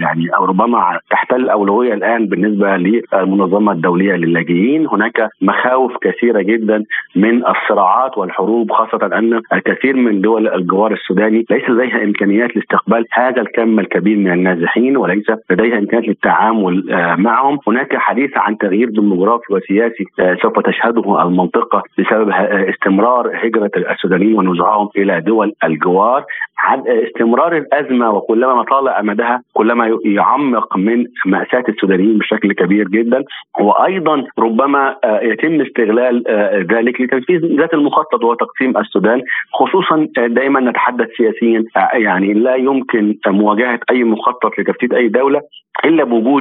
يعني 0.00 0.28
أو 0.36 0.44
ربما 0.44 1.00
تحتل 1.10 1.36
الاولويه 1.36 1.94
الآن 1.94 2.26
بالنسبة 2.26 2.76
للمنظمة 2.76 3.72
الدولية 3.72 4.12
للاجئين. 4.12 4.86
هناك 4.86 5.28
مخاوف 5.42 5.92
كثيرة 6.00 6.40
جدا 6.42 6.84
من 7.16 7.46
الصراعات 7.46 8.18
والحروب 8.18 8.72
خاصة 8.72 9.06
أن 9.06 9.40
الكثير 9.52 9.96
من 9.96 10.20
دول 10.20 10.48
الجوار 10.48 10.92
السوداني 10.92 11.46
ليس 11.50 11.70
لديها 11.70 12.04
إمكانيات 12.04 12.56
لاستقبال 12.56 13.06
هذا 13.12 13.40
الكم 13.40 13.80
الكبير 13.80 14.16
من 14.16 14.32
النازحين 14.32 14.96
وليس 14.96 15.26
لديها 15.50 15.78
إمكانيات 15.78 16.08
للتعامل 16.08 16.57
التعامل 16.58 16.92
آه، 16.92 17.14
معهم. 17.14 17.58
هناك 17.66 17.96
حديث 17.96 18.30
عن 18.36 18.58
تغيير 18.58 18.90
ديموغرافي 18.90 19.52
وسياسي 19.52 20.04
آه، 20.20 20.36
سوف 20.42 20.58
تشهده 20.60 21.22
المنطقة 21.22 21.82
بسبب 21.98 22.30
آه، 22.30 22.70
استمرار 22.70 23.46
هجرة 23.46 23.70
السودانيين 23.76 24.38
ونزوعهم 24.38 24.88
إلى 24.96 25.20
دول 25.20 25.52
الجوار 25.64 26.24
استمرار 26.86 27.56
الأزمة. 27.56 28.10
وكلما 28.10 28.54
ما 28.54 28.62
طال 28.62 28.88
أمدها 28.88 29.42
كلما 29.52 29.98
يعمق 30.04 30.76
من 30.76 31.04
مأساة 31.26 31.64
السودانيين 31.68 32.18
بشكل 32.18 32.52
كبير 32.52 32.88
جدا. 32.88 33.24
وأيضا 33.60 34.24
ربما 34.38 34.96
يتم 35.22 35.60
استغلال 35.60 36.24
ذلك 36.72 37.00
لتنفيذ 37.00 37.56
ذات 37.58 37.74
المخطط 37.74 38.24
وهو 38.24 38.34
تقسيم 38.34 38.76
السودان. 38.76 39.22
خصوصا 39.52 40.08
دائما 40.16 40.60
نتحدث 40.60 41.08
سياسيا 41.16 41.64
يعني 41.94 42.32
لا 42.34 42.54
يمكن 42.54 43.14
مواجهة 43.26 43.80
أي 43.90 44.04
مخطط 44.04 44.58
لتفتيت 44.58 44.92
أي 44.92 45.08
دولة 45.08 45.40
إلا 45.84 46.04
بوجود 46.04 46.37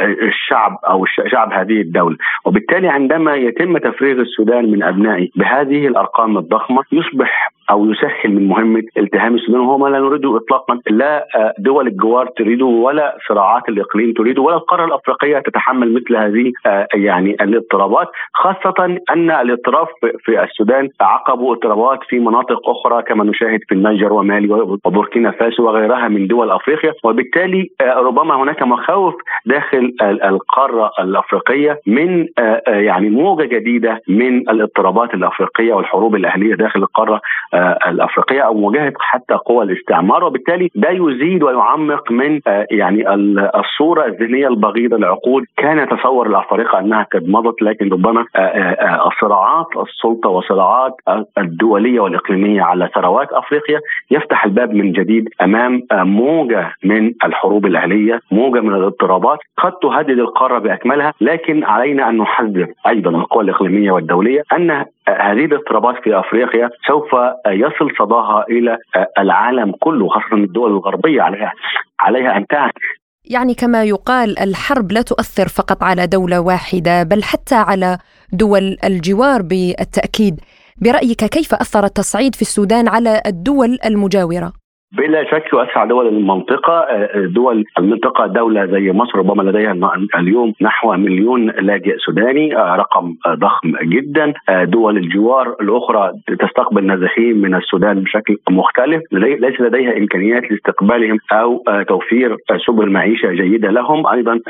الشعب 0.00 0.78
أو 0.88 1.04
شعب 1.06 1.52
هذه 1.52 1.80
الدولة، 1.80 2.16
وبالتالي 2.44 2.88
عندما 2.88 3.34
يتم 3.34 3.78
تفريغ 3.78 4.20
السودان 4.20 4.70
من 4.70 4.82
أبنائه 4.82 5.28
بهذه 5.36 5.86
الأرقام 5.86 6.38
الضخمة 6.38 6.82
يصبح 6.92 7.50
أو 7.70 7.90
يسهل 7.90 8.32
من 8.32 8.48
مهمة 8.48 8.82
التهام 8.98 9.34
السودان 9.34 9.60
وهو 9.60 9.78
ما 9.78 9.88
لا 9.88 9.98
نريده 9.98 10.36
اطلاقا 10.36 10.80
لا 10.90 11.26
آه، 11.36 11.54
دول 11.58 11.86
الجوار 11.86 12.26
تريده 12.26 12.64
ولا 12.64 13.16
صراعات 13.28 13.68
الإقليم 13.68 14.12
تريده 14.12 14.42
ولا 14.42 14.56
القارة 14.56 14.84
الأفريقية 14.84 15.38
تتحمل 15.38 15.94
مثل 15.94 16.16
هذه 16.16 16.52
آه، 16.66 16.86
يعني 16.94 17.30
الاضطرابات. 17.30 18.08
خاصة 18.34 18.98
أن 19.10 19.30
الاضطراب 19.30 19.86
في 20.24 20.44
السودان 20.44 20.88
عقبوا 21.00 21.54
اضطرابات 21.54 21.98
في 22.08 22.18
مناطق 22.18 22.68
أخرى 22.68 23.02
كما 23.02 23.24
نشاهد 23.24 23.60
في 23.68 23.74
النيجر 23.74 24.12
ومالي 24.12 24.52
وبوركينا 24.52 25.30
فاسو 25.30 25.66
وغيرها 25.66 26.08
من 26.08 26.26
دول 26.26 26.50
أفريقيا. 26.50 26.92
وبالتالي 27.04 27.70
آه، 27.80 27.94
ربما 27.94 28.42
هناك 28.42 28.62
مخاوف 28.62 29.14
داخل 29.46 29.94
القارة 30.02 30.90
الأفريقية 31.00 31.80
من 31.86 32.26
يعني 32.66 33.10
موجة 33.10 33.44
جديدة 33.44 34.00
من 34.08 34.36
الاضطرابات 34.36 35.14
الأفريقية 35.14 35.72
والحروب 35.74 36.14
الأهلية 36.14 36.54
داخل 36.54 36.80
القارة 36.82 37.20
الأفريقية 37.86 38.40
أو 38.40 38.54
مواجهة 38.54 38.92
حتى 39.00 39.34
قوى 39.34 39.64
الاستعمار. 39.64 40.24
وبالتالي 40.24 40.70
ده 40.74 40.90
يزيد 40.90 41.42
ويعمق 41.42 42.12
من 42.12 42.40
آه، 42.46 42.66
يعني 42.70 43.14
الصورة 43.60 44.06
الذهنية 44.06 44.48
البغيضة 44.48 44.96
للعقول 44.96 45.46
كان 45.56 45.78
يتصور 45.78 46.26
الافارقه 46.26 46.78
أنها 46.78 47.06
قد 47.14 47.28
مضت 47.28 47.62
لكن 47.62 47.88
ربما 47.92 48.24
آه، 48.36 48.38
آه، 48.38 49.10
صراعات 49.20 49.66
السلطة 49.76 50.28
وصراعات 50.30 50.92
الدولية 51.38 52.00
والإقليمية 52.00 52.62
على 52.62 52.88
ثروات 52.94 53.32
أفريقيا 53.32 53.80
يفتح 54.10 54.44
الباب 54.44 54.74
من 54.74 54.92
جديد 54.92 55.28
أمام 55.42 55.82
موجة 55.92 56.72
من 56.84 57.12
الحروب 57.24 57.66
الأهلية، 57.66 58.20
موجة 58.30 58.60
من 58.60 58.74
الاضطرابات 58.74 59.19
قد 59.58 59.72
تهدد 59.82 60.18
القارة 60.18 60.58
بأكملها 60.58 61.12
لكن 61.20 61.64
علينا 61.64 62.08
أن 62.08 62.16
نحذر 62.16 62.66
أيضا 62.86 63.10
القوى 63.10 63.44
الإقليمية 63.44 63.90
والدولية 63.92 64.42
أن 64.52 64.70
هذه 65.08 65.44
الاضطرابات 65.44 66.02
في 66.04 66.18
أفريقيا 66.20 66.70
سوف 66.88 67.10
يصل 67.48 67.90
صداها 67.98 68.44
إلى 68.50 68.78
العالم 69.18 69.72
كله 69.80 70.08
خاصة 70.08 70.36
الدول 70.36 70.70
الغربية 70.70 71.22
عليها 71.22 71.52
عليها 72.00 72.36
أن 72.36 72.46
تعي 72.46 72.70
يعني 73.24 73.54
كما 73.54 73.84
يقال 73.84 74.38
الحرب 74.38 74.92
لا 74.92 75.02
تؤثر 75.02 75.48
فقط 75.48 75.82
على 75.82 76.06
دولة 76.06 76.40
واحدة 76.40 77.02
بل 77.02 77.22
حتى 77.22 77.54
على 77.54 77.98
دول 78.32 78.76
الجوار 78.84 79.42
بالتأكيد. 79.42 80.40
برأيك 80.82 81.24
كيف 81.24 81.54
أثر 81.54 81.84
التصعيد 81.84 82.34
في 82.34 82.42
السودان 82.42 82.88
على 82.88 83.22
الدول 83.26 83.78
المجاورة؟ 83.84 84.52
بلا 84.92 85.24
شك 85.24 85.76
على 85.76 85.88
دول 85.88 86.06
المنطقة 86.06 86.72
آه، 86.72 87.26
دول 87.26 87.64
المنطقة 87.78 88.26
دولة 88.26 88.66
زي 88.66 88.92
مصر 88.92 89.18
ربما 89.18 89.42
لديها 89.42 89.76
اليوم 90.18 90.54
نحو 90.60 90.92
مليون 90.92 91.46
لاجئ 91.46 91.96
سوداني 91.98 92.56
آه، 92.56 92.76
رقم 92.76 93.14
ضخم 93.28 93.72
جدا. 93.82 94.32
آه، 94.48 94.64
دول 94.64 94.96
الجوار 94.96 95.56
الأخرى 95.60 96.12
تستقبل 96.26 96.86
نازحين 96.86 97.40
من 97.40 97.54
السودان 97.54 98.00
بشكل 98.00 98.36
مختلف. 98.50 99.02
ليس 99.12 99.60
لديها 99.60 99.96
إمكانيات 99.96 100.50
لاستقبالهم 100.50 101.18
أو 101.32 101.64
توفير 101.88 102.36
سبل 102.66 102.90
معيشة 102.90 103.32
جيدة 103.32 103.70
لهم. 103.70 104.06
أيضا 104.06 104.40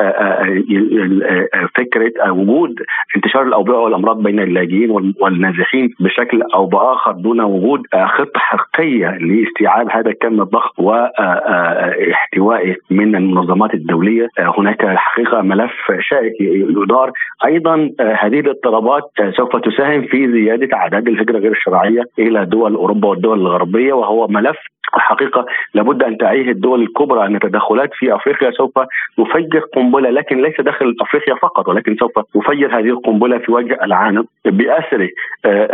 فكرة 1.76 2.32
وجود 2.32 2.74
انتشار 3.16 3.42
الأوبئة 3.42 3.76
والأمراض 3.76 4.22
بين 4.22 4.40
اللاجئين 4.40 4.90
والنازحين 5.20 5.90
بشكل 6.00 6.42
أو 6.54 6.66
بآخر 6.66 7.12
دون 7.12 7.40
وجود 7.40 7.82
خطة 7.94 8.38
حقيقية 8.38 9.10
لاستيعاب 9.10 9.90
هذا 9.90 10.10
الكم 10.10 10.29
الضخم 10.40 10.84
واحتوائه 10.84 12.76
من 12.90 13.16
المنظمات 13.16 13.74
الدولية. 13.74 14.28
هناك 14.38 14.86
حقيقة 14.86 15.42
ملف 15.42 15.72
شائك 16.00 16.32
يدار. 16.40 17.10
أيضا 17.44 17.90
هذه 18.00 18.40
الاضطرابات 18.40 19.02
سوف 19.36 19.56
تساهم 19.56 20.02
في 20.02 20.32
زيادة 20.32 20.76
أعداد 20.76 21.08
الهجرة 21.08 21.38
غير 21.38 21.52
الشرعية 21.52 22.02
إلى 22.18 22.44
دول 22.46 22.74
أوروبا 22.74 23.08
والدول 23.08 23.40
الغربية 23.40 23.92
وهو 23.92 24.28
ملف 24.28 24.56
الحقيقة 24.96 25.46
لابد 25.74 26.02
أن 26.02 26.18
تعيه 26.18 26.50
الدول 26.50 26.82
الكبرى 26.82 27.26
أن 27.26 27.34
التدخلات 27.34 27.90
في 27.94 28.14
أفريقيا 28.14 28.50
سوف 28.50 28.78
تفجر 29.16 29.60
قنبلة 29.76 30.10
لكن 30.10 30.42
ليس 30.42 30.60
داخل 30.60 30.96
أفريقيا 31.00 31.34
فقط 31.34 31.68
ولكن 31.68 31.96
سوف 31.96 32.12
تفجر 32.34 32.78
هذه 32.78 32.90
القنبلة 32.90 33.38
في 33.38 33.52
وجه 33.52 33.78
العالم 33.82 34.24
باثر 34.44 35.08
آه، 35.44 35.68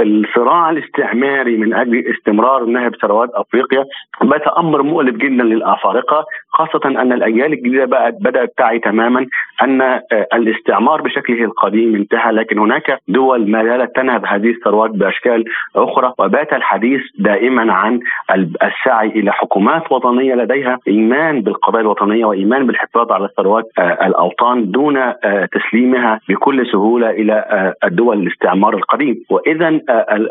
الصراع 0.00 0.70
الاستعماري 0.70 1.56
من 1.56 1.74
أجل 1.74 2.04
استمرار 2.14 2.64
نهب 2.64 2.94
ثروات 2.96 3.30
أفريقيا. 3.34 3.84
بات 4.22 4.46
أمر 4.46 4.82
مؤلم 4.82 5.16
جدا 5.16 5.44
للآفارقة 5.44 6.24
خاصة 6.48 6.80
أن 6.86 7.12
الأجيال 7.12 7.52
الجديدة 7.52 7.84
بقت 7.84 8.14
بدأت 8.20 8.52
تعي 8.56 8.78
تماما 8.78 9.26
أن 9.62 9.80
آه، 9.80 10.02
الاستعمار 10.34 11.02
بشكله 11.02 11.44
القديم 11.44 11.94
انتهى 11.94 12.32
لكن 12.32 12.58
هناك 12.58 12.98
دول 13.08 13.50
ما 13.50 13.64
زالت 13.64 13.96
تنهب 13.96 14.26
هذه 14.26 14.50
الثروات 14.50 14.90
بأشكال 14.90 15.44
أخرى 15.76 16.12
وبات 16.18 16.52
الحديث 16.52 17.00
دائما 17.18 17.72
عن 17.72 18.00
السعي 18.62 19.08
إلى 19.08 19.32
حكومات 19.32 19.92
وطنية 19.92 20.34
لديها 20.34 20.78
إيمان 20.88 21.40
بالقضايا 21.40 21.82
الوطنية 21.82 22.24
وإيمان 22.24 22.66
بالحفاظ 22.66 23.12
على 23.12 23.28
ثروات 23.36 23.64
آه، 23.78 24.06
الأوطان 24.06 24.70
دون 24.70 24.96
آه، 24.96 25.48
تسليمها 25.52 26.20
بكل 26.28 26.66
سهولة 26.72 27.10
إلى 27.10 27.32
آه، 27.32 27.74
الدول 27.86 28.22
الاستعمار 28.22 28.76
القديم، 28.76 29.24
واذا 29.30 29.80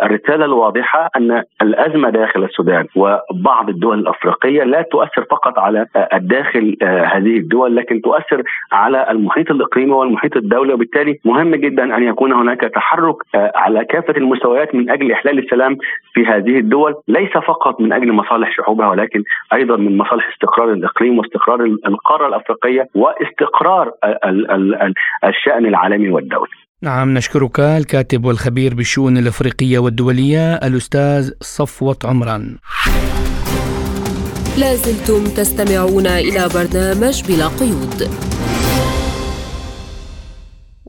الرسالة 0.03 0.45
الواضحة 0.45 1.09
أن 1.17 1.43
الأزمة 1.61 2.09
داخل 2.09 2.43
السودان 2.43 2.85
وبعض 2.95 3.69
الدول 3.69 3.99
الأفريقية 3.99 4.63
لا 4.63 4.81
تؤثر 4.81 5.25
فقط 5.31 5.59
على 5.59 5.85
الداخل 6.13 6.77
هذه 6.83 7.37
الدول 7.37 7.75
لكن 7.75 8.01
تؤثر 8.01 8.43
على 8.71 9.11
المحيط 9.11 9.51
الإقليمي 9.51 9.91
والمحيط 9.91 10.37
الدولي. 10.37 10.73
وبالتالي 10.73 11.19
مهم 11.25 11.55
جدا 11.55 11.97
أن 11.97 12.03
يكون 12.03 12.33
هناك 12.33 12.61
تحرك 12.61 13.15
على 13.35 13.85
كافة 13.85 14.13
المستويات 14.17 14.75
من 14.75 14.89
أجل 14.89 15.11
إحلال 15.11 15.39
السلام 15.39 15.77
في 16.13 16.25
هذه 16.25 16.57
الدول 16.59 16.95
ليس 17.07 17.31
فقط 17.31 17.81
من 17.81 17.93
أجل 17.93 18.13
مصالح 18.21 18.49
شعوبها 18.57 18.87
ولكن 18.89 19.23
أيضا 19.53 19.75
من 19.77 19.97
مصالح 19.97 20.25
استقرار 20.33 20.73
الإقليم 20.73 21.17
واستقرار 21.19 21.59
القارة 21.65 22.27
الأفريقية 22.27 22.83
واستقرار 22.95 23.91
الشأن 25.23 25.65
العالمي 25.65 26.09
والدولي. 26.09 26.57
نعم 26.83 27.13
نشكرك 27.13 27.59
الكاتب 27.59 28.25
والخبير 28.25 28.73
بالشؤون 28.75 29.17
الأفريقية 29.17 29.79
والدولية 29.79 30.55
الأستاذ 30.55 31.31
صفوة 31.41 31.97
عمران. 32.05 32.57
لازلتم 34.59 35.23
تستمعون 35.37 36.07
إلى 36.07 36.41
برنامج 36.55 37.15
بلا 37.27 37.47
قيود. 37.59 37.99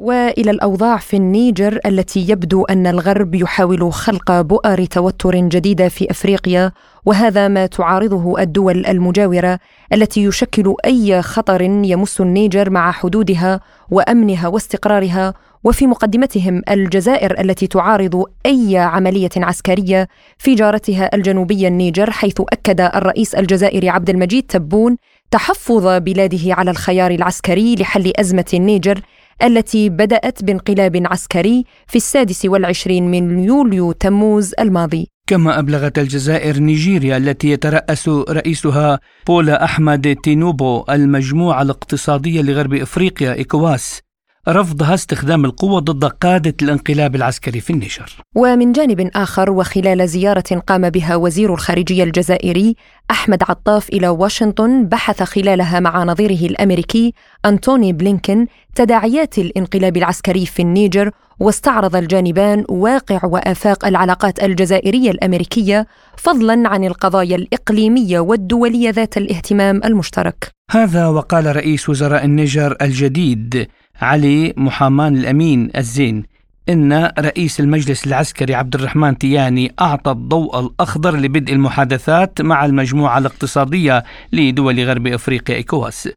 وإلى 0.02 0.50
الأوضاع 0.50 0.96
في 0.96 1.16
النيجر 1.16 1.80
التي 1.86 2.20
يبدو 2.28 2.64
أن 2.64 2.86
الغرب 2.86 3.34
يحاول 3.34 3.92
خلق 3.92 4.40
بؤر 4.40 4.84
توتر 4.84 5.36
جديده 5.36 5.88
في 5.88 6.10
أفريقيا 6.10 6.72
وهذا 7.06 7.48
ما 7.48 7.66
تعارضه 7.66 8.42
الدول 8.42 8.86
المجاورة 8.86 9.58
التي 9.92 10.24
يشكل 10.24 10.74
أي 10.84 11.22
خطر 11.22 11.62
يمس 11.62 12.20
النيجر 12.20 12.70
مع 12.70 12.92
حدودها 12.92 13.60
وأمنها 13.90 14.48
واستقرارها 14.48 15.34
وفي 15.64 15.86
مقدمتهم 15.86 16.62
الجزائر 16.70 17.40
التي 17.40 17.66
تعارض 17.66 18.24
أي 18.46 18.78
عملية 18.78 19.30
عسكرية 19.36 20.08
في 20.38 20.54
جارتها 20.54 21.14
الجنوبية 21.14 21.68
النيجر 21.68 22.10
حيث 22.10 22.40
أكد 22.40 22.80
الرئيس 22.80 23.34
الجزائري 23.34 23.88
عبد 23.88 24.10
المجيد 24.10 24.42
تبون 24.42 24.96
تحفظ 25.30 25.86
بلاده 25.86 26.54
على 26.54 26.70
الخيار 26.70 27.10
العسكري 27.10 27.74
لحل 27.74 28.12
أزمة 28.16 28.44
النيجر 28.54 29.00
التي 29.42 29.88
بدأت 29.88 30.44
بانقلاب 30.44 31.02
عسكري 31.06 31.64
في 31.86 31.96
السادس 31.96 32.44
والعشرين 32.44 33.10
من 33.10 33.38
يوليو 33.38 33.92
تموز 33.92 34.54
الماضي. 34.60 35.08
كما 35.26 35.58
أبلغت 35.58 35.98
الجزائر 35.98 36.58
نيجيريا 36.58 37.16
التي 37.16 37.50
يترأس 37.50 38.08
رئيسها 38.08 39.00
بولا 39.26 39.64
أحمد 39.64 40.16
تينوبو 40.22 40.84
المجموعة 40.90 41.62
الاقتصادية 41.62 42.42
لغرب 42.42 42.74
إفريقيا 42.74 43.40
إكواس. 43.40 44.00
رفضها 44.48 44.94
استخدام 44.94 45.44
القوة 45.44 45.80
ضد 45.80 46.04
قادة 46.04 46.54
الانقلاب 46.62 47.14
العسكري 47.16 47.60
في 47.60 47.70
النيجر. 47.70 48.16
ومن 48.34 48.72
جانب 48.72 49.10
آخر 49.14 49.50
وخلال 49.50 50.08
زيارة 50.08 50.62
قام 50.66 50.90
بها 50.90 51.16
وزير 51.16 51.54
الخارجية 51.54 52.04
الجزائري 52.04 52.76
أحمد 53.10 53.42
عطاف 53.42 53.88
إلى 53.88 54.08
واشنطن 54.08 54.86
بحث 54.86 55.22
خلالها 55.22 55.80
مع 55.80 56.04
نظيره 56.04 56.46
الأمريكي 56.46 57.12
أنتوني 57.44 57.92
بلينكن 57.92 58.46
تداعيات 58.74 59.38
الانقلاب 59.38 59.96
العسكري 59.96 60.46
في 60.46 60.62
النيجر 60.62 61.10
واستعرض 61.40 61.96
الجانبان 61.96 62.64
واقع 62.68 63.20
وآفاق 63.24 63.86
العلاقات 63.86 64.42
الجزائرية 64.42 65.10
الأمريكية 65.10 65.86
فضلا 66.16 66.68
عن 66.68 66.84
القضايا 66.84 67.36
الإقليمية 67.36 68.20
والدولية 68.20 68.90
ذات 68.90 69.16
الاهتمام 69.16 69.80
المشترك. 69.84 70.48
هذا 70.70 71.06
وقال 71.06 71.56
رئيس 71.56 71.88
وزراء 71.88 72.24
النيجر 72.24 72.76
الجديد 72.82 73.68
علي 74.02 74.54
محامان 74.56 75.16
الأمين 75.16 75.70
الزين. 75.76 76.32
إن 76.68 77.10
رئيس 77.18 77.60
المجلس 77.60 78.06
العسكري 78.06 78.54
عبد 78.54 78.74
الرحمن 78.74 79.18
تياني 79.18 79.74
أعطى 79.80 80.10
الضوء 80.10 80.60
الأخضر 80.60 81.16
لبدء 81.16 81.52
المحادثات 81.52 82.40
مع 82.40 82.64
المجموعة 82.64 83.18
الاقتصادية 83.18 84.04
لدول 84.32 84.84
غرب 84.84 85.06
أفريقيا 85.06 85.56
إيكواس 85.56 86.08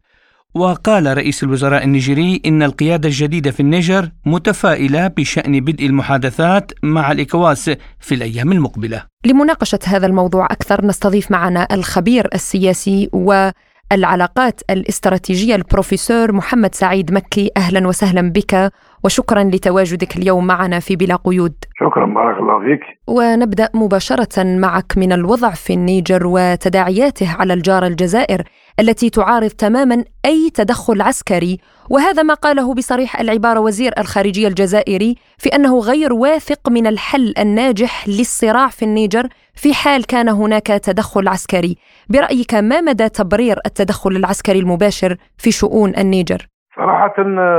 وقال 0.55 1.17
رئيس 1.17 1.43
الوزراء 1.43 1.83
النيجيري 1.83 2.41
إن 2.45 2.63
القيادة 2.63 3.09
الجديدة 3.09 3.51
في 3.51 3.59
النيجر 3.59 4.09
متفائلة 4.25 5.07
بشأن 5.07 5.59
بدء 5.59 5.85
المحادثات 5.85 6.71
مع 6.83 7.11
الإكواس 7.11 7.71
في 7.99 8.15
الأيام 8.15 8.51
المقبلة. 8.51 9.03
لمناقشة 9.25 9.79
هذا 9.85 10.07
الموضوع 10.07 10.45
أكثر 10.45 10.85
نستضيف 10.85 11.31
معنا 11.31 11.67
الخبير 11.71 12.27
السياسي 12.33 13.09
و 13.13 13.49
العلاقات 13.91 14.61
الاستراتيجية 14.69 15.55
البروفيسور 15.55 16.31
محمد 16.31 16.75
سعيد 16.75 17.13
مكي. 17.13 17.51
أهلا 17.57 17.87
وسهلا 17.87 18.31
بك 18.31 18.71
وشكرا 19.03 19.43
لتواجدك 19.43 20.17
اليوم 20.17 20.47
معنا 20.47 20.79
في 20.79 20.95
بلا 20.95 21.15
قيود. 21.15 21.53
شكرا 21.79 22.05
بارك 22.05 22.37
الله 22.39 22.59
فيك. 22.59 22.79
ونبدأ 23.07 23.69
مباشرة 23.73 24.43
معك 24.43 24.97
من 24.97 25.11
الوضع 25.11 25.49
في 25.49 25.73
النيجر 25.73 26.21
وتداعياته 26.25 27.35
على 27.39 27.53
الجار 27.53 27.85
الجزائر. 27.85 28.43
التي 28.79 29.09
تعارض 29.09 29.49
تماما 29.49 30.03
أي 30.25 30.49
تدخل 30.53 31.01
عسكري 31.01 31.59
وهذا 31.89 32.23
ما 32.23 32.33
قاله 32.33 32.73
بصريح 32.73 33.19
العبارة 33.19 33.59
وزير 33.59 33.93
الخارجية 33.97 34.47
الجزائري 34.47 35.15
في 35.37 35.49
أنه 35.49 35.79
غير 35.79 36.13
واثق 36.13 36.69
من 36.69 36.87
الحل 36.87 37.33
الناجح 37.37 38.07
للصراع 38.07 38.67
في 38.67 38.85
النيجر 38.85 39.29
في 39.55 39.73
حال 39.73 40.05
كان 40.05 40.29
هناك 40.29 40.67
تدخل 40.67 41.27
عسكري 41.27 41.77
برأيك 42.09 42.53
ما 42.53 42.81
مدى 42.81 43.09
تبرير 43.09 43.59
التدخل 43.65 44.15
العسكري 44.15 44.59
المباشر 44.59 45.17
في 45.37 45.51
شؤون 45.51 45.95
النيجر؟ 45.97 46.54
صراحة 46.75 47.13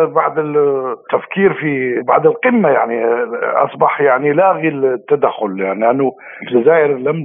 بعد 0.05 0.39
التفكير 0.39 1.55
في 1.55 2.03
بعد 2.03 2.27
القمة 2.27 2.69
يعني 2.69 3.05
أصبح 3.43 4.01
يعني 4.01 4.33
لاغي 4.33 4.69
التدخل. 4.69 5.61
يعني 5.61 5.81
لأنه 5.81 6.13
الجزائر 6.43 6.99
لم 6.99 7.25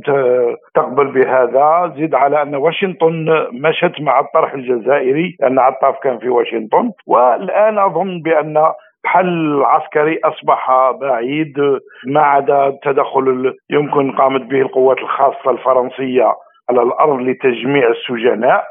تقبل 0.76 1.08
بهذا 1.08 1.94
زيد 1.96 2.16
على 2.16 2.42
أن 2.42 2.56
واشنطن 2.56 3.26
مشت 3.64 4.02
مع 4.02 4.20
الطرح 4.20 4.54
الجزائري 4.54 5.36
لأن 5.40 5.60
عطاف 5.60 5.96
كان 6.04 6.18
في 6.20 6.30
واشنطن. 6.30 6.92
والآن 7.08 7.80
أظن 7.80 8.22
بأن 8.22 8.72
حل 9.06 9.64
عسكري 9.64 10.20
أصبح 10.24 10.92
بعيد 11.02 11.54
ما 12.08 12.22
عدا 12.22 12.68
التدخل 12.68 13.54
يمكن 13.70 14.12
قامت 14.12 14.42
به 14.42 14.62
القوات 14.62 14.98
الخاصة 14.98 15.52
الفرنسية 15.52 16.34
على 16.70 16.82
الأرض 16.82 17.20
لتجميع 17.22 17.88
السجناء. 17.90 18.64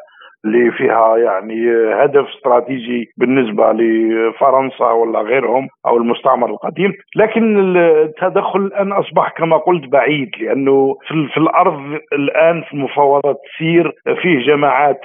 اللي 0.45 0.71
فيها 0.71 1.17
يعني 1.17 1.71
هدف 1.95 2.27
استراتيجي 2.37 3.11
بالنسبة 3.17 3.73
لفرنسا 3.73 4.91
ولا 4.91 5.21
غيرهم 5.21 5.69
أو 5.87 5.97
المستعمر 5.97 6.51
القديم. 6.51 6.93
لكن 7.17 7.77
التدخل 7.77 8.61
الآن 8.61 8.93
أصبح 8.93 9.31
كما 9.31 9.57
قلت 9.57 9.89
بعيد 9.89 10.31
لأنه 10.41 10.97
في, 11.33 11.37
الأرض 11.37 11.81
الآن 12.13 12.63
في 12.63 12.73
المفاوضات 12.73 13.37
تسير 13.55 13.93
فيه 14.23 14.47
جماعات 14.47 15.01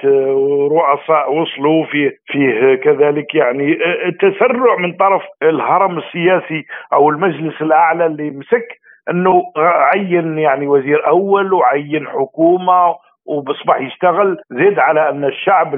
رؤساء 0.70 1.34
وصلوا 1.34 1.84
فيه 1.84 2.10
فيه 2.26 2.74
كذلك 2.74 3.34
يعني 3.34 3.78
التسرع 4.06 4.76
من 4.78 4.92
طرف 4.92 5.22
الهرم 5.42 5.98
السياسي 5.98 6.64
أو 6.92 7.10
المجلس 7.10 7.62
الأعلى 7.62 8.06
اللي 8.06 8.30
مسك 8.30 8.68
أنه 9.10 9.42
عين 9.56 10.38
يعني 10.38 10.66
وزير 10.66 11.08
أول 11.08 11.52
وعين 11.52 12.06
حكومة 12.06 12.94
وبصبح 13.28 13.80
يشتغل 13.80 14.38
زيد 14.50 14.78
على 14.78 15.10
أن 15.10 15.24
الشعب 15.24 15.74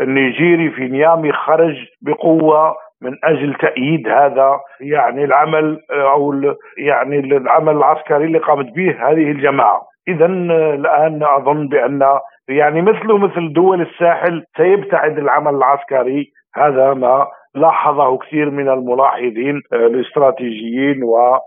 النيجيري 0.00 0.70
في 0.70 0.88
نيامي 0.88 1.32
خرج 1.32 1.76
بقوة 2.02 2.76
من 3.02 3.12
أجل 3.24 3.54
تأييد 3.54 4.08
هذا. 4.08 4.60
يعني 4.80 5.24
العمل 5.24 5.80
أو 5.90 6.34
يعني 6.78 7.18
العمل 7.18 7.76
العسكري 7.76 8.24
اللي 8.24 8.38
قامت 8.38 8.74
به 8.74 8.90
هذه 8.90 9.30
الجماعة. 9.30 9.82
اذا 10.08 10.26
الآن 10.26 11.22
أظن 11.22 11.68
بأن 11.68 12.18
يعني 12.48 12.82
مثله 12.82 13.18
مثل 13.18 13.52
دول 13.52 13.80
الساحل 13.80 14.44
سيبتعد 14.56 15.18
العمل 15.18 15.54
العسكري. 15.54 16.32
هذا 16.54 16.94
ما 16.94 17.26
لاحظه 17.54 18.18
كثير 18.18 18.50
من 18.50 18.68
الملاحظين 18.68 19.60
الاستراتيجيين 19.72 21.02
و 21.02 21.38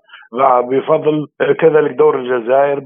بفضل 0.61 1.27
كذلك 1.59 1.91
دور 1.91 2.15
الجزائر 2.15 2.79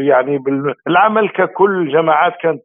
يعني 0.00 0.38
بالعمل 0.38 1.28
ككل 1.28 1.92
جماعات 1.92 2.36
كانت 2.42 2.60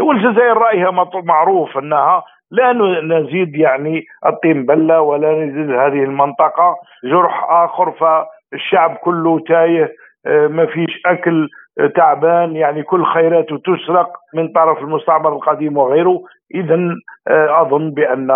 والجزائر 0.00 0.56
رأيها 0.56 0.90
معروف 1.24 1.78
أنها 1.78 2.22
لا 2.50 2.72
نزيد 3.02 3.56
يعني 3.56 4.04
الطين 4.26 4.66
بلة 4.66 5.00
ولا 5.00 5.44
نزيد 5.44 5.70
هذه 5.70 6.04
المنطقة 6.04 6.76
جرح 7.04 7.46
آخر 7.50 7.92
فالشعب 7.92 8.96
كله 8.96 9.38
تايه 9.38 9.92
آه، 10.26 10.46
ما 10.46 10.66
فيش 10.66 11.00
أكل 11.06 11.48
تعبان 11.96 12.56
يعني 12.56 12.82
كل 12.82 13.04
خيراته 13.04 13.58
تسرق 13.58 14.12
من 14.34 14.48
طرف 14.48 14.78
المستعمر 14.78 15.32
القديم 15.32 15.76
وغيره. 15.76 16.22
اذا 16.54 16.78
آه، 17.28 17.62
أظن 17.62 17.90
بأن 17.90 18.30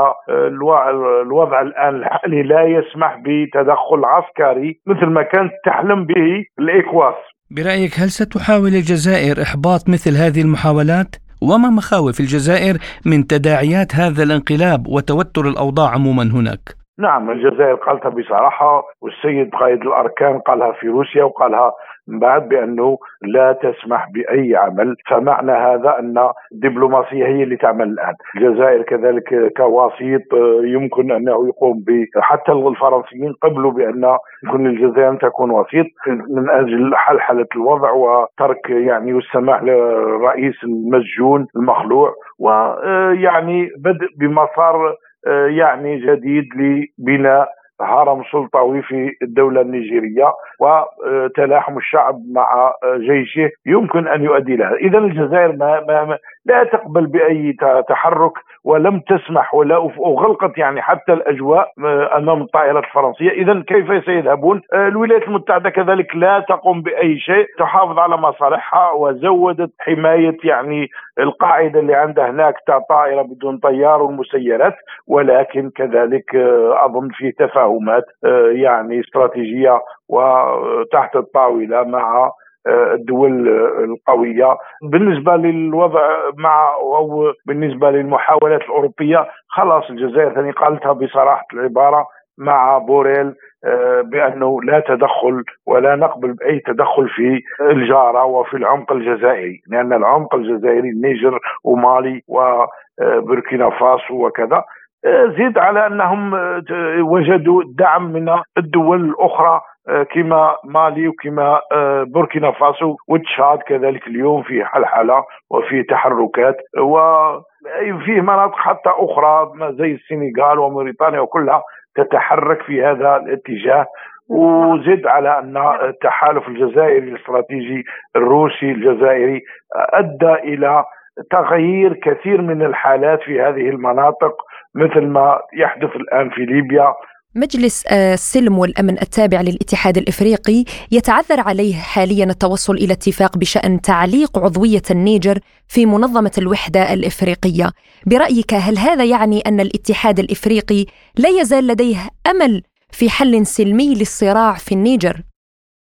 الوضع 1.23 1.61
الآن 1.61 1.95
الحالي 1.95 2.43
لا 2.43 2.63
يسمح 2.63 3.19
بتدخل 3.25 4.05
عسكري 4.05 4.81
مثل 4.87 5.07
ما 5.07 5.23
كانت 5.23 5.53
تحلم 5.65 6.05
به 6.05 6.45
الإكواس. 6.59 7.15
برأيك 7.51 7.93
هل 8.01 8.11
ستحاول 8.11 8.69
الجزائر 8.69 9.43
إحباط 9.43 9.89
مثل 9.89 10.13
هذه 10.17 10.43
المحاولات؟ 10.43 11.17
وما 11.43 11.71
مخاوف 11.71 12.21
الجزائر 12.21 12.75
من 13.07 13.27
تداعيات 13.27 13.91
هذا 13.95 14.23
الانقلاب 14.23 14.87
وتوتر 14.87 15.45
الأوضاع 15.53 15.91
عموما 15.95 16.23
هناك؟ 16.23 16.79
نعم 16.99 17.31
الجزائر 17.31 17.75
قالتها 17.75 18.09
بصراحة 18.09 18.83
والسيد 19.03 19.51
قائد 19.55 19.81
الأركان 19.81 20.39
قالها 20.39 20.73
في 20.73 20.87
روسيا 20.89 21.25
وقالها 21.25 21.73
بعد 22.09 22.49
بأنه 22.49 22.99
لا 23.23 23.53
تسمح 23.53 24.07
بأي 24.15 24.57
عمل. 24.57 24.97
فمعنى 25.11 25.53
هذا 25.53 25.99
أن 25.99 26.29
الدبلوماسية 26.53 27.27
هي 27.27 27.43
اللي 27.43 27.57
تعمل 27.57 27.87
الآن. 27.89 28.15
الجزائر 28.37 28.83
كذلك 28.83 29.53
كوسيط 29.57 30.23
يمكن 30.65 31.13
أنه 31.13 31.49
يقوم 31.49 31.79
ب 31.87 32.05
حتى 32.21 32.53
الفرنسيين 32.53 33.33
قبلوا 33.43 33.73
بأن 33.73 34.17
يمكن 34.45 34.65
للجزائر 34.65 35.09
أن 35.11 35.19
تكون 35.19 35.51
وسيط 35.51 35.87
من 36.07 36.51
أجل 36.51 36.97
حلحلة 36.97 37.47
الوضع 37.57 37.91
وترك 37.93 38.71
يعني 38.71 39.13
والسماح 39.15 39.63
للرئيس 39.63 40.55
المسجون 40.65 41.47
المخلوع. 41.57 42.15
ويعني 42.39 43.69
بدء 43.79 44.09
بمسار 44.21 44.95
آه، 45.27 45.47
يعني 45.47 45.97
جديد 46.01 46.45
لبناء 46.57 47.49
هرم 47.81 48.23
سلطوي 48.33 48.83
في 48.83 49.17
الدولة 49.23 49.61
النيجيرية 49.61 50.33
وتلاحم 50.61 51.77
الشعب 51.79 52.19
مع 52.33 52.73
جيشه 52.97 53.51
يمكن 53.67 54.09
أن 54.09 54.23
يؤدي 54.23 54.57
لها. 54.57 54.75
إذا 54.75 54.99
الجزائر 54.99 55.53
ما, 55.53 55.81
ما, 55.89 56.19
لا 56.47 56.65
تقبل 56.65 57.07
بأي 57.07 57.57
تحرك 57.89 58.33
ولم 58.69 59.01
تسمح 59.01 59.55
ولا 59.55 59.77
اغلقت 60.07 60.59
يعني 60.59 60.83
حتى 60.83 61.13
الأجواء 61.13 61.73
آه، 61.85 62.17
أمام 62.17 62.43
الطائرات 62.43 62.85
الفرنسية، 62.85 63.31
إذا 63.31 63.63
كيف 63.67 64.05
سيذهبون؟ 64.05 64.63
آه، 64.73 64.89
الولايات 64.89 65.23
المتحدة 65.23 65.71
كذلك 65.71 66.17
لا 66.17 66.45
تقوم 66.49 66.83
بأي 66.83 67.19
شيء، 67.19 67.47
تحافظ 67.59 67.99
على 67.99 68.17
مصالحها 68.17 68.91
وزودت 68.91 69.71
حماية 69.79 70.37
يعني 70.45 70.89
القاعدة 71.19 71.81
اللي 71.81 71.95
عندها 71.95 72.31
هناك 72.31 72.55
طائرة 72.89 73.23
بدون 73.23 73.59
طيار 73.59 74.03
والمسيرات، 74.03 74.75
ولكن 75.07 75.71
كذلك 75.71 76.35
آه، 76.35 76.85
أظن 76.85 77.09
في 77.09 77.33
تفاهمات 77.33 78.05
يعني 78.53 79.01
استراتيجية 79.01 79.81
وتحت 80.09 81.17
الطاولة 81.17 81.85
مع 81.85 82.31
الدول 82.69 83.49
القوية. 83.85 84.57
بالنسبة 84.83 85.37
للوضع 85.37 86.09
مع 86.39 86.69
أو 86.75 87.33
بالنسبة 87.47 87.91
للمحاولات 87.91 88.61
الأوروبية 88.61 89.27
خلاص 89.49 89.91
الجزائر 89.91 90.35
ثاني 90.35 90.51
قالتها 90.51 90.93
بصراحة 90.93 91.47
العبارة 91.55 92.07
مع 92.39 92.79
بوريل 92.79 93.35
آه، 93.65 94.01
بأنه 94.01 94.63
لا 94.63 94.81
تدخل 94.81 95.45
ولا 95.67 95.97
نقبل 95.97 96.33
بأي 96.33 96.61
تدخل 96.61 97.09
في 97.09 97.41
الجارة 97.61 98.25
وفي 98.25 98.57
العمق 98.57 98.93
الجزائري 98.93 99.61
لأن 99.69 99.93
العمق 99.93 100.35
الجزائري 100.35 100.89
النيجر 100.89 101.39
ومالي 101.65 102.23
وبوركينا 102.29 103.71
فاسو 103.71 104.27
وكذا. 104.27 104.65
آه، 105.05 105.35
زيد 105.39 105.59
على 105.59 105.87
أنهم 105.87 106.35
آه، 106.35 106.63
وجدوا 107.01 107.63
دعم 107.79 108.13
من 108.13 108.29
الدول 108.59 109.05
الأخرى 109.05 109.61
كما 109.89 110.57
مالي 110.65 111.09
وكما 111.09 111.61
آه، 111.73 112.03
بوركينا 112.03 112.51
فاسو 112.51 112.97
وتشاد 113.09 113.59
كذلك 113.59 114.07
اليوم 114.07 114.43
في 114.43 114.65
حلحلة 114.65 115.25
وفي 115.51 115.83
تحركات 115.83 116.57
وفيه 116.81 118.21
مناطق 118.21 118.57
حتى 118.57 118.91
أخرى 118.91 119.51
زي 119.73 119.93
السنغال 119.93 120.59
وموريتانيا 120.59 121.21
وكلها 121.21 121.63
تتحرك 121.95 122.63
في 122.63 122.85
هذا 122.85 123.17
الاتجاه 123.17 123.87
وزد 124.29 125.07
على 125.07 125.39
أن 125.39 125.57
التحالف 125.89 126.49
الجزائري 126.49 126.99
الاستراتيجي 126.99 127.85
الروسي 128.17 128.73
الجزائري 128.73 129.43
أدى 129.77 130.33
إلى 130.33 130.85
تغيير 131.31 131.95
كثير 131.95 132.43
من 132.43 132.63
الحالات 132.63 133.23
في 133.23 133.41
هذه 133.41 133.69
المناطق 133.69 134.37
مثل 134.75 135.07
ما 135.07 135.41
يحدث 135.55 135.97
الآن 135.97 136.31
في 136.31 136.45
ليبيا 136.45 136.95
مجلس 137.37 137.87
آه، 137.93 138.15
السلم 138.15 138.59
والأمن 138.59 138.97
التابع 139.03 139.41
للاتحاد 139.41 139.97
الإفريقي 139.97 140.65
يتعذر 140.93 141.41
عليه 141.49 141.75
حاليا 141.95 142.25
التوصل 142.25 142.75
إلى 142.75 142.93
اتفاق 142.93 143.39
بشأن 143.39 143.81
تعليق 143.81 144.39
عضوية 144.39 144.87
النيجر 144.91 145.39
في 145.69 145.87
منظمة 145.87 146.33
الوحدة 146.39 146.93
الإفريقية. 146.95 147.67
برأيك 148.07 148.55
هل 148.55 148.79
هذا 148.79 149.05
يعني 149.05 149.41
أن 149.47 149.61
الاتحاد 149.61 150.19
الإفريقي 150.19 150.85
لا 151.19 151.29
يزال 151.29 151.67
لديه 151.67 151.99
أمل 152.31 152.63
في 152.99 153.11
حل 153.11 153.47
سلمي 153.47 153.95
للصراع 153.95 154.53
في 154.53 154.73
النيجر؟ 154.75 155.17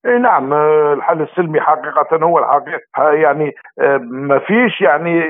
إيه 0.05 0.17
نعم 0.17 0.53
آه، 0.53 0.93
الحل 0.93 1.21
السلمي 1.21 1.61
حقيقة 1.61 2.17
هو 2.23 2.39
الحقيقة 2.39 3.11
يعني 3.13 3.51
آه، 3.79 3.97
ما 3.97 4.39
فيش 4.39 4.81
يعني 4.81 5.21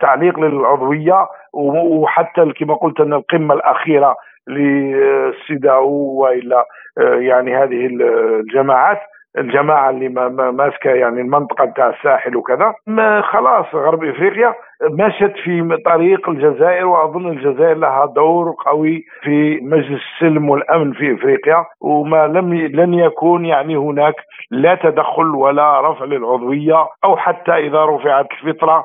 تعليق 0.00 0.38
للعضوية 0.38 1.28
وحتى 1.52 2.52
كما 2.58 2.74
قلت 2.74 3.00
أن 3.00 3.12
القمة 3.12 3.54
الأخيرة 3.54 4.16
للسيداو 4.48 5.88
والا 5.90 6.64
آه، 6.98 7.14
يعني 7.14 7.56
هذه 7.56 7.86
الجماعات 7.86 8.98
الجماعة 9.38 9.90
اللي 9.90 10.08
ماسكة 10.52 10.90
يعني 10.90 11.20
المنطقة 11.20 11.64
بتاع 11.64 11.88
الساحل 11.88 12.36
وكذا. 12.36 12.74
ما 12.86 13.20
خلاص 13.20 13.66
غرب 13.74 14.04
إفريقيا 14.04 14.54
مشت 14.90 15.32
في 15.44 15.76
طريق 15.84 16.28
الجزائر 16.28 16.86
وأظن 16.86 17.28
الجزائر 17.28 17.76
لها 17.76 18.06
دور 18.06 18.54
قوي 18.66 19.04
في 19.22 19.60
مجلس 19.62 20.00
السلم 20.14 20.50
والأمن 20.50 20.92
في 20.92 21.14
إفريقيا. 21.14 21.64
وما 21.80 22.26
لم 22.26 22.54
لن 22.54 22.94
يكون 22.94 23.44
يعني 23.44 23.76
هناك 23.76 24.14
لا 24.50 24.74
تدخل 24.74 25.34
ولا 25.34 25.90
رفع 25.90 26.04
للعضوية 26.04 26.86
أو 27.04 27.16
حتى 27.16 27.52
إذا 27.52 27.84
رفعت 27.84 28.26
الفطرة 28.30 28.84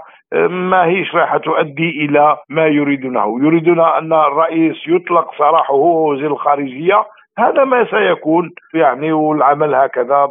ما 0.49 0.85
هيش 0.85 1.15
راح 1.15 1.37
تؤدي 1.37 1.89
إلى 2.05 2.37
ما 2.49 2.65
يريدونه، 2.65 3.45
يريدون 3.45 3.79
أن 3.79 4.13
الرئيس 4.13 4.75
يطلق 4.87 5.27
سراحه 5.37 5.73
هو 5.73 6.13
وزير 6.13 6.31
الخارجية 6.31 7.03
هذا 7.39 7.63
ما 7.63 7.85
سيكون 7.91 8.49
يعني 8.73 9.11
والعمل 9.11 9.75
هكذا 9.75 10.27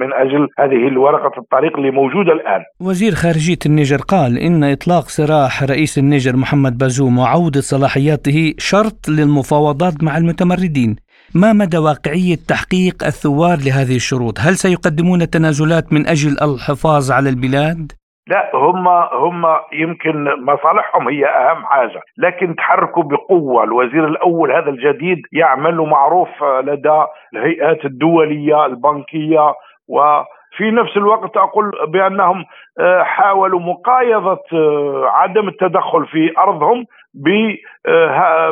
من 0.00 0.12
أجل 0.12 0.48
هذه 0.58 0.88
الورقة 0.88 1.40
الطريق 1.40 1.76
اللي 1.76 1.90
موجودة 1.90 2.32
الآن. 2.32 2.60
وزير 2.80 3.12
خارجية 3.12 3.58
النيجر 3.66 3.96
قال 3.96 4.38
إن 4.38 4.64
إطلاق 4.64 5.02
سراح 5.02 5.62
رئيس 5.62 5.98
النيجر 5.98 6.36
محمد 6.36 6.78
بازوم 6.78 7.18
وعودة 7.18 7.60
صلاحياته 7.60 8.54
شرط 8.58 9.08
للمفاوضات 9.08 10.04
مع 10.04 10.16
المتمردين. 10.16 10.96
ما 11.34 11.52
مدى 11.52 11.78
واقعية 11.78 12.36
تحقيق 12.48 13.04
الثوار 13.04 13.56
لهذه 13.66 13.96
الشروط؟ 13.96 14.40
هل 14.40 14.54
سيقدمون 14.54 15.30
تنازلات 15.30 15.92
من 15.92 16.06
أجل 16.06 16.36
الحفاظ 16.42 17.10
على 17.10 17.28
البلاد؟ 17.30 17.92
لا 18.28 18.50
هم 18.54 18.88
هم 19.12 19.46
يمكن 19.72 20.24
مصالحهم 20.44 21.08
هي 21.08 21.26
أهم 21.26 21.64
حاجة 21.64 22.00
لكن 22.18 22.56
تحركوا 22.56 23.02
بقوة 23.02 23.64
الوزير 23.64 24.04
الأول 24.04 24.52
هذا 24.52 24.70
الجديد 24.70 25.22
يعمل 25.32 25.76
معروف 25.76 26.44
لدى 26.44 27.02
الهيئات 27.34 27.84
الدولية 27.84 28.66
البنكية 28.66 29.54
و 29.88 30.22
في 30.56 30.70
نفس 30.70 30.96
الوقت 30.96 31.36
أقول 31.36 31.72
بأنهم 31.88 32.44
آه، 32.80 33.02
حاولوا 33.02 33.60
مقايضة 33.60 34.40
آه، 34.52 35.04
عدم 35.06 35.48
التدخل 35.48 36.06
في 36.06 36.32
أرضهم 36.38 36.84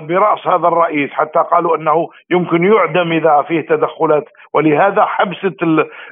براس 0.00 0.46
هذا 0.46 0.68
الرئيس 0.68 1.11
حتى 1.11 1.38
قالوا 1.50 1.76
أنه 1.76 2.09
يمكن 2.31 2.64
يعدم 2.64 3.12
إذا 3.12 3.44
فيه 3.48 3.61
تدخلات. 3.61 4.24
ولهذا 4.55 5.05
حبست 5.05 5.62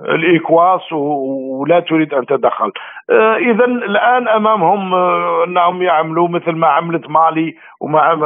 الايكواس 0.01 0.93
ولا 0.93 1.81
تريد 1.81 2.15
أن 2.15 2.27
تدخل. 2.27 2.73
آه، 3.11 3.37
اذا 3.37 3.65
الآن 3.65 4.29
أمامهم 4.29 4.95
آه، 4.95 5.45
أنهم 5.45 5.83
يعملوا 5.83 6.29
مثل 6.29 6.53
ما 6.53 6.67
عملت 6.67 7.11
مالي 7.11 7.55
ومع 7.81 8.19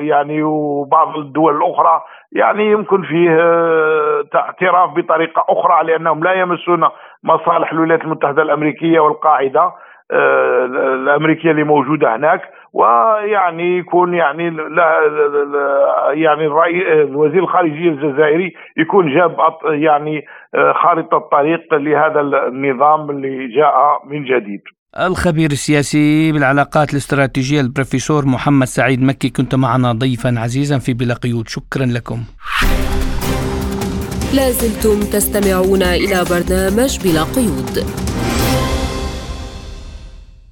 يعني 0.00 0.42
وبعض 0.42 1.16
الدول 1.16 1.56
الأخرى. 1.56 2.02
يعني 2.32 2.70
يمكن 2.70 3.02
فيه 3.02 3.30
آه، 3.40 4.24
اعتراف 4.34 4.90
بطريقة 4.90 5.44
أخرى 5.48 5.84
لأنهم 5.86 6.24
لا 6.24 6.32
يمسون 6.32 6.88
مصالح 7.24 7.72
الولايات 7.72 8.04
المتحدة 8.04 8.42
الأمريكية 8.42 9.00
والقاعدة. 9.00 9.72
الأمريكية 10.12 11.50
اللي 11.50 11.64
موجودة 11.64 12.16
هناك 12.16 12.40
ويعني 12.72 13.78
يكون 13.78 14.14
يعني 14.14 14.50
لا 14.50 14.90
يعني 16.12 16.46
الرئيس 16.46 16.82
الوزير 16.86 17.42
الخارجية 17.42 17.90
الجزائري 17.90 18.52
يكون 18.76 19.14
جاب 19.14 19.36
يعني 19.64 20.24
آه، 20.54 20.72
خارطة 20.72 21.16
الطريق 21.16 21.74
لهذا 21.74 22.20
النظام 22.20 23.10
اللي 23.10 23.48
جاء 23.56 23.74
من 24.06 24.24
جديد. 24.24 24.60
الخبير 25.00 25.50
السياسي 25.50 26.32
بالعلاقات 26.32 26.90
الاستراتيجية 26.92 27.60
البروفيسور 27.60 28.22
محمد 28.26 28.66
سعيد 28.66 29.02
مكي 29.02 29.30
كنت 29.30 29.54
معنا 29.54 29.92
ضيفا 29.92 30.34
عزيزا 30.38 30.78
في 30.78 30.94
بلا 30.94 31.14
قيود 31.14 31.48
شكرا 31.48 31.86
لكم. 31.86 32.18
لازلتم 34.34 34.98
تستمعون 35.12 35.82
إلى 35.82 36.18
برنامج 36.30 36.92
بلا 37.04 37.22
قيود. 37.36 38.13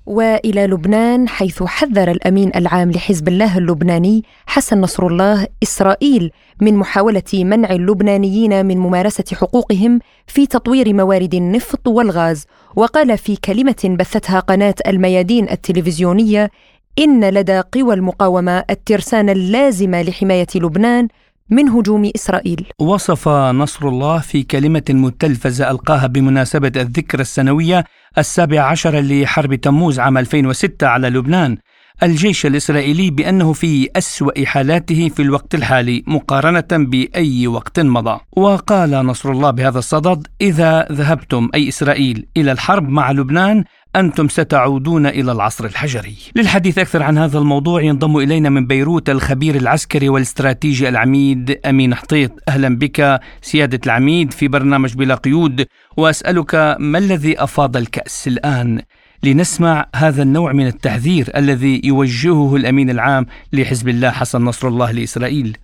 وإلى 0.07 0.66
لبنان 0.66 1.28
حيث 1.28 1.62
حذر 1.62 2.11
الأمين 2.11 2.50
العام 2.57 2.90
لحزب 2.90 3.28
الله 3.28 3.59
اللبناني 3.59 4.24
حسن 4.46 4.80
نصر 4.80 5.07
الله 5.07 5.46
إسرائيل 5.62 6.30
من 6.61 6.76
محاولة 6.76 7.22
منع 7.34 7.70
اللبنانيين 7.70 8.66
من 8.66 8.78
ممارسة 8.78 9.24
حقوقهم 9.32 9.98
في 10.26 10.46
تطوير 10.46 10.92
موارد 10.94 11.34
النفط 11.34 11.88
والغاز. 11.88 12.46
وقال 12.76 13.18
في 13.18 13.36
كلمة 13.36 13.96
بثتها 13.98 14.40
قناة 14.40 14.74
الميادين 14.86 15.50
التلفزيونية 15.50 16.50
إن 16.98 17.30
لدى 17.30 17.61
قوى 17.61 17.94
المقاومة 17.94 18.64
الترسانة 18.70 19.32
اللازمة 19.32 20.03
لحماية 20.03 20.46
لبنان 20.55 21.09
من 21.53 21.68
هجوم 21.68 22.11
إسرائيل. 22.16 22.66
وصف 22.78 23.28
نصر 23.28 23.88
الله 23.88 24.18
في 24.18 24.42
كلمة 24.42 24.82
متلفزه 24.90 25.70
ألقاها 25.70 26.07
بمناسبة 26.07 26.72
الذكرى 26.76 27.22
السنوية 27.22 27.84
السابع 28.18 28.61
عشر 28.61 29.00
لحرب 29.00 29.55
تموز 29.55 30.00
عام 30.00 30.18
2006 30.18 30.86
على 30.86 31.09
لبنان 31.09 31.57
الجيش 32.03 32.46
الإسرائيلي 32.46 33.11
بأنه 33.11 33.53
في 33.53 33.88
أسوأ 33.96 34.44
حالاته 34.44 35.09
في 35.09 35.22
الوقت 35.22 35.55
الحالي 35.55 36.05
مقارنة 36.07 36.64
بأي 36.70 37.46
وقت 37.46 37.80
مضى 37.80 38.20
وقال 38.36 38.90
نصر 38.90 39.30
الله 39.30 39.50
بهذا 39.50 39.78
الصدد 39.78 40.26
إذا 40.40 40.86
ذهبتم 40.92 41.48
أي 41.55 41.68
إسرائيل 41.68 42.26
إلى 42.36 42.53
الحرب 42.53 42.88
مع 42.88 43.12
لبنان 43.12 43.64
أنتم 43.97 44.28
ستعودون 44.28 45.07
إلى 45.07 45.32
العصر 45.32 45.64
الحجري. 45.64 46.16
للحديث 46.36 46.78
أكثر 46.78 47.03
عن 47.03 47.18
هذا 47.18 47.38
الموضوع 47.38 47.82
ينضم 47.82 48.16
إلينا 48.16 48.49
من 48.51 48.66
بيروت 48.66 49.11
الخبير 49.11 49.55
العسكري 49.55 50.09
والاستراتيجي 50.09 50.88
العميد 50.88 51.59
أمين 51.66 51.95
حطيط. 51.95 52.30
أهلا 52.49 52.78
بك 52.78 53.20
سيادة 53.40 53.80
العميد 53.86 54.32
في 54.32 54.49
برنامج 54.49 54.97
بلا 54.97 55.14
قيود. 55.14 55.66
وأسألك 55.97 56.55
ما 56.80 56.99
الذي 56.99 57.43
أفاض 57.43 57.76
الكأس 57.76 58.28
الآن 58.28 58.80
لنسمع 59.24 59.86
هذا 59.97 60.22
النوع 60.22 60.53
من 60.53 60.66
التحذير 60.66 61.26
الذي 61.36 61.80
يوجهه 61.84 62.57
الأمين 62.57 62.90
العام 62.90 63.26
لحزب 63.53 63.88
الله 63.88 64.11
حسن 64.11 64.45
نصر 64.45 64.68
الله 64.68 64.93
لإسرائيل؟ 64.93 65.57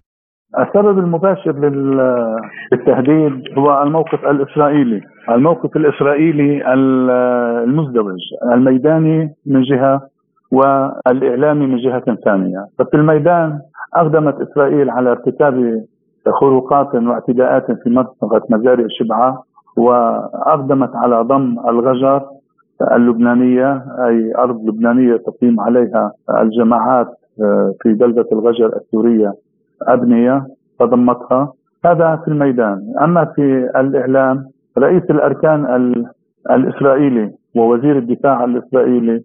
السبب 0.59 0.99
المباشر 0.99 1.53
للتهديد 2.73 3.59
هو 3.59 3.83
الموقف 3.83 4.25
الإسرائيلي، 4.25 5.01
الموقف 5.31 5.77
الإسرائيلي 5.77 6.75
المزدوج، 6.75 8.19
الميداني 8.53 9.35
من 9.47 9.63
جهة 9.63 10.03
والإعلامي 10.53 11.67
من 11.67 11.77
جهة 11.77 12.15
ثانية، 12.25 12.67
ففي 12.79 12.95
الميدان 12.97 13.59
أقدمت 13.95 14.41
إسرائيل 14.41 14.91
على 14.91 15.11
ارتكاب 15.11 15.85
خروقات 16.41 16.95
واعتداءات 16.95 17.67
في 17.73 17.91
منطقة 17.91 18.43
مزارع 18.51 18.87
شبعة 18.89 19.43
وأقدمت 19.77 20.97
على 20.97 21.21
ضم 21.23 21.57
الغجر 21.69 22.23
اللبنانية 22.93 23.85
أي 24.07 24.33
أرض 24.39 24.69
لبنانية 24.69 25.17
تقيم 25.17 25.61
عليها 25.61 26.13
الجماعات 26.31 27.09
آه، 27.43 27.75
في 27.83 27.95
بلده 27.95 28.27
الغجر 28.33 28.77
السورية 28.77 29.33
أبنية 29.83 30.47
تضمتها 30.81 31.53
هذا 31.85 32.17
في 32.25 32.29
الميدان. 32.29 32.95
أما 33.03 33.25
في 33.25 33.71
الإعلام 33.77 34.45
رئيس 34.79 35.03
الأركان 35.11 35.95
الإسرائيلي 36.51 37.31
ووزير 37.57 37.99
الدفاع 37.99 38.45
الإسرائيلي 38.45 39.23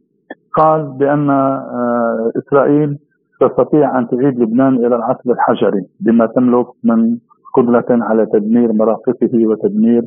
قال 0.56 0.84
بأن 0.99 1.30
آه، 1.30 2.32
إسرائيل 2.38 2.97
تستطيع 3.41 3.99
أن 3.99 4.08
تعيد 4.08 4.39
لبنان 4.39 4.76
إلى 4.76 4.95
العصر 4.95 5.32
الحجري 5.32 5.86
بما 5.99 6.26
تملك 6.26 6.66
من 6.84 7.18
قدرة 7.54 7.86
على 7.89 8.26
تدمير 8.26 8.74
مرافقه 8.74 9.47
وتدمير 9.47 10.04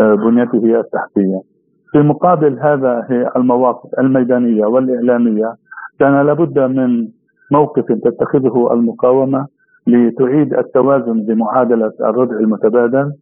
آه، 0.00 0.14
بنيته 0.14 0.80
التحتية. 0.80 1.40
في 1.92 1.98
مقابل 1.98 2.58
هذا 2.60 3.06
هي 3.10 3.30
المواقف 3.36 3.88
الميدانية 3.98 4.64
والإعلامية 4.66 5.54
كان 6.00 6.26
لابد 6.26 6.58
من 6.58 7.08
موقف 7.52 7.84
تتخذه 7.92 8.72
المقاومة 8.72 9.46
لتعيد 9.86 10.54
التوازن 10.54 11.22
بمعادلة 11.22 11.92
الردع 12.00 12.36
المتبادل 12.36 13.12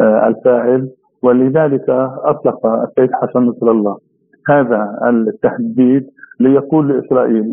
آه، 0.00 0.28
الفاعل 0.28 0.88
ولذلك 1.26 1.90
أطلق 2.24 2.66
السيد 2.66 3.10
حسن 3.12 3.40
نصر 3.40 3.70
الله 3.70 3.96
هذا 4.48 4.98
التهديد 5.04 6.06
ليقول 6.40 6.88
لإسرائيل 6.88 7.44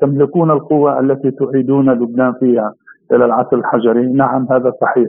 تملكون 0.00 0.50
القوة 0.50 1.00
التي 1.00 1.30
تعيدون 1.30 1.90
لبنان 1.90 2.32
فيها 2.40 2.72
إلى 3.12 3.24
العصر 3.24 3.56
الحجري. 3.56 4.06
نعم 4.12 4.46
هذا 4.50 4.72
صحيح. 4.80 5.08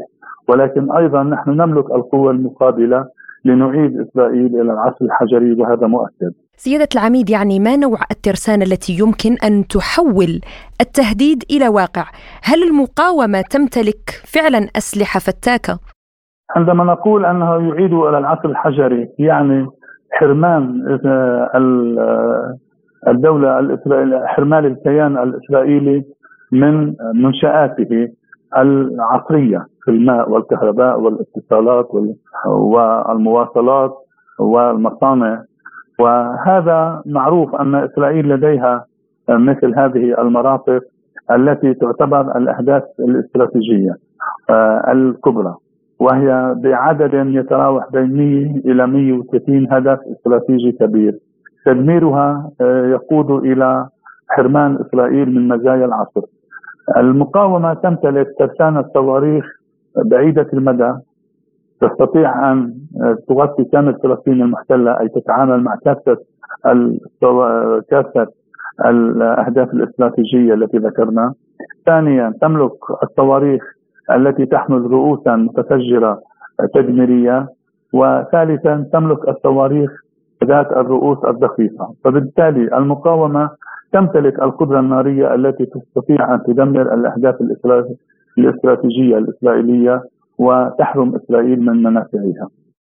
ولكن 0.50 0.92
أيضا 0.92 1.24
نحن 1.24 1.50
نملك 1.50 1.92
القوة 1.92 2.32
المقابلة 2.32 3.06
لنعيد 3.46 4.00
إسرائيل 4.00 4.62
إلى 4.62 4.72
العصر 4.74 5.06
الحجري 5.06 5.54
وهذا 5.54 5.88
مؤكد. 5.88 6.34
سيادة 6.58 6.88
العميد 6.96 7.30
يعني 7.30 7.60
ما 7.60 7.76
نوع 7.76 7.98
الترسانة 8.12 8.64
التي 8.66 8.94
يمكن 9.00 9.38
أن 9.44 9.68
تحول 9.68 10.42
التهديد 10.82 11.44
إلى 11.52 11.68
واقع؟ 11.68 12.06
هل 12.44 12.64
المقاومة 12.64 13.42
تمتلك 13.42 14.10
فعلا 14.34 14.68
أسلحة 14.78 15.20
فتاكة؟ 15.20 15.93
عندما 16.56 16.84
نقول 16.84 17.26
أنه 17.26 17.70
يعيد 17.70 17.94
إلى 17.94 18.18
العصر 18.18 18.50
الحجري 18.50 19.10
يعني 19.20 19.68
حرمان 20.12 20.82
الدولة 23.08 23.60
الإسرائيلية 23.60 24.26
حرمان 24.26 24.66
الكيان 24.66 25.18
الإسرائيلي 25.18 26.04
من 26.52 26.96
منشآته 27.16 28.08
العصرية 28.58 29.66
في 29.86 29.92
الماء 29.92 30.30
والكهرباء 30.32 31.00
والاتصالات 31.00 31.88
والمواصلات 32.46 33.94
والمصانع. 34.40 35.44
وهذا 36.00 37.02
معروف 37.06 37.56
أن 37.56 37.76
إسرائيل 37.76 38.30
لديها 38.30 38.86
مثل 39.30 39.80
هذه 39.80 40.22
المرافق 40.22 40.80
التي 41.32 41.74
تعتبر 41.74 42.38
الأهداف 42.38 42.84
الاستراتيجية 43.00 43.96
آه، 44.50 44.92
الكبرى. 44.92 45.56
وهي 46.04 46.56
بعدد 46.58 47.14
يتراوح 47.14 47.92
بين 47.92 48.14
100 48.14 48.72
إلى 48.72 48.88
130 48.88 49.68
هدف 49.72 50.00
استراتيجي 50.12 50.72
كبير 50.72 51.14
تدميرها 51.66 52.50
آه، 52.62 52.86
يقود 52.88 53.32
إلى 53.32 53.88
حرمان 54.30 54.78
إسرائيل 54.82 55.36
من 55.36 55.48
مزايا 55.48 55.86
العصر 55.86 56.22
المقاومة 56.98 57.74
تمتلك 57.74 58.28
ترسانة 58.40 58.86
صواريخ 58.94 59.46
بعيدة 60.06 60.48
المدى 60.54 60.94
تستطيع 61.82 62.52
أن 62.52 62.74
تغطي 63.28 63.64
كامل 63.64 63.94
فلسطين 64.04 64.42
المحتلة 64.42 65.00
أي 65.00 65.10
تتعامل 65.10 65.64
مع 65.64 65.76
كافة 65.86 66.18
كافة 67.90 68.28
الأهداف 68.86 69.74
الاستراتيجية 69.74 70.54
التي 70.54 70.78
ذكرنا. 70.78 71.34
ثانيا 71.86 72.34
تملك 72.42 72.72
الصواريخ 73.04 73.64
التي 74.12 74.46
تحمل 74.46 74.82
رؤوسا 74.82 75.36
متفجرة 75.36 76.22
تدميرية 76.74 77.48
وثالثا 77.94 78.86
تملك 78.94 79.30
الصواريخ 79.30 79.92
ذات 80.44 80.72
الرؤوس 80.72 81.18
الدقيقه، 81.28 81.94
فبالتالي 82.04 82.78
المقاومة 82.78 83.50
تمتلك 83.94 84.42
القدرة 84.42 84.80
النارية 84.80 85.36
التي 85.36 85.66
تستطيع 85.66 86.34
أن 86.34 86.44
تدمر 86.48 86.94
الأهداف 86.94 87.36
الاستراتيجية 88.38 89.18
الإسرائيلية 89.18 90.04
وتحرم 90.38 91.16
إسرائيل 91.16 91.62
من 91.62 91.84
منافعها. 91.84 92.48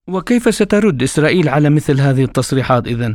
وكيف 0.08 0.42
سترد 0.42 1.02
إسرائيل 1.02 1.48
على 1.48 1.70
مثل 1.70 2.00
هذه 2.00 2.24
التصريحات 2.24 2.86
اذا؟ 2.86 3.14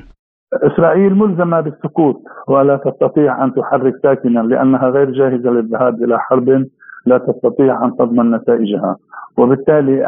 إسرائيل 0.54 1.16
ملزمة 1.16 1.60
بالسكوت 1.62 2.16
ولا 2.47 2.78
تستطيع 2.78 3.43
أن 3.43 3.54
تحرك 3.54 3.93
ساكنا 4.04 4.39
لأنها 4.39 4.89
غير 4.89 5.12
جاهزة 5.12 5.50
للذهاب 5.50 6.04
إلى 6.04 6.20
حرب 6.20 6.66
لا 7.06 7.18
تستطيع 7.18 7.86
أن 7.86 7.97
تضمن 7.97 8.32
نتائجها. 8.32 8.95
وبالتالي 9.38 10.06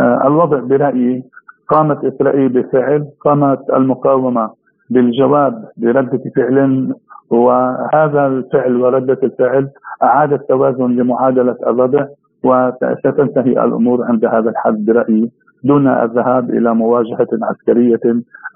آه، 0.00 0.26
الوضع 0.26 0.58
برأيي 0.60 1.24
قامت 1.68 2.04
إسرائيل 2.04 2.48
بفعل 2.48 3.06
قامت 3.20 3.70
المقاومة 3.70 4.50
بالجواب 4.90 5.64
بردة 5.76 6.22
فعل 6.36 6.94
وهذا 7.30 8.26
الفعل 8.26 8.76
وردة 8.76 9.18
الفعل 9.22 9.68
أعاد 10.02 10.32
التوازن 10.32 10.86
لمعادلة 10.96 11.56
الردع 11.66 12.06
وستنتهي 12.44 13.52
الأمور 13.64 14.04
عند 14.04 14.24
هذا 14.24 14.50
الحد 14.50 14.84
برأيي 14.84 15.30
دون 15.64 15.88
الذهاب 15.88 16.50
إلى 16.50 16.74
مواجهة 16.74 17.28
عسكرية 17.42 18.00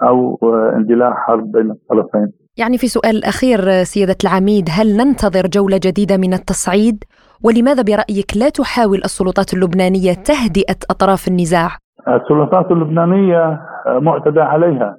أو 0.03 0.39
اندلاع 0.77 1.15
حرب 1.15 1.53
بين 1.53 1.71
الطرفين. 1.71 2.33
يعني 2.59 2.79
في 2.79 2.87
سؤال 2.87 3.25
أخير 3.25 3.59
سيادة 3.83 4.17
العميد 4.25 4.69
هل 4.71 4.97
ننتظر 4.97 5.47
جولة 5.47 5.81
جديدة 5.85 6.17
من 6.17 6.33
التصعيد؟ 6.33 7.05
ولماذا 7.45 7.83
برأيك 7.83 8.31
لا 8.37 8.49
تحاول 8.49 8.99
السلطات 8.99 9.55
اللبنانية 9.55 10.13
تهدئة 10.13 10.81
أطراف 10.91 11.29
النزاع؟ 11.29 11.69
السلطات 12.09 12.71
اللبنانية 12.71 13.61
معتدى 13.87 14.41
عليها 14.41 14.97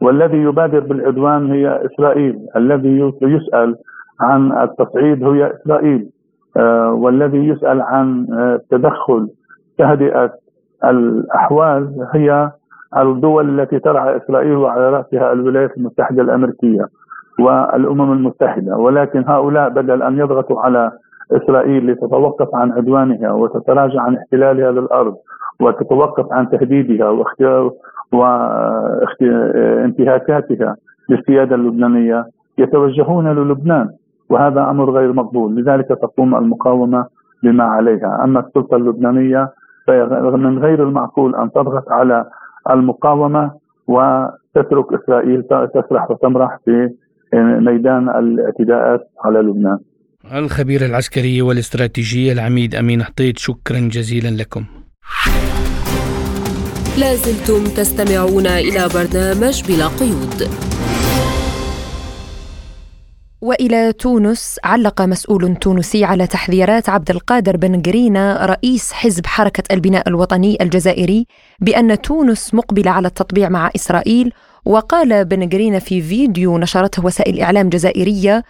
والذي 0.00 0.36
يبادر 0.36 0.80
بالعدوان 0.80 1.52
هي 1.52 1.86
إسرائيل 1.86 2.38
الذي 2.56 3.12
يسأل 3.22 3.76
عن 4.20 4.52
التصعيد 4.62 5.24
هي 5.24 5.52
إسرائيل 5.56 6.10
آه، 6.56 6.92
والذي 6.92 7.38
يسأل 7.38 7.80
عن 7.80 8.26
تدخل 8.70 9.28
تهدئة 9.78 10.32
الأحوال 10.84 12.06
هي 12.14 12.50
الدول 13.02 13.60
التي 13.60 13.78
ترعى 13.78 14.16
إسرائيل 14.16 14.56
وعلى 14.56 14.90
رأسها 14.90 15.32
الولايات 15.32 15.76
المتحدة 15.76 16.22
الأمريكية 16.22 16.86
والأمم 17.40 18.12
المتحدة. 18.12 18.76
ولكن 18.76 19.24
هؤلاء 19.28 19.68
بدل 19.68 20.02
أن 20.02 20.18
يضغطوا 20.18 20.60
على 20.60 20.92
إسرائيل 21.32 21.86
لتتوقف 21.86 22.54
عن 22.54 22.72
عدوانها 22.72 23.32
وتتراجع 23.32 24.00
عن 24.02 24.16
احتلالها 24.16 24.70
للأرض 24.70 25.14
وتتوقف 25.60 26.32
عن 26.32 26.48
تهديدها 26.50 27.24
وانتهاكاتها 29.20 30.76
للسيادة 31.08 31.54
اللبنانية 31.54 32.26
يتوجهون 32.58 33.28
للبنان. 33.28 33.88
وهذا 34.30 34.70
أمر 34.70 34.90
غير 34.90 35.12
مقبول. 35.12 35.54
لذلك 35.56 35.88
تقوم 35.88 36.34
المقاومة 36.34 37.06
بما 37.42 37.64
عليها. 37.64 38.24
أما 38.24 38.40
السلطة 38.40 38.76
اللبنانية 38.76 39.48
فمن 39.86 40.58
غير 40.58 40.82
المعقول 40.82 41.36
أن 41.36 41.52
تضغط 41.52 41.92
على 41.92 42.24
المقاومة 42.70 43.50
وتترك 43.86 44.86
إسرائيل 45.02 45.42
تسرح 45.74 46.10
وتمرح 46.10 46.58
في 46.64 46.88
ميدان 47.60 48.08
الاعتداءات 48.08 49.00
على 49.24 49.38
لبنان. 49.38 49.78
الخبير 50.34 50.84
العسكري 50.84 51.42
والاستراتيجي 51.42 52.32
العميد 52.32 52.74
أمين 52.74 53.02
حطيت 53.02 53.38
شكرا 53.38 53.78
جزيلا 53.78 54.28
لكم. 54.42 54.64
لازلتم 57.00 57.64
تستمعون 57.64 58.46
إلى 58.46 58.88
برنامج 58.94 59.62
بلا 59.68 59.86
قيود. 60.00 60.38
وإلى 63.40 63.92
تونس 63.92 64.60
علق 64.64 65.02
مسؤول 65.02 65.56
تونسي 65.56 66.04
على 66.04 66.26
تحذيرات 66.26 66.88
عبد 66.88 67.10
القادر 67.10 67.56
بن 67.56 67.82
قرينة 67.82 68.46
رئيس 68.46 68.92
حزب 68.92 69.26
حركة 69.26 69.62
البناء 69.74 70.08
الوطني 70.08 70.58
الجزائري 70.60 71.26
بأن 71.60 72.00
تونس 72.00 72.54
مقبلة 72.54 72.90
على 72.90 73.08
التطبيع 73.08 73.48
مع 73.48 73.70
إسرائيل. 73.76 74.32
وقال 74.64 75.24
بن 75.24 75.48
قرينة 75.48 75.78
في 75.78 76.02
فيديو 76.02 76.58
نشرته 76.58 77.04
وسائل 77.04 77.40
إعلام 77.40 77.68
جزائرية 77.68 78.44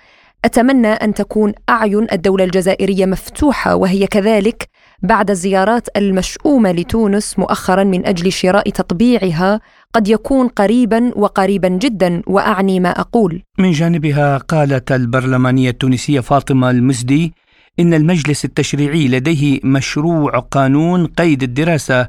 أتمنى 0.45 0.89
أن 0.89 1.15
تكون 1.15 1.53
أعين 1.71 2.07
الدولة 2.13 2.45
الجزائرية 2.45 3.07
مفتوحة 3.07 3.75
وهي 3.75 4.07
كذلك 4.07 4.69
بعد 5.03 5.31
الزيارات 5.31 5.89
المشؤومة 5.97 6.73
لتونس 6.73 7.39
مؤخرا 7.39 7.85
من 7.85 8.07
أجل 8.07 8.33
شراء 8.33 8.71
تطبيعها 8.71 9.61
قد 9.93 10.09
يكون 10.09 10.49
قريبا 10.49 11.13
وقريبا 11.17 11.69
جدا 11.69 12.23
وأعني 12.27 12.81
ما 12.81 12.91
أقول. 12.91 13.43
من 13.59 13.71
جانبها 13.73 14.39
قالت 14.39 14.93
البرلمانية 14.93 15.71
التونسية 15.71 16.21
فاطمة 16.21 16.71
المزدي 16.71 17.33
إن 17.81 17.95
المجلس 17.95 18.45
التشريعي 18.45 19.09
لديه 19.09 19.61
مشروع 19.65 20.39
قانون 20.39 21.07
قيد 21.07 21.43
الدراسة 21.43 22.09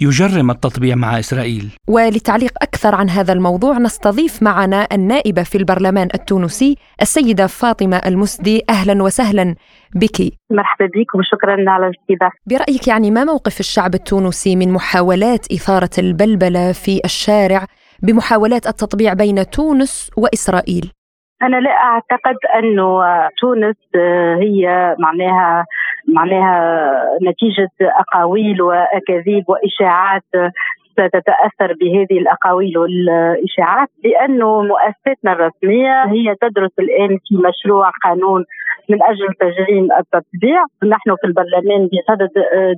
يجرم 0.00 0.50
التطبيع 0.50 0.94
مع 0.94 1.18
إسرائيل. 1.18 1.70
ولتعليق 1.88 2.52
أكثر 2.62 2.94
عن 2.94 3.10
هذا 3.10 3.32
الموضوع 3.32 3.78
نستضيف 3.78 4.42
معنا 4.42 4.88
النائبة 4.92 5.42
في 5.42 5.58
البرلمان 5.58 6.08
التونسي 6.14 6.76
السيدة 7.02 7.46
فاطمة 7.46 7.96
المسدي 7.96 8.62
أهلا 8.70 9.02
وسهلا 9.02 9.54
بك. 9.94 10.20
مرحبا 10.50 10.86
بك 10.86 11.14
وشكرا 11.14 11.70
على 11.70 11.86
الاستضافة. 11.86 12.38
برأيك 12.46 12.88
يعني 12.88 13.10
ما 13.10 13.24
موقف 13.24 13.60
الشعب 13.60 13.94
التونسي 13.94 14.56
من 14.56 14.72
محاولات 14.72 15.52
إثارة 15.52 15.90
البلبلة 15.98 16.72
في 16.72 17.00
الشارع 17.04 17.66
بمحاولات 18.02 18.66
التطبيع 18.66 19.12
بين 19.12 19.50
تونس 19.50 20.10
وإسرائيل؟ 20.16 20.90
أنا 21.42 21.56
لا 21.56 21.70
أعتقد 21.70 22.36
أنه 22.58 23.02
تونس 23.38 23.76
هي 24.40 24.96
معناها 24.98 25.64
معناها 26.14 26.92
نتيجة 27.22 27.70
أقاويل 27.80 28.62
وأكاذيب 28.62 29.44
وإشاعات 29.48 30.22
ستتأثر 30.92 31.74
بهذه 31.80 32.18
الأقاويل 32.18 32.78
والإشاعات 32.78 33.88
لأنه 34.04 34.62
مؤسساتنا 34.62 35.32
الرسمية 35.32 36.04
هي 36.04 36.34
تدرس 36.40 36.70
الآن 36.78 37.18
في 37.28 37.36
مشروع 37.36 37.90
قانون 38.04 38.44
من 38.88 39.02
أجل 39.02 39.28
تجريم 39.40 39.88
التطبيع، 39.92 40.64
نحن 40.84 41.16
في 41.20 41.26
البرلمان 41.26 41.88
بصدد 41.92 42.30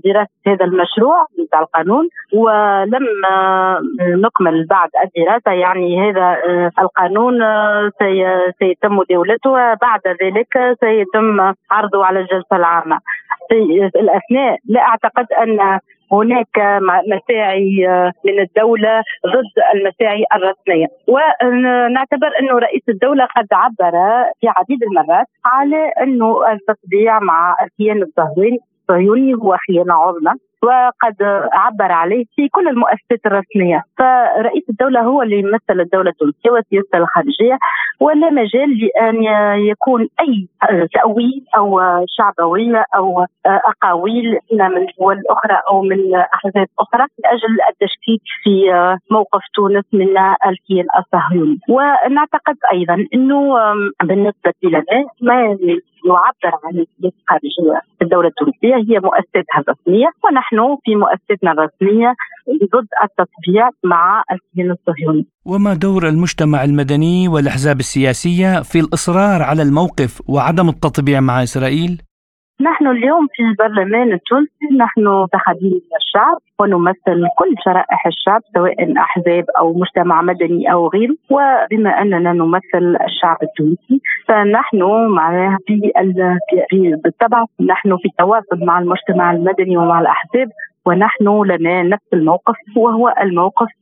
دراسة 0.04 0.30
هذا 0.46 0.64
المشروع 0.64 1.26
بتاع 1.38 1.61
القانون 1.61 2.09
ولما 2.34 3.78
نكمل 4.00 4.66
بعد 4.66 4.88
الدراسة 5.04 5.52
يعني 5.52 6.11
هذا 6.11 6.36
القانون 6.78 7.34
سيتم 8.59 9.02
دولته 9.11 9.50
وبعد 9.50 10.00
ذلك 10.22 10.76
سيتم 10.80 11.40
عرضه 11.70 12.04
على 12.04 12.20
الجلسة 12.20 12.56
العامة. 12.56 12.98
في 13.48 13.54
الأثناء 13.96 14.59
لا 14.68 14.80
أعتقد 14.80 15.26
أن 15.32 15.78
هناك 16.12 16.80
مساعي 17.06 17.88
آه، 17.88 18.12
من 18.24 18.40
الدولة 18.40 19.02
ضد 19.26 19.54
المساعي 19.74 20.24
الرسمية. 20.34 20.86
ونعتبر 21.06 22.30
أنه 22.40 22.59
رئيس 22.59 22.82
الدولة 22.88 23.24
قد 23.36 23.46
عبر 23.52 23.92
في 24.40 24.48
عديد 24.48 24.82
المرات 24.82 25.26
على 25.44 25.92
أنه 26.02 26.52
التطبيع 26.52 27.18
مع 27.20 27.56
الكيان 27.62 28.02
الصهيوني 28.02 29.34
هو 29.34 29.56
خيانة 29.68 29.94
عظمى. 29.94 30.32
وقد 30.62 31.16
عبر 31.52 31.92
عليه 31.92 32.24
في 32.36 32.48
كل 32.48 32.68
المؤسسات 32.68 33.26
الرسمية، 33.26 33.82
فرئيس 33.98 34.64
الدولة 34.70 35.00
هو 35.00 35.22
اللي 35.22 35.38
يمثل 35.38 35.80
الدولة 35.80 36.11
التونسية 36.11 36.50
وسياسه 36.50 36.98
الخارجية 36.98 37.59
ولا 38.00 38.30
مجال 38.30 38.78
لأن 38.80 39.22
يكون 39.59 40.09
أي 40.20 40.48
تأويل 40.94 41.44
أو 41.56 41.80
شعبوية 42.09 42.84
أو 42.96 43.26
أقاويل 43.46 44.38
من 44.52 44.86
دول 45.00 45.22
أخرى 45.30 45.59
أو 45.70 45.82
من 45.82 46.14
أحزاب 46.14 46.66
أخرى 46.78 47.06
لأجل 47.24 47.56
التشكيك 47.70 48.22
في 48.42 48.50
موقف 49.11 49.40
تونس 49.54 49.84
من 49.92 50.18
الكيان 50.46 50.86
الصهيوني، 50.98 51.59
ونعتقد 51.68 52.56
أيضا 52.72 53.06
إنه 53.14 53.59
بالنسبة 54.02 54.52
لنا 54.62 54.82
ما 55.22 55.59
يعبر 56.07 56.57
عن 56.64 56.74
الخارجيه 57.05 57.80
في 57.99 58.05
الدولة 58.05 58.28
التونسيه 58.28 58.74
هي 58.74 59.01
مؤسساتها 59.01 59.59
الرسميه 59.61 60.07
ونحن 60.24 60.76
في 60.84 60.94
مؤسستنا 60.96 61.53
الرسمية 61.53 62.14
ضد 62.74 62.88
التطبيع 63.05 63.70
مع 63.84 64.22
الكيان 64.32 64.70
الصهيوني. 64.70 65.26
وما 65.46 65.74
دور 65.74 66.09
المجتمع 66.09 66.64
المدني 66.64 67.28
والأحزاب 67.28 67.78
السياسية 67.78 68.62
في 68.62 68.80
الإصرار 68.80 69.42
على 69.42 69.62
الموقف 69.62 70.22
وعدم 70.28 70.68
التطبيع 70.68 71.20
مع 71.20 71.42
إسرائيل؟ 71.42 72.03
نحن 72.61 72.86
اليوم 72.86 73.26
في 73.32 73.42
البرلمان 73.42 74.12
التونسي 74.12 74.66
نحن 74.78 75.06
منتخبين 75.06 75.80
الشعب 75.96 76.38
ونمثل 76.61 77.26
كل 77.38 77.54
شرائح 77.64 78.06
الشعب 78.06 78.40
سواء 78.54 78.98
أحزاب 78.98 79.44
أو 79.59 79.72
مجتمع 79.72 80.22
مدني 80.22 80.72
أو 80.72 80.88
غيره. 80.88 81.14
وبما 81.30 81.90
أننا 82.02 82.32
نمثل 82.32 82.96
الشعب 83.04 83.36
التونسي 83.42 84.00
فنحن 84.28 84.82
معناها 85.09 85.59
في 85.66 85.92
بالطبع 87.04 87.44
نحن 87.61 87.96
في 87.96 88.09
تواصل 88.18 88.64
مع 88.64 88.78
المجتمع 88.78 89.32
المدني 89.32 89.76
ومع 89.76 90.00
الأحزاب 90.00 90.48
ونحن 90.89 91.43
لنا 91.45 91.82
نفس 91.82 92.09
الموقف 92.12 92.57
وهو 92.76 93.14
الموقف 93.22 93.72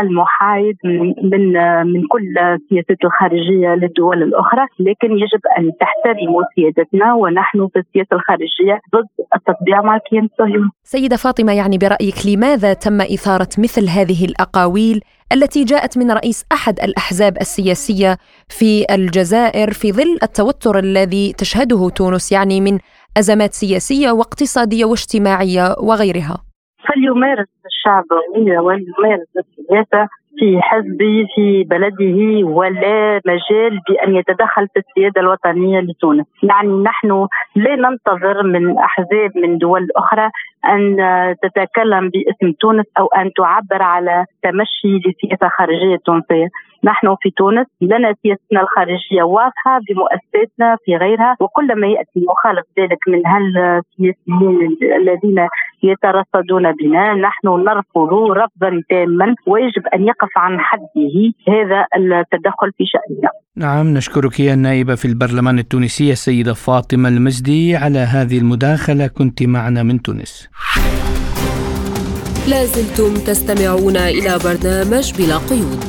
المحايد 0.00 0.76
من 1.22 1.52
من 1.92 2.06
كل 2.06 2.34
سياسات 2.68 3.04
الخارجية 3.04 3.68
للدول 3.74 4.22
الأخرى 4.22 4.66
لكن 4.80 5.10
يجب 5.12 5.40
أن 5.58 5.70
تحترموا 5.80 6.42
سيادتنا 6.54 7.14
ونحن 7.14 7.68
في 7.72 7.78
السياسة 7.78 8.16
الخارجية 8.16 8.80
ضد 8.94 9.08
التطبيع 9.36 9.82
مع 9.82 9.96
الكيان 9.96 10.24
الصهيوني. 10.24 10.70
سيدة 10.82 11.16
فاطمة 11.16 11.52
يعني 11.52 11.78
برأيك 11.78 12.26
لماذا 12.26 12.72
تم 12.72 13.00
إثارة 13.00 13.48
مثل 13.58 13.88
هذه 13.88 14.24
الأقاويل 14.24 15.00
التي 15.32 15.64
جاءت 15.64 15.98
من 15.98 16.10
رئيس 16.10 16.46
أحد 16.52 16.80
الأحزاب 16.80 17.36
السياسية 17.36 18.16
في 18.48 18.84
الجزائر 18.94 19.70
في 19.72 19.92
ظل 19.92 20.18
التوتر 20.22 20.78
الذي 20.78 21.32
تشهده 21.32 21.88
تونس 21.88 22.32
يعني 22.32 22.60
من 22.60 22.78
أزمات 23.16 23.54
سياسية 23.54 24.10
واقتصادية 24.10 24.84
واجتماعية 24.84 25.74
وغيرها. 25.82 26.45
فليمارس 26.96 27.48
الشعب 27.66 28.04
ويمارس 28.36 29.28
السياسة 29.36 30.08
في 30.38 30.60
حزبه 30.62 31.26
في 31.34 31.64
بلده 31.64 32.46
ولا 32.46 33.20
مجال 33.26 33.80
بأن 33.88 34.16
يتدخل 34.16 34.68
في 34.68 34.78
السيادة 34.78 35.20
الوطنية 35.20 35.80
لتونس، 35.80 36.26
يعني 36.42 36.82
نحن 36.82 37.28
لا 37.56 37.76
ننتظر 37.76 38.42
من 38.42 38.78
أحزاب 38.78 39.30
من 39.36 39.58
دول 39.58 39.88
أخرى 39.96 40.30
أن 40.64 40.96
تتكلم 41.42 42.10
باسم 42.10 42.52
تونس 42.60 42.86
أو 42.98 43.06
أن 43.06 43.32
تعبر 43.32 43.82
على 43.82 44.24
تمشي 44.42 44.98
لسياسة 44.98 45.48
خارجية 45.48 45.96
تونسية، 45.96 46.48
نحن 46.86 47.16
في 47.22 47.30
تونس 47.30 47.66
لنا 47.80 48.14
سياستنا 48.22 48.60
الخارجية 48.60 49.22
واضحة 49.22 49.74
بمؤسساتنا 49.88 50.76
في 50.84 50.96
غيرها 50.96 51.36
وكل 51.40 51.80
ما 51.80 51.86
يأتي 51.86 52.20
مخالف 52.30 52.66
ذلك 52.78 52.98
من 53.08 53.22
هالسياسيين 53.26 54.78
الذين 55.00 55.38
يترصدون 55.82 56.72
بنا 56.72 57.14
نحن 57.14 57.46
نرفض 57.48 58.12
رفضا 58.42 58.82
تاما 58.90 59.34
ويجب 59.46 59.86
أن 59.94 60.02
يقف 60.06 60.32
عن 60.36 60.60
حده 60.60 61.16
هذا 61.48 61.86
التدخل 61.96 62.70
في 62.78 62.84
شأننا. 62.86 63.30
نعم 63.56 63.86
نشكرك 63.86 64.40
يا 64.40 64.54
النائبة 64.54 64.94
في 64.94 65.04
البرلمان 65.04 65.58
التونسي 65.58 66.12
السيدة 66.12 66.54
فاطمة 66.54 67.08
المزدي 67.08 67.76
على 67.76 67.98
هذه 67.98 68.38
المداخلة 68.38 69.06
كنت 69.06 69.42
معنا 69.42 69.82
من 69.82 70.02
تونس. 70.02 70.48
لازلتم 72.50 73.14
تستمعون 73.28 73.96
إلى 73.96 74.32
برنامج 74.44 75.06
بلا 75.18 75.36
قيود. 75.50 75.88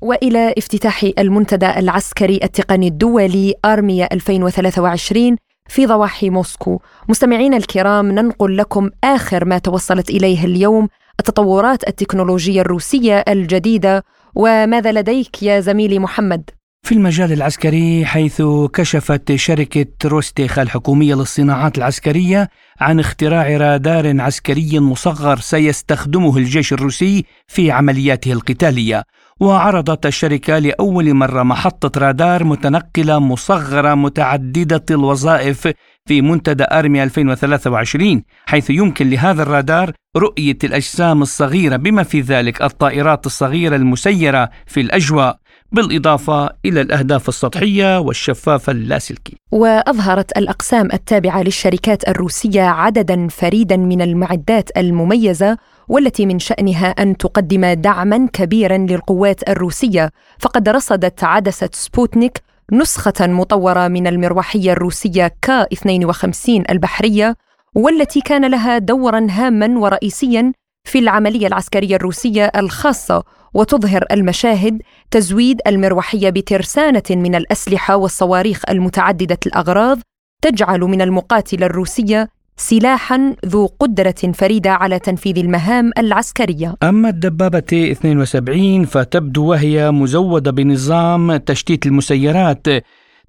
وإلى 0.00 0.54
افتتاح 0.58 1.06
المنتدى 1.18 1.70
العسكري 1.70 2.40
التقني 2.42 2.88
الدولي 2.88 3.54
ارميا 3.64 4.08
2023 4.12 5.36
في 5.68 5.86
ضواحي 5.86 6.30
موسكو. 6.30 6.80
مستمعينا 7.08 7.56
الكرام 7.56 8.12
ننقل 8.12 8.56
لكم 8.56 8.90
آخر 9.04 9.44
ما 9.44 9.58
توصلت 9.58 10.10
إليه 10.10 10.44
اليوم 10.44 10.88
التطورات 11.20 11.88
التكنولوجية 11.88 12.60
الروسية 12.60 13.24
الجديدة 13.28 14.04
وماذا 14.34 14.92
لديك 14.92 15.42
يا 15.42 15.60
زميلي 15.60 15.98
محمد؟ 15.98 16.50
في 16.82 16.94
المجال 16.94 17.32
العسكري 17.32 18.06
حيث 18.06 18.42
كشفت 18.72 19.34
شركة 19.34 19.86
روستيخ 20.04 20.58
الحكومية 20.58 21.14
للصناعات 21.14 21.78
العسكرية 21.78 22.48
عن 22.80 23.00
اختراع 23.00 23.56
رادار 23.56 24.20
عسكري 24.20 24.80
مصغر 24.80 25.38
سيستخدمه 25.38 26.36
الجيش 26.36 26.72
الروسي 26.72 27.24
في 27.48 27.70
عملياته 27.70 28.32
القتالية. 28.32 29.02
وعرضت 29.40 30.06
الشركة 30.06 30.58
لأول 30.58 31.14
مرة 31.14 31.42
محطة 31.42 32.00
رادار 32.00 32.44
متنقلة 32.44 33.18
مصغرة 33.18 33.94
متعددة 33.94 34.84
الوظائف 34.90 35.68
في 36.06 36.22
منتدى 36.22 36.64
أرمي 36.72 37.02
2023 37.02 38.22
حيث 38.46 38.70
يمكن 38.70 39.10
لهذا 39.10 39.42
الرادار 39.42 39.92
رؤية 40.16 40.58
الأجسام 40.64 41.22
الصغيرة 41.22 41.76
بما 41.76 42.02
في 42.02 42.20
ذلك 42.20 42.62
الطائرات 42.62 43.26
الصغيرة 43.26 43.76
المسيرة 43.76 44.50
في 44.66 44.80
الأجواء. 44.80 45.38
بالإضافة 45.72 46.50
إلى 46.64 46.80
الأهداف 46.80 47.28
السطحية 47.28 47.98
والشفافة 48.00 48.72
اللاسلكي. 48.72 49.36
وأظهرت 49.52 50.38
الأقسام 50.38 50.88
التابعة 50.92 51.42
للشركات 51.42 52.08
الروسية 52.08 52.62
عددا 52.62 53.28
فريدا 53.28 53.76
من 53.76 54.02
المعدات 54.02 54.70
المميزة 54.76 55.58
والتي 55.88 56.26
من 56.26 56.38
شأنها 56.38 56.86
أن 56.86 57.16
تقدم 57.16 57.66
دعما 57.72 58.28
كبيرا 58.32 58.76
للقوات 58.76 59.48
الروسية 59.48 60.10
فقد 60.38 60.68
رصدت 60.68 61.24
عدسة 61.24 61.70
سبوتنيك 61.72 62.42
نسخة 62.72 63.26
مطورة 63.26 63.88
من 63.88 64.06
المروحية 64.06 64.72
الروسية 64.72 65.34
كا 65.42 65.62
52 65.72 66.64
البحرية 66.70 67.36
والتي 67.74 68.20
كان 68.20 68.50
لها 68.50 68.78
دورا 68.78 69.26
هاما 69.30 69.78
ورئيسيا 69.78 70.52
في 70.84 70.98
العملية 70.98 71.46
العسكرية 71.46 71.96
الروسية 71.96 72.52
الخاصة 72.56 73.24
وتظهر 73.54 74.04
المشاهد 74.12 74.82
تزويد 75.10 75.60
المروحية 75.66 76.30
بترسانة 76.30 77.02
من 77.10 77.34
الأسلحة 77.34 77.96
والصواريخ 77.96 78.62
المتعددة 78.70 79.38
الأغراض 79.46 79.98
تجعل 80.42 80.80
من 80.80 81.02
المقاتلة 81.02 81.66
الروسية 81.66 82.28
سلاحا 82.56 83.36
ذو 83.46 83.66
قدرة 83.66 84.32
فريدة 84.34 84.70
على 84.70 84.98
تنفيذ 84.98 85.38
المهام 85.38 85.90
العسكرية. 85.98 86.74
أما 86.82 87.08
الدبابة 87.08 87.58
تي 87.58 87.92
72 87.92 88.84
فتبدو 88.84 89.44
وهي 89.44 89.90
مزودة 89.90 90.50
بنظام 90.50 91.36
تشتيت 91.36 91.86
المسيرات 91.86 92.66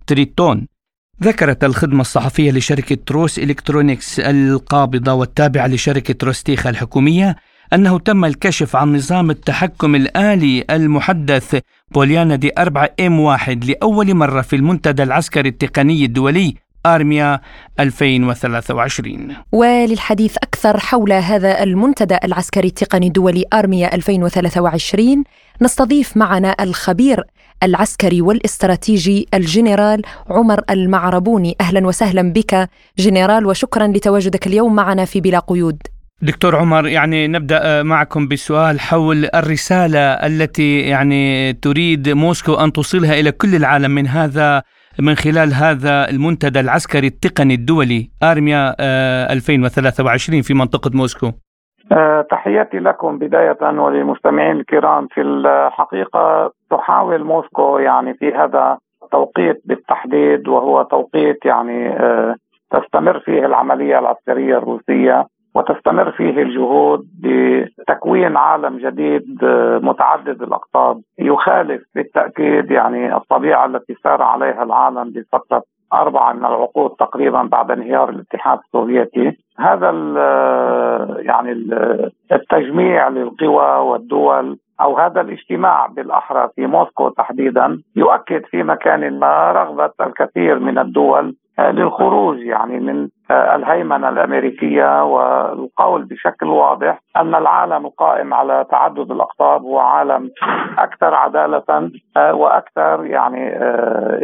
تريتون. 0.07 0.67
ذكرت 1.23 1.63
الخدمة 1.63 2.01
الصحفية 2.01 2.51
لشركة 2.51 2.97
روس 3.11 3.39
إلكترونيكس 3.39 4.19
القابضة 4.19 5.13
والتابعة 5.13 5.67
لشركة 5.67 6.25
روستيخ 6.25 6.69
الحكومية 6.69 7.35
أنه 7.73 7.99
تم 7.99 8.25
الكشف 8.25 8.75
عن 8.75 8.95
نظام 8.95 9.29
التحكم 9.29 9.95
الآلي 9.95 10.65
المحدث 10.69 11.59
بوليانا 11.91 12.35
دي 12.35 12.51
4 12.57 12.89
إم 12.99 13.19
1 13.19 13.65
لأول 13.65 14.15
مرة 14.15 14.41
في 14.41 14.55
المنتدى 14.55 15.03
العسكري 15.03 15.49
التقني 15.49 16.05
الدولي 16.05 16.55
آرميا 16.85 17.41
2023 17.79 19.35
وللحديث 19.51 20.37
أكثر 20.37 20.79
حول 20.79 21.13
هذا 21.13 21.63
المنتدى 21.63 22.17
العسكري 22.23 22.67
التقني 22.67 23.07
الدولي 23.07 23.45
آرميا 23.53 23.95
2023 23.95 25.23
نستضيف 25.61 26.17
معنا 26.17 26.55
الخبير 26.59 27.23
العسكري 27.63 28.21
والاستراتيجي 28.21 29.27
الجنرال 29.33 30.01
عمر 30.29 30.61
المعربوني. 30.69 31.55
أهلا 31.61 31.87
وسهلا 31.87 32.33
بك 32.33 32.69
جنرال 32.97 33.45
وشكرا 33.45 33.87
لتواجدك 33.87 34.47
اليوم 34.47 34.75
معنا 34.75 35.05
في 35.05 35.21
بلا 35.21 35.39
قيود. 35.39 35.77
دكتور 36.23 36.55
عمر 36.55 36.87
يعني 36.87 37.27
نبدأ 37.27 37.83
معكم 37.83 38.27
بسؤال 38.27 38.79
حول 38.79 39.25
الرسالة 39.35 39.99
التي 39.99 40.79
يعني 40.79 41.53
تريد 41.53 42.09
موسكو 42.09 42.53
أن 42.53 42.71
توصلها 42.71 43.13
إلى 43.19 43.31
كل 43.31 43.55
العالم 43.55 43.91
من 43.91 44.07
هذا 44.07 44.61
من 44.99 45.15
خلال 45.15 45.53
هذا 45.53 46.09
المنتدى 46.09 46.59
العسكري 46.59 47.07
التقني 47.07 47.53
الدولي 47.53 48.09
آرميا 48.23 48.75
2023 49.33 50.37
آه، 50.37 50.41
في 50.41 50.53
منطقة 50.53 50.91
موسكو. 50.93 51.27
آه، 51.91 52.21
تحياتي 52.31 52.79
لكم 52.79 53.17
بداية 53.17 53.57
وللمستمعين 53.61 54.51
الكرام. 54.51 55.07
في 55.07 55.21
الحقيقة 55.21 56.51
تحاول 56.71 57.23
موسكو 57.23 57.77
يعني 57.77 58.13
في 58.13 58.33
هذا 58.33 58.77
التوقيت 59.03 59.61
بالتحديد 59.65 60.47
وهو 60.47 60.83
توقيت 60.83 61.45
يعني 61.45 61.89
آه، 61.89 62.35
تستمر 62.71 63.19
فيه 63.19 63.45
العملية 63.45 63.99
العسكرية 63.99 64.57
الروسية. 64.57 65.25
وتستمر 65.55 66.11
فيه 66.11 66.41
الجهود 66.41 67.07
بتكوين 67.21 68.37
عالم 68.37 68.77
جديد 68.77 69.39
متعدد 69.83 70.41
الأقطاب 70.41 71.01
يخالف 71.19 71.81
بالتاكيد 71.95 72.71
يعني 72.71 73.15
الطبيعة 73.15 73.65
التي 73.65 73.93
سار 74.03 74.21
عليها 74.21 74.63
العالم 74.63 75.09
بفترة 75.15 75.63
أربعة 75.93 76.33
من 76.33 76.45
العقود 76.45 76.91
تقريبا 76.91 77.41
بعد 77.43 77.71
انهيار 77.71 78.09
الاتحاد 78.09 78.59
السوفيتي. 78.65 79.37
هذا 79.59 79.89
ال 79.89 80.17
يعني 81.25 81.51
التجميع 82.31 83.07
للقوى 83.07 83.89
والدول 83.89 84.57
أو 84.81 84.97
هذا 84.97 85.21
الاجتماع 85.21 85.87
بالأحرى 85.87 86.49
في 86.55 86.67
موسكو 86.67 87.09
تحديدا 87.09 87.81
يؤكد 87.95 88.45
في 88.45 88.63
مكان 88.63 89.19
ما 89.19 89.51
رغبة 89.51 89.91
الكثير 90.01 90.59
من 90.59 90.77
الدول 90.77 91.35
للخروج 91.59 92.39
يعني 92.39 92.79
من 92.79 93.07
الهيمنة 93.31 94.09
الأمريكية 94.09 95.03
والقول 95.03 96.05
بشكل 96.05 96.47
واضح 96.47 96.99
أن 97.17 97.35
العالم 97.35 97.85
القائم 97.85 98.33
على 98.33 98.65
تعدد 98.71 99.11
الأقطاب 99.11 99.61
هو 99.61 99.79
عالم 99.79 100.29
أكثر 100.77 101.13
عدالة 101.13 101.91
وأكثر 102.17 103.05
يعني 103.05 103.57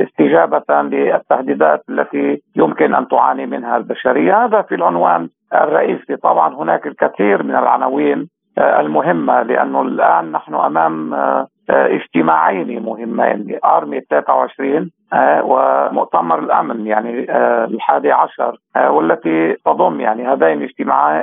استجابة 0.04 0.82
للتهديدات 0.82 1.84
التي 1.90 2.42
يمكن 2.56 2.96
أن 2.96 3.08
تعاني 3.08 3.46
منها 3.46 3.78
البشرية. 3.78 4.46
هذا 4.46 4.62
في 4.62 4.76
العنوان 4.76 5.30
الرئيسي. 5.54 6.16
طبعا 6.16 6.56
هناك 6.56 6.88
الكثير 6.88 7.44
من 7.44 7.56
العناوين 7.56 8.30
المهمة 8.58 9.42
لأنه 9.42 9.82
الآن 9.82 10.32
نحن 10.32 10.56
أمام 10.56 11.14
اجتماعين 11.70 12.84
مهمين. 12.84 13.60
ارمي 13.66 14.02
23 14.02 14.92
ومؤتمر 15.44 16.40
الأمن 16.40 16.88
يعني 16.88 17.26
الحادي 17.66 18.12
عشر 18.12 18.58
والتي 18.78 19.54
تضم 19.66 20.00
يعني 20.00 20.28
هذين 20.28 20.68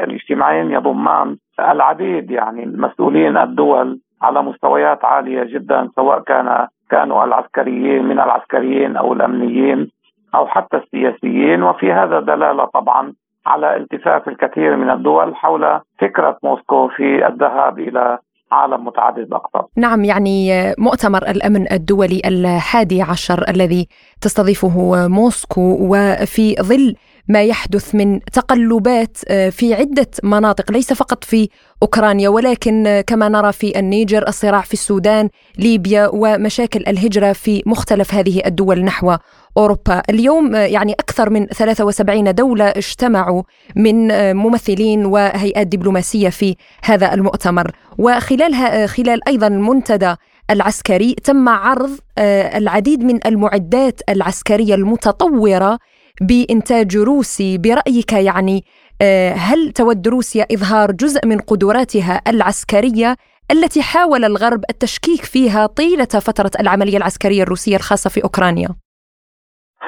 الاجتماعين 0.04 0.70
يضمان 0.70 1.36
العديد 1.60 2.30
يعني 2.30 2.64
المسؤولين 2.64 3.36
الدول 3.36 4.00
على 4.22 4.42
مستويات 4.42 5.04
عالية 5.04 5.44
جدا 5.44 5.88
سواء 5.96 6.20
كان 6.20 6.66
كانوا 6.90 7.24
العسكريين 7.24 8.04
من 8.04 8.20
العسكريين 8.20 8.96
أو 8.96 9.12
الأمنيين 9.12 9.90
أو 10.34 10.46
حتى 10.46 10.76
السياسيين. 10.76 11.62
وفي 11.62 11.92
هذا 11.92 12.20
دلالة 12.20 12.64
طبعا 12.64 13.12
على 13.46 13.76
التفاف 13.76 14.28
الكثير 14.28 14.76
من 14.76 14.90
الدول 14.90 15.36
حول 15.36 15.80
فكرة 15.98 16.38
موسكو 16.42 16.88
في 16.88 17.26
الذهاب 17.26 17.78
إلى 17.78 18.18
عالم 18.54 18.84
متعدد 18.84 19.18
الأقطاب 19.18 19.66
نعم 19.76 20.04
يعني 20.04 20.74
مؤتمر 20.78 21.28
الأمن 21.28 21.72
الدولي 21.72 22.22
الحادي 22.24 23.02
عشر 23.02 23.44
الذي 23.48 23.88
تستضيفه 24.20 25.08
موسكو 25.08 25.76
وفي 25.80 26.54
ظل 26.62 26.94
ما 27.28 27.42
يحدث 27.42 27.94
من 27.94 28.20
تقلبات 28.20 29.18
آه، 29.28 29.48
في 29.50 29.74
عدة 29.74 30.06
مناطق 30.22 30.72
ليس 30.72 30.92
فقط 30.92 31.24
في 31.24 31.48
أوكرانيا 31.82 32.28
ولكن 32.28 33.02
كما 33.06 33.28
نرى 33.28 33.52
في 33.52 33.78
النيجر 33.78 34.28
الصراع 34.28 34.60
في 34.60 34.72
السودان 34.72 35.28
ليبيا 35.58 36.10
ومشاكل 36.12 36.84
الهجرة 36.88 37.32
في 37.32 37.62
مختلف 37.66 38.14
هذه 38.14 38.42
الدول 38.46 38.84
نحو 38.84 39.16
أوروبا. 39.56 40.02
اليوم 40.10 40.54
آه، 40.54 40.58
يعني 40.58 40.92
أكثر 40.92 41.30
من 41.30 41.46
73 41.46 42.34
دولة 42.34 42.64
اجتمعوا 42.64 43.42
من 43.76 44.10
آه، 44.10 44.32
ممثلين 44.32 45.06
وهيئات 45.06 45.66
دبلوماسية 45.66 46.28
في 46.28 46.56
هذا 46.84 47.14
المؤتمر. 47.14 47.70
وخلالها 47.98 48.86
خلال 48.86 49.28
أيضا 49.28 49.46
المنتدى 49.46 50.14
العسكري 50.50 51.14
تم 51.14 51.48
عرض 51.48 51.90
العديد 52.18 53.04
من 53.04 53.26
المعدات 53.26 54.00
العسكرية 54.08 54.74
المتطورة 54.74 55.78
بإنتاج 56.20 56.96
روسي 56.96 57.58
برأيك 57.58 58.12
يعني 58.12 58.64
آه، 59.02 59.32
هل 59.32 59.70
تود 59.70 60.08
روسيا 60.08 60.44
إظهار 60.52 60.92
جزء 60.92 61.26
من 61.26 61.38
قدراتها 61.38 62.20
العسكرية 62.28 63.16
التي 63.50 63.82
حاول 63.82 64.24
الغرب 64.24 64.60
التشكيك 64.70 65.20
فيها 65.20 65.66
طيلة 65.66 66.04
فترة 66.26 66.50
العملية 66.60 66.96
العسكرية 66.96 67.42
الروسية 67.42 67.76
الخاصة 67.76 68.10
في 68.10 68.24
أوكرانيا؟ 68.24 68.68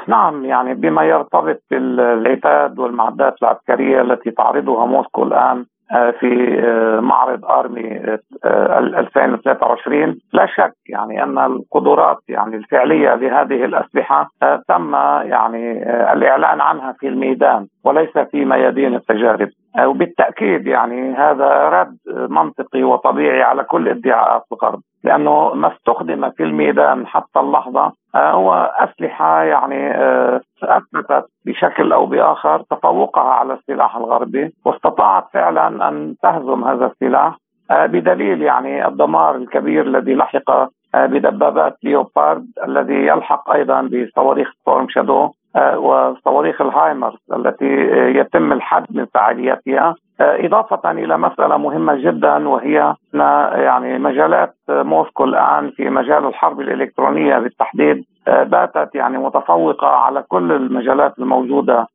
نعم 0.08 0.44
يعني 0.44 0.74
بما 0.74 1.04
يرتبط 1.04 1.62
بالعتاد 1.70 2.78
والمعدات 2.78 3.34
العسكرية 3.42 4.00
التي 4.00 4.30
تعرضها 4.30 4.86
موسكو 4.86 5.22
الآن 5.22 5.66
في 5.90 6.60
آه، 6.64 7.00
معرض 7.00 7.44
آرمي 7.44 8.00
2023 8.44 10.02
آه، 10.02 10.14
لا 10.32 10.46
شك 10.46 10.72
يعني 10.88 11.22
أن 11.22 11.38
القدرات 11.38 12.18
يعني 12.28 12.56
الفعلية 12.56 13.14
لهذه 13.14 13.64
الأسلحة 13.64 14.30
تم 14.68 14.94
يعني 15.24 15.82
الإعلان 16.12 16.60
عنها 16.60 16.92
في 16.92 17.08
الميدان 17.08 17.66
وليس 17.84 18.18
في 18.18 18.44
ميادين 18.44 18.94
التجارب. 18.94 19.48
وبالتاكيد 19.84 20.66
يعني 20.66 21.14
هذا 21.14 21.68
رد 21.68 21.96
منطقي 22.06 22.82
وطبيعي 22.82 23.42
على 23.42 23.64
كل 23.64 23.88
ادعاءات 23.88 24.42
الغرب 24.52 24.80
لأنه 25.04 25.54
ما 25.54 25.72
استخدم 25.72 26.30
في 26.30 26.42
الميدان 26.42 27.06
حتى 27.06 27.40
اللحظة 27.40 27.92
آه، 28.14 28.30
هو 28.30 28.70
أسلحة 28.78 29.42
يعني 29.42 29.90
آه، 29.90 30.40
أثبتت 30.62 31.24
بشكل 31.46 31.92
أو 31.92 32.06
بآخر 32.06 32.62
تفوقها 32.70 33.22
على 33.22 33.54
السلاح 33.54 33.96
الغربي 33.96 34.52
واستطاعت 34.64 35.24
فعلا 35.32 35.88
أن 35.88 36.14
تهزم 36.22 36.64
هذا 36.64 36.86
السلاح 36.86 37.38
آه، 37.70 37.86
بدليل 37.86 38.42
يعني 38.42 38.86
الدمار 38.86 39.36
الكبير 39.36 39.86
الذي 39.86 40.14
لحق 40.14 40.68
بدبابات 40.94 41.76
ليوبارد 41.82 42.46
الذي 42.64 43.06
يلحق 43.06 43.50
أيضا 43.50 43.82
بصواريخ 43.82 44.52
ستورم 44.60 44.88
شادو. 44.88 45.30
وصواريخ 45.76 46.60
الهايمرز 46.60 47.18
التي 47.32 47.74
يتم 48.18 48.52
الحد 48.52 48.86
من 48.90 49.06
فعالياتها. 49.14 49.94
إضافة 50.20 50.90
إلى 50.90 51.18
مسألة 51.18 51.56
مهمة 51.56 51.94
جدا 51.94 52.48
وهي 52.48 52.94
يعني 53.54 53.98
مجالات 53.98 54.54
موسكو 54.68 55.24
الآن 55.24 55.70
في 55.70 55.90
مجال 55.90 56.26
الحرب 56.26 56.60
الإلكترونية 56.60 57.38
بالتحديد 57.38 58.04
باتت 58.26 58.94
يعني 58.94 59.18
متفوقة 59.18 59.86
على 59.86 60.22
كل 60.28 60.52
المجالات 60.52 61.18
الموجودة 61.18 61.86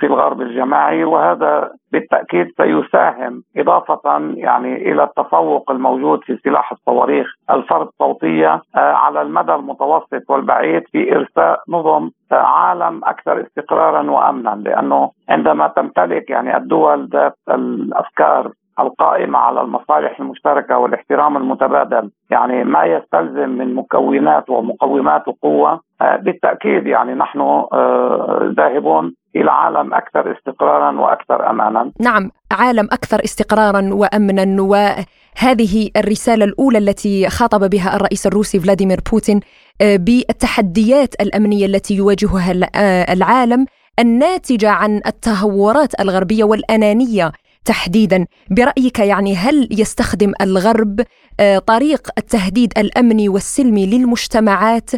في 0.00 0.06
الغرب 0.06 0.40
الجماعي 0.40 1.04
وهذا 1.04 1.70
بالتأكيد 1.92 2.46
سيساهم 2.56 3.42
إضافة 3.56 4.00
يعني 4.34 4.92
إلى 4.92 5.02
التفوق 5.04 5.70
الموجود 5.70 6.20
في 6.24 6.36
سلاح 6.36 6.72
الصواريخ. 6.72 7.26
الفرد 7.50 7.88
صوتية 7.98 8.62
على 8.74 9.22
المدى 9.22 9.54
المتوسط 9.54 10.30
والبعيد 10.30 10.82
في 10.92 11.16
إرساء 11.16 11.60
نظم 11.68 12.10
عالم 12.32 13.00
أكثر 13.04 13.40
استقرارا 13.40 14.10
وأمنا 14.10 14.62
لأنه 14.64 15.10
عندما 15.28 15.68
تمتلك 15.68 16.30
يعني 16.30 16.56
الدول 16.56 17.08
ذات 17.12 17.36
الأفكار 17.48 18.50
القائمة 18.80 19.38
على 19.38 19.60
المصالح 19.60 20.20
المشتركة 20.20 20.78
والاحترام 20.78 21.36
المتبادل 21.36 22.10
يعني 22.30 22.64
ما 22.64 22.84
يستلزم 22.84 23.48
من 23.48 23.74
مكونات 23.74 24.50
ومقومات 24.50 25.28
وقوة 25.28 25.80
بالتأكيد 26.00 26.86
يعني 26.86 27.14
نحن 27.14 27.40
آه، 27.40 28.52
ذاهبون 28.56 29.14
إلى 29.40 29.50
عالم 29.50 29.94
أكثر 29.94 30.36
استقرارا 30.38 31.00
وأكثر 31.00 31.50
أمانا. 31.50 31.92
نعم، 32.00 32.30
عالم 32.52 32.88
أكثر 32.92 33.24
استقرارا 33.24 33.88
وأمنا 33.92 34.62
وهذه 34.62 35.90
الرسالة 35.96 36.44
الأولى 36.44 36.78
التي 36.78 37.28
خاطب 37.28 37.70
بها 37.70 37.96
الرئيس 37.96 38.26
الروسي 38.26 38.60
فلاديمير 38.60 39.00
بوتين 39.12 39.40
آه، 39.80 39.96
بالتحديات 39.96 41.14
الأمنية 41.20 41.66
التي 41.66 41.94
يواجهها 41.94 42.52
آه، 42.74 43.12
العالم 43.12 43.66
الناتجه 43.98 44.70
عن 44.70 45.00
التهورات 45.06 46.00
الغربية 46.00 46.44
والأنانية 46.44 47.32
تحديدا 47.64 48.26
برأيك 48.50 48.98
يعني 48.98 49.36
هل 49.36 49.68
يستخدم 49.70 50.32
الغرب 50.40 51.00
آه، 51.40 51.58
طريق 51.58 52.08
التهديد 52.18 52.72
الأمني 52.78 53.28
والسلمي 53.28 53.86
للمجتمعات 53.86 54.90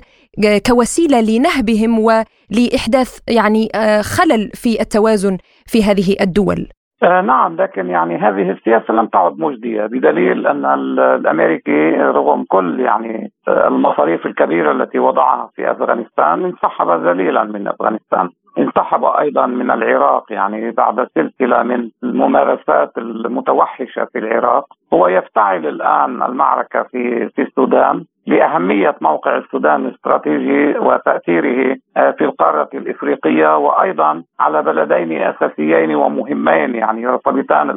كوسيلة 0.67 1.21
لنهبهم 1.21 1.99
ولإحداث 1.99 3.19
يعني 3.29 3.69
آه، 3.75 4.03
خلل 4.03 4.51
في 4.55 4.81
التوازن 4.81 5.39
في 5.67 5.83
هذه 5.83 6.17
الدول. 6.21 6.69
آه 7.03 7.21
نعم 7.21 7.57
لكن 7.57 7.87
يعني 7.87 8.17
هذه 8.17 8.51
السياسة 8.51 8.95
لم 8.95 9.07
تعد 9.07 9.39
مجدية 9.39 9.87
بدليل 9.87 10.47
أن 10.47 10.65
الأمريكي 10.65 11.91
رغم 11.91 12.45
كل 12.49 12.81
يعني 12.81 13.33
المصاريف 13.49 14.27
الكبيرة 14.27 14.73
التي 14.73 14.99
وضعها 14.99 15.51
في 15.55 15.71
أفغانستان 15.71 16.45
انسحب 16.45 17.07
ذليلا 17.07 17.45
من 17.45 17.69
أفغانستان. 17.69 18.29
انسحب 18.59 19.05
أيضا 19.05 19.47
من 19.47 19.71
العراق. 19.71 20.33
يعني 20.33 20.71
بعد 20.71 21.09
سلسلة 21.15 21.63
من 21.63 21.91
الممارسات 22.03 22.99
المتوحشة 22.99 24.05
في 24.05 24.19
العراق 24.19 24.65
هو 24.93 25.09
يفتعل 25.09 25.67
الآن 25.67 26.23
المعركة 26.23 26.83
في 26.83 27.29
في 27.29 27.43
السودان 27.43 28.05
لأهمية 28.27 28.97
موقع 29.01 29.37
السودان 29.37 29.87
الاستراتيجي 29.87 30.79
وتأثيره 30.79 31.77
آه، 31.97 32.11
في 32.11 32.25
القارة 32.25 32.69
الإفريقية 32.75 33.57
وأيضا 33.57 34.23
على 34.41 34.63
بلدين 34.63 35.23
أساسيين 35.23 35.95
ومهمين 35.95 36.75
يعني 36.75 37.03
يرتبطان 37.03 37.71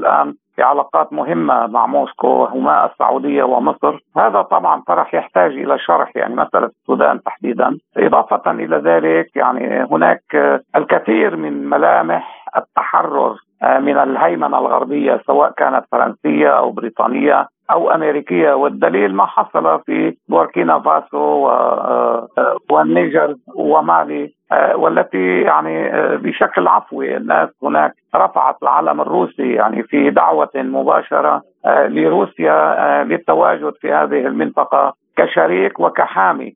الان 0.59 0.71
بعلاقات 0.71 1.13
مهمة 1.13 1.67
مع 1.67 1.85
موسكو 1.85 2.27
وهما 2.27 2.85
السعودية 2.85 3.43
ومصر. 3.43 3.99
هذا 4.17 4.41
طبعا 4.41 4.81
طرح 4.87 5.13
يحتاج 5.13 5.51
إلى 5.51 5.79
شرح 5.79 6.15
يعني 6.15 6.35
مسألة 6.35 6.65
السودان 6.65 7.23
تحديدا. 7.23 7.77
إضافة 7.97 8.51
إلى 8.51 8.77
ذلك 8.77 9.35
يعني 9.35 9.87
هناك 9.91 10.23
الكثير 10.75 11.35
من 11.35 11.69
ملامح 11.69 12.45
التحرر 12.57 13.35
آه، 13.63 13.79
من 13.79 13.97
الهيمنة 13.97 14.59
الغربية 14.59 15.21
سواء 15.27 15.51
كانت 15.51 15.85
فرنسية 15.91 16.49
أو 16.57 16.71
بريطانية. 16.71 17.47
أو 17.71 17.91
أمريكية 17.91 18.53
والدليل 18.53 19.15
ما 19.15 19.25
حصل 19.25 19.81
في 19.85 20.17
بوركينا 20.29 20.79
فاسو 20.79 21.49
آه، 21.49 22.27
والنيجر 22.71 23.35
ومالي 23.55 24.33
آه، 24.51 24.75
والتي 24.75 25.41
يعني 25.41 25.93
آه، 25.95 26.15
بشكل 26.15 26.67
عفوي 26.67 27.17
الناس 27.17 27.49
هناك 27.63 27.93
رفعت 28.15 28.55
العلم 28.63 29.01
الروسي 29.01 29.53
يعني 29.53 29.83
في 29.83 30.09
دعوة 30.09 30.49
مباشرة 30.55 31.41
لروسيا 31.65 33.03
للتواجد 33.03 33.73
في 33.81 33.93
هذه 33.93 34.27
المنطقة 34.27 34.93
كشريك 35.17 35.79
وكحامي. 35.79 36.55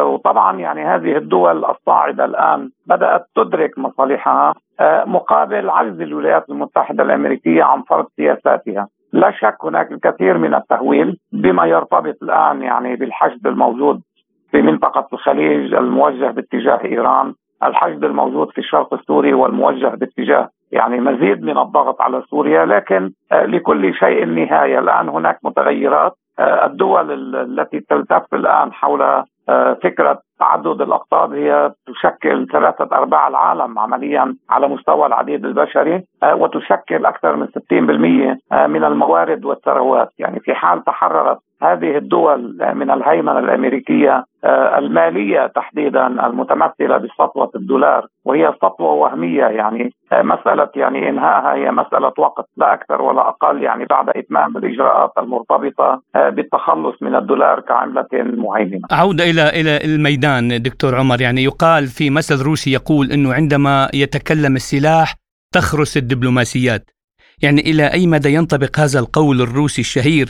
وطبعا 0.00 0.58
يعني 0.58 0.84
هذه 0.84 1.16
الدول 1.16 1.64
الصاعدة 1.64 2.24
الآن 2.24 2.70
بدأت 2.86 3.26
تدرك 3.36 3.78
مصالحها 3.78 4.54
مقابل 5.06 5.70
عجز 5.70 6.00
الولايات 6.00 6.50
المتحدة 6.50 7.02
الأمريكية 7.02 7.64
عن 7.64 7.82
فرض 7.82 8.06
سياساتها. 8.16 8.88
لا 9.16 9.30
شك 9.30 9.56
هناك 9.64 9.92
الكثير 9.92 10.38
من 10.38 10.54
التهويل 10.54 11.18
بما 11.32 11.66
يرتبط 11.66 12.16
الآن 12.22 12.62
يعني 12.62 12.96
بالحشد 12.96 13.46
الموجود 13.46 14.00
في 14.50 14.62
منطقة 14.62 15.08
الخليج 15.12 15.74
الموجه 15.74 16.30
باتجاه 16.30 16.80
إيران، 16.84 17.34
الحشد 17.62 18.04
الموجود 18.04 18.50
في 18.50 18.58
الشرق 18.58 18.94
السوري 18.94 19.34
والموجه 19.34 19.86
باتجاه 19.86 20.48
يعني 20.72 21.00
مزيد 21.00 21.42
من 21.42 21.58
الضغط 21.58 22.02
على 22.02 22.22
سوريا. 22.30 22.64
لكن 22.64 23.10
لكل 23.32 23.94
شيء 23.94 24.24
نهايه 24.24 24.78
الآن 24.78 25.08
هناك 25.08 25.38
متغيرات 25.44 26.12
الدول 26.40 27.36
التي 27.36 27.80
تلتف 27.80 28.34
الآن 28.34 28.72
حول 28.72 29.24
فكرة 29.82 30.18
تعدد 30.38 30.80
الأقطاب 30.80 31.32
هي 31.32 31.72
تشكل 31.86 32.46
ثلاثة 32.52 32.96
أرباع 32.96 33.28
العالم 33.28 33.78
عمليا 33.78 34.36
على 34.50 34.68
مستوى 34.68 35.06
العديد 35.06 35.44
البشري 35.44 36.04
وتشكل 36.24 37.06
أكثر 37.06 37.36
من 37.36 37.46
60% 37.46 38.66
من 38.66 38.84
الموارد 38.84 39.44
والثروات. 39.44 40.08
يعني 40.18 40.40
في 40.40 40.54
حال 40.54 40.84
تحررت 40.84 41.38
هذه 41.62 41.96
الدول 41.96 42.58
من 42.74 42.90
الهيمنة 42.90 43.38
الأمريكية 43.38 44.24
آه، 44.44 44.78
المالية 44.78 45.46
تحديدا 45.46 46.06
المتمثلة 46.06 46.96
بسطوة 46.96 47.50
الدولار 47.56 48.06
وهي 48.24 48.52
سطوة 48.56 48.92
وهمية 48.92 49.44
يعني 49.44 49.92
آه، 50.12 50.22
مسألة 50.22 50.68
يعني 50.76 51.08
انهائها 51.08 51.54
هي 51.54 51.70
مسألة 51.70 52.12
وقت 52.18 52.48
لا 52.56 52.74
أكثر 52.74 53.02
ولا 53.02 53.28
أقل 53.28 53.62
يعني 53.62 53.84
بعد 53.84 54.08
إتمام 54.08 54.56
الإجراءات 54.56 55.12
المرتبطة 55.18 56.02
آه، 56.16 56.28
بالتخلص 56.28 57.02
من 57.02 57.14
الدولار 57.14 57.60
كعملة 57.60 58.06
مهيمنه. 58.12 58.80
عوده 58.92 59.24
إلى 59.24 59.48
إلى 59.48 59.94
الميدان 59.94 60.62
دكتور 60.62 60.94
عمر 60.94 61.20
يعني 61.20 61.44
يقال 61.44 61.86
في 61.86 62.10
مثل 62.10 62.44
روسي 62.44 62.72
يقول 62.72 63.12
إنه 63.12 63.34
عندما 63.34 63.88
يتكلم 63.94 64.56
السلاح 64.56 65.14
تخرس 65.54 65.96
الدبلوماسيات. 65.96 66.90
يعني 67.42 67.60
إلى 67.60 67.92
أي 67.92 68.06
مدى 68.06 68.34
ينطبق 68.34 68.78
هذا 68.78 68.98
القول 69.00 69.40
الروسي 69.40 69.80
الشهير 69.80 70.26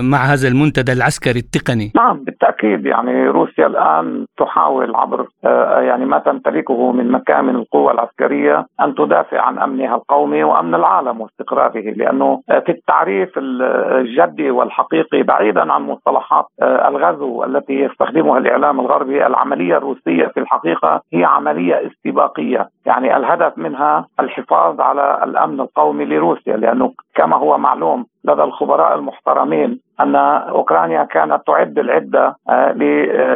مع 0.00 0.18
هذا 0.18 0.48
المنتدى 0.48 0.92
العسكري 0.92 1.38
التقني. 1.38 1.92
نعم 1.96 2.24
بالتأكيد. 2.24 2.86
يعني 2.86 3.28
روسيا 3.28 3.66
الآن 3.66 4.26
تحاول 4.38 4.94
عبر 4.94 5.26
آه، 5.44 5.80
يعني 5.80 6.04
ما 6.04 6.18
تمتلكه 6.18 6.92
من 6.92 7.10
مكامن 7.10 7.56
القوة 7.56 7.92
العسكرية 7.92 8.66
أن 8.80 8.94
تدافع 8.94 9.40
عن 9.40 9.58
أمنها 9.58 9.94
القومي 9.94 10.44
وأمن 10.44 10.74
العالم 10.74 11.20
واستقراره 11.20 11.80
لأنه 11.80 12.40
آه، 12.50 12.58
في 12.58 12.72
التعريف 12.72 13.30
الجدي 13.38 14.50
والحقيقي 14.50 15.22
بعيدا 15.22 15.72
عن 15.72 15.82
مصطلحات 15.82 16.44
الغزو 16.62 17.44
التي 17.44 17.72
يستخدمها 17.72 18.38
الإعلام 18.38 18.80
الغربي 18.80 19.26
العملية 19.26 19.76
الروسية 19.76 20.26
في 20.26 20.40
الحقيقة 20.40 21.00
هي 21.12 21.24
عملية 21.24 21.86
استباقية. 21.86 22.68
يعني 22.86 23.16
الهدف 23.16 23.58
منها 23.58 24.06
الحفاظ 24.20 24.80
على 24.80 25.20
الأمن 25.24 25.60
القومي 25.60 26.04
لروسيا 26.04 26.56
لأنه 26.56 26.92
كما 27.14 27.36
هو 27.36 27.58
معلوم 27.58 28.06
لدى 28.24 28.42
الخبراء 28.42 28.94
المحترمين 28.94 29.80
أن 30.00 30.16
أوكرانيا 30.16 31.04
كانت 31.04 31.42
تعد 31.46 31.78
العدة 31.78 32.36
آه، 32.48 32.74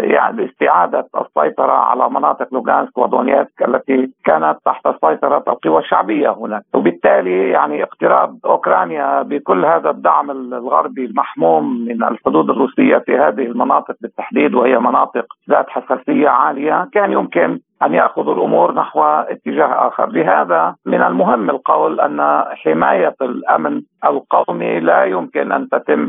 يعني 0.03 0.37
لاستعادة 0.37 1.07
السيطرة 1.20 1.72
على 1.72 2.11
مناطق 2.11 2.49
لوغانسك 2.53 2.99
ودونيتسك 2.99 3.62
التي 3.62 4.11
كانت 4.24 4.57
تحت 4.64 4.89
سيطرة 5.05 5.45
القوى 5.49 5.78
الشعبية 5.78 6.30
هناك، 6.30 6.62
وبالتالي 6.74 7.51
يعني 7.51 7.82
اقتراب 7.82 8.39
أوكرانيا 8.45 9.22
بكل 9.22 9.64
هذا 9.64 9.91
الدعم 9.91 10.30
الغربي 10.30 11.05
المحموم 11.05 11.84
من 11.84 12.05
الحدود 12.05 12.51
الروسية 12.51 12.99
في 12.99 13.18
هذه 13.18 13.43
المناطق 13.43 13.95
بالتحديد 14.01 14.55
وهي 14.55 14.78
مناطق 14.78 15.26
ذات 15.51 15.66
حساسية 15.68 16.28
عالية 16.28 16.89
كان 16.93 17.12
يمكن 17.12 17.61
ان 17.83 17.95
ياخذوا 17.95 18.35
الأمور 18.35 18.74
نحو 18.74 19.05
اتجاه 19.05 19.89
آخر، 19.89 20.09
لهذا 20.09 20.74
من 20.87 21.03
المهم 21.03 21.51
القول 21.51 22.01
أن 22.01 22.45
حماية 22.55 23.14
الأمن 23.22 23.83
القومي 24.05 24.81
لا 24.81 25.05
يمكن 25.05 25.53
أن 25.53 25.68
تتم 25.68 26.09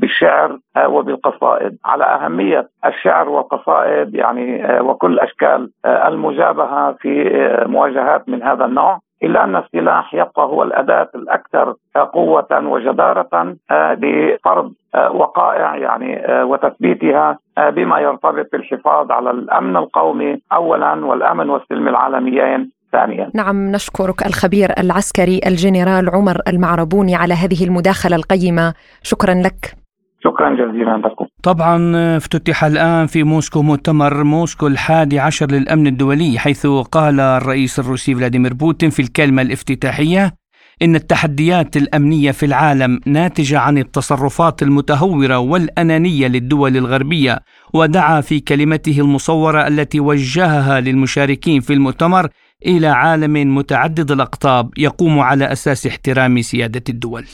بالشعر 0.00 0.58
وبالقصائد، 0.86 1.78
على 1.84 2.04
أهمية 2.04 2.68
الشعر 2.86 3.28
والقصائد 3.28 4.14
يعني 4.14 4.78
وكل 4.80 5.18
أشكال 5.18 5.70
آه، 5.84 6.08
المجابهة 6.08 6.92
في 6.92 7.30
مواجهات 7.66 8.28
من 8.28 8.42
هذا 8.42 8.64
النوع 8.64 9.00
إلا 9.22 9.44
أن 9.44 9.56
السلاح 9.56 10.14
يبقى 10.14 10.42
هو 10.42 10.62
الأداة 10.62 11.08
الأكثر 11.14 11.74
قوة 12.12 12.46
وجدارة 12.52 13.56
لفرض 13.72 14.72
وقائع 14.94 15.76
يعني 15.76 16.22
وتثبيتها 16.42 17.38
بما 17.58 18.00
يرتبط 18.00 18.46
بالحفاظ 18.52 19.10
على 19.12 19.30
الأمن 19.30 19.76
القومي 19.76 20.40
اولا 20.52 21.06
والأمن 21.06 21.50
والسلم 21.50 21.88
العالميين 21.88 22.70
ثانيا. 22.92 23.30
نعم 23.34 23.72
نشكرك 23.72 24.26
الخبير 24.26 24.68
العسكري 24.78 25.40
الجنرال 25.46 26.10
عمر 26.10 26.36
المعربوني 26.48 27.16
على 27.16 27.34
هذه 27.34 27.64
المداخلة 27.64 28.16
القيمة. 28.16 28.74
شكرا 29.02 29.34
لك. 29.34 29.87
شكرا 30.24 30.50
جزيلا 30.54 30.96
لكم. 30.96 31.26
طبعا 31.42 31.92
افتتح 32.16 32.64
الآن 32.64 33.06
في 33.06 33.22
موسكو 33.22 33.62
مؤتمر 33.62 34.24
موسكو 34.24 34.66
الحادي 34.66 35.18
عشر 35.18 35.50
للأمن 35.50 35.86
الدولي 35.86 36.38
حيث 36.38 36.66
قال 36.66 37.20
الرئيس 37.20 37.78
الروسي 37.78 38.14
فلاديمير 38.14 38.54
بوتين 38.54 38.90
في 38.90 39.02
الكلمة 39.02 39.42
الافتتاحية 39.42 40.34
إن 40.82 40.94
التحديات 40.94 41.76
الأمنية 41.76 42.30
في 42.30 42.46
العالم 42.46 43.00
ناتجة 43.06 43.58
عن 43.58 43.78
التصرفات 43.78 44.62
المتهورة 44.62 45.38
والأنانية 45.38 46.28
للدول 46.28 46.76
الغربية 46.76 47.38
ودعا 47.74 48.20
في 48.20 48.40
كلمته 48.40 49.00
المصورة 49.00 49.66
التي 49.66 50.00
وجهها 50.00 50.80
للمشاركين 50.80 51.60
في 51.60 51.72
المؤتمر 51.72 52.28
إلى 52.66 52.86
عالم 52.86 53.54
متعدد 53.54 54.10
الأقطاب 54.10 54.70
يقوم 54.78 55.18
على 55.18 55.52
أساس 55.52 55.86
احترام 55.86 56.40
سيادة 56.40 56.82
الدول. 56.88 57.24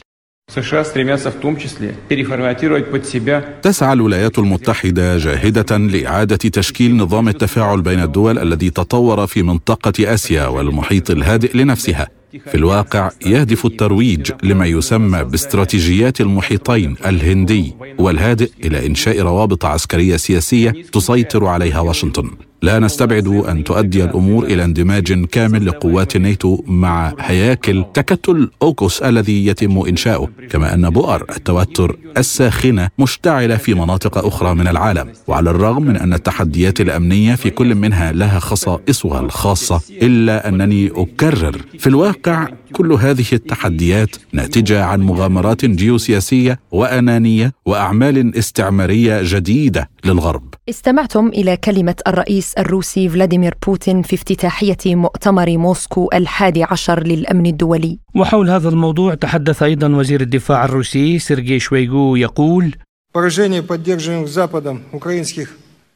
تسعى 3.62 3.92
الولايات 3.92 4.38
المتحدة 4.38 5.18
جاهدة 5.18 5.76
لإعادة 5.76 6.36
تشكيل 6.36 6.96
نظام 6.96 7.28
التفاعل 7.28 7.82
بين 7.82 8.00
الدول 8.02 8.38
الذي 8.38 8.70
تطور 8.70 9.26
في 9.26 9.42
منطقة 9.42 10.14
آسيا 10.14 10.46
والمحيط 10.46 11.10
الهادئ 11.10 11.56
لنفسها. 11.56 12.08
في 12.50 12.54
الواقع 12.54 13.10
يهدف 13.26 13.66
الترويج 13.66 14.32
لما 14.42 14.66
يسمى 14.66 15.24
باستراتيجيات 15.24 16.20
المحيطين 16.20 16.96
الهندي 17.06 17.74
والهادئ 17.98 18.50
إلى 18.64 18.86
إنشاء 18.86 19.20
روابط 19.20 19.64
عسكرية 19.64 20.16
سياسية 20.16 20.70
تسيطر 20.92 21.46
عليها 21.46 21.80
واشنطن. 21.80 22.30
لا 22.64 22.78
نستبعد 22.78 23.26
أن 23.26 23.64
تؤدي 23.64 24.04
الأمور 24.04 24.44
إلى 24.44 24.64
اندماج 24.64 25.24
كامل 25.24 25.66
لقوات 25.66 26.16
الناتو 26.16 26.62
مع 26.66 27.14
هياكل 27.20 27.84
تكتل 27.94 28.50
اوكوس 28.62 29.02
الذي 29.02 29.46
يتم 29.46 29.78
إنشاؤه 29.78 30.28
كما 30.50 30.74
أن 30.74 30.90
بؤر 30.90 31.24
التوتر 31.36 31.96
الساخنة 32.16 32.88
مشتعلة 32.98 33.56
في 33.56 33.74
مناطق 33.74 34.26
أخرى 34.26 34.54
من 34.54 34.68
العالم. 34.68 35.12
وعلى 35.26 35.50
الرغم 35.50 35.82
من 35.82 35.96
أن 35.96 36.14
التحديات 36.14 36.80
الأمنية 36.80 37.34
في 37.34 37.50
كل 37.50 37.74
منها 37.74 38.12
لها 38.12 38.38
خصائصها 38.38 39.20
الخاصة 39.20 39.80
إلا 40.02 40.48
أنني 40.48 40.90
أكرر. 40.94 41.56
في 41.78 41.86
الواقع 41.86 42.48
كل 42.74 42.92
هذه 42.92 43.24
التحديات 43.32 44.16
ناتجة 44.32 44.84
عن 44.84 45.00
مغامرات 45.00 45.64
جيوسياسية 45.64 46.60
وأنانية 46.72 47.52
وأعمال 47.66 48.36
استعمارية 48.36 49.20
جديدة 49.22 49.90
للغرب. 50.04 50.54
استمعتم 50.68 51.28
إلى 51.28 51.56
كلمة 51.56 51.94
الرئيس 52.06 52.54
الروسي 52.54 53.08
فلاديمير 53.08 53.54
بوتين 53.66 54.02
في 54.02 54.14
افتتاحية 54.14 54.94
مؤتمر 54.94 55.58
موسكو 55.58 56.10
الحادي 56.14 56.64
عشر 56.64 57.06
للأمن 57.06 57.46
الدولي. 57.46 57.98
وحول 58.14 58.50
هذا 58.50 58.68
الموضوع 58.68 59.14
تحدث 59.14 59.62
أيضا 59.62 59.88
وزير 59.88 60.20
الدفاع 60.20 60.64
الروسي 60.64 61.18
سيرجي 61.18 61.58
شويغو 61.58 62.16
يقول: 62.16 62.74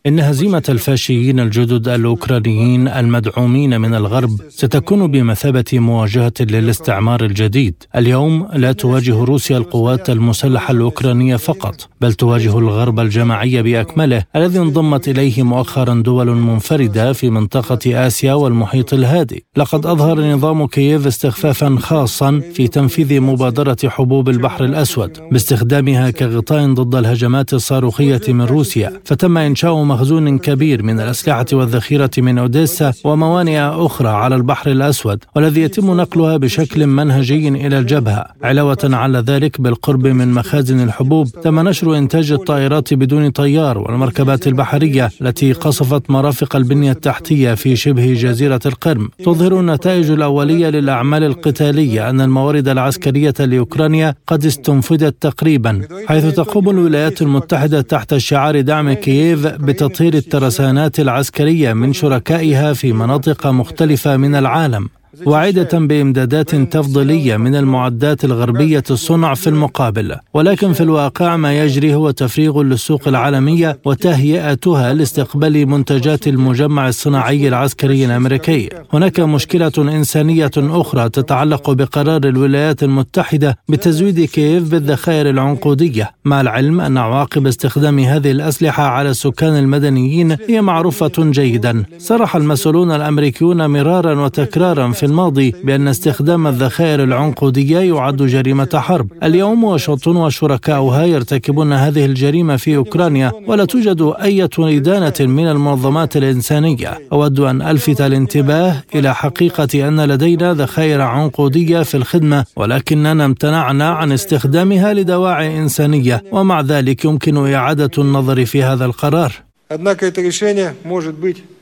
إن 0.08 0.20
هزيمة 0.20 0.62
الفاشيين 0.68 1.40
الجدد 1.40 1.88
الأوكرانيين 1.88 2.88
المدعومين 2.88 3.80
من 3.80 3.94
الغرب 3.94 4.30
ستكون 4.48 5.10
بمثابة 5.10 5.64
مواجهة 5.72 6.32
للاستعمار 6.40 7.24
الجديد. 7.24 7.74
اليوم 7.96 8.48
لا 8.54 8.72
تواجه 8.72 9.24
روسيا 9.24 9.56
القوات 9.58 10.10
المسلحة 10.10 10.72
الأوكرانية 10.72 11.36
فقط، 11.36 11.88
بل 12.00 12.12
تواجه 12.12 12.58
الغرب 12.58 13.00
الجماعي 13.00 13.62
بأكمله 13.62 14.24
الذي 14.36 14.58
انضمت 14.58 15.08
إليه 15.08 15.42
مؤخرا 15.42 15.94
دول 15.94 16.26
منفردة 16.26 17.12
في 17.12 17.30
منطقة 17.30 18.06
آسيا 18.06 18.34
والمحيط 18.34 18.94
الهادئ. 18.94 19.42
لقد 19.56 19.86
أظهر 19.86 20.20
نظام 20.20 20.66
كييف 20.66 21.06
استخفافا 21.06 21.76
خاصا 21.80 22.40
في 22.54 22.68
تنفيذ 22.68 23.20
مبادرة 23.20 23.76
حبوب 23.84 24.28
البحر 24.28 24.64
الأسود 24.64 25.18
باستخدامها 25.32 26.10
كغطاء 26.10 26.72
ضد 26.74 26.94
الهجمات 26.94 27.54
الصاروخية 27.54 28.20
من 28.28 28.42
روسيا، 28.42 29.00
فتم 29.04 29.38
إنشاء 29.38 29.82
مخزون 29.98 30.38
كبير 30.38 30.82
من 30.82 31.00
الأسلحة 31.00 31.46
والذخيرة 31.52 32.10
من 32.18 32.38
أوديسا 32.38 32.92
وموانئ 33.04 33.58
أخرى 33.60 34.08
على 34.08 34.34
البحر 34.34 34.70
الأسود 34.70 35.24
والذي 35.36 35.60
يتم 35.60 35.96
نقلها 35.96 36.36
بشكل 36.36 36.86
منهجي 36.86 37.48
إلى 37.48 37.78
الجبهة. 37.78 38.24
علاوة 38.42 38.78
على 38.84 39.18
ذلك 39.18 39.60
بالقرب 39.60 40.06
من 40.06 40.32
مخازن 40.32 40.80
الحبوب 40.80 41.26
تم 41.28 41.68
نشر 41.68 41.98
إنتاج 41.98 42.32
الطائرات 42.32 42.94
بدون 42.94 43.30
طيار 43.30 43.78
والمركبات 43.78 44.46
البحرية 44.46 45.10
التي 45.20 45.52
قصفت 45.52 46.10
مرافق 46.10 46.56
البنية 46.56 46.92
التحتية 46.92 47.54
في 47.54 47.76
شبه 47.76 48.14
جزيرة 48.14 48.60
القرم. 48.66 49.08
تظهر 49.24 49.60
النتائج 49.60 50.10
الأولية 50.10 50.68
للأعمال 50.68 51.24
القتالية 51.24 52.10
أن 52.10 52.20
الموارد 52.20 52.68
العسكرية 52.68 53.34
لأوكرانيا 53.40 54.14
قد 54.26 54.44
استنفدت 54.44 55.22
تقريبا 55.22 55.80
حيث 56.06 56.26
تقوم 56.34 56.70
الولايات 56.70 57.22
المتحدة 57.22 57.80
تحت 57.80 58.16
شعار 58.16 58.60
دعم 58.60 58.92
كييف 58.92 59.46
بتطهير 59.88 60.14
الترسانات 60.14 61.00
العسكرية 61.00 61.72
من 61.72 61.92
شركائها 61.92 62.72
في 62.72 62.92
مناطق 62.92 63.46
مختلفة 63.46 64.16
من 64.16 64.34
العالم. 64.34 64.88
واعدة 65.26 65.78
بإمدادات 65.78 66.54
تفضيلية 66.54 67.36
من 67.36 67.54
المعدات 67.56 68.24
الغربية 68.24 68.82
الصنع 68.90 69.34
في 69.34 69.46
المقابل. 69.46 70.16
ولكن 70.34 70.72
في 70.72 70.80
الواقع 70.80 71.36
ما 71.36 71.58
يجري 71.58 71.94
هو 71.94 72.10
تفريغ 72.10 72.62
للسوق 72.62 73.08
العالمية 73.08 73.78
وتهيئتها 73.84 74.94
لاستقبال 74.94 75.66
منتجات 75.68 76.28
المجمع 76.28 76.88
الصناعي 76.88 77.48
العسكري 77.48 78.04
الأمريكي. 78.04 78.68
هناك 78.92 79.20
مشكلة 79.20 79.72
إنسانية 79.78 80.50
أخرى 80.56 81.08
تتعلق 81.08 81.70
بقرار 81.70 82.20
الولايات 82.24 82.82
المتحدة 82.82 83.58
بتزويد 83.68 84.20
كييف 84.20 84.70
بالذخائر 84.70 85.30
العنقودية. 85.30 86.10
مع 86.24 86.40
العلم 86.40 86.80
أن 86.80 86.98
عواقب 86.98 87.46
استخدام 87.46 87.98
هذه 87.98 88.30
الأسلحة 88.30 88.82
على 88.82 89.10
السكان 89.10 89.56
المدنيين 89.56 90.36
هي 90.48 90.60
معروفة 90.62 91.12
جيدا. 91.18 91.84
صرح 91.98 92.36
المسؤولون 92.36 92.90
الأمريكيون 92.90 93.66
مرارا 93.66 94.20
وتكرارا 94.20 94.90
في 94.92 95.06
الماضي 95.07 95.53
بأن 95.63 95.87
استخدام 95.87 96.47
الذخائر 96.47 97.03
العنقودية 97.03 97.79
يعد 97.79 98.17
جريمة 98.23 98.69
حرب 98.73 99.07
اليوم 99.23 99.63
واشنطن 99.63 100.15
وشركاؤها 100.15 101.05
يرتكبون 101.05 101.73
هذه 101.73 102.05
الجريمة 102.05 102.55
في 102.55 102.75
أوكرانيا 102.75 103.31
ولا 103.47 103.65
توجد 103.65 104.13
أي 104.21 104.47
إدانة 104.59 105.13
من 105.19 105.47
المنظمات 105.47 106.17
الإنسانية 106.17 106.99
أود 107.11 107.39
أن 107.39 107.61
ألفت 107.61 108.01
الانتباه 108.01 108.83
إلى 108.95 109.15
حقيقة 109.15 109.87
أن 109.87 110.01
لدينا 110.01 110.53
ذخائر 110.53 111.01
عنقودية 111.01 111.83
في 111.83 111.97
الخدمة 111.97 112.45
ولكننا 112.55 113.25
امتنعنا 113.25 113.89
عن 113.89 114.11
استخدامها 114.11 114.93
لدواعي 114.93 115.59
إنسانية 115.59 116.23
ومع 116.31 116.61
ذلك 116.61 117.05
يمكن 117.05 117.53
إعادة 117.53 117.91
النظر 117.97 118.45
في 118.45 118.63
هذا 118.63 118.85
القرار 118.85 119.31
Однако 119.69 120.05
это 120.05 120.21
решение 120.21 120.75
может 120.83 121.15
быть 121.15 121.37
пересмотрено. 121.37 121.56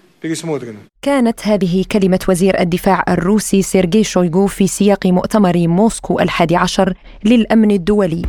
كانت 1.02 1.48
هذه 1.48 1.84
كلمة 1.92 2.18
وزير 2.28 2.60
الدفاع 2.60 3.04
الروسي 3.08 3.62
سيرجي 3.62 4.04
شويغو 4.04 4.46
في 4.46 4.66
سياق 4.66 5.06
مؤتمر 5.06 5.68
موسكو 5.68 6.20
الحادي 6.20 6.56
عشر 6.56 6.94
للأمن 7.24 7.70
الدولي. 7.70 8.22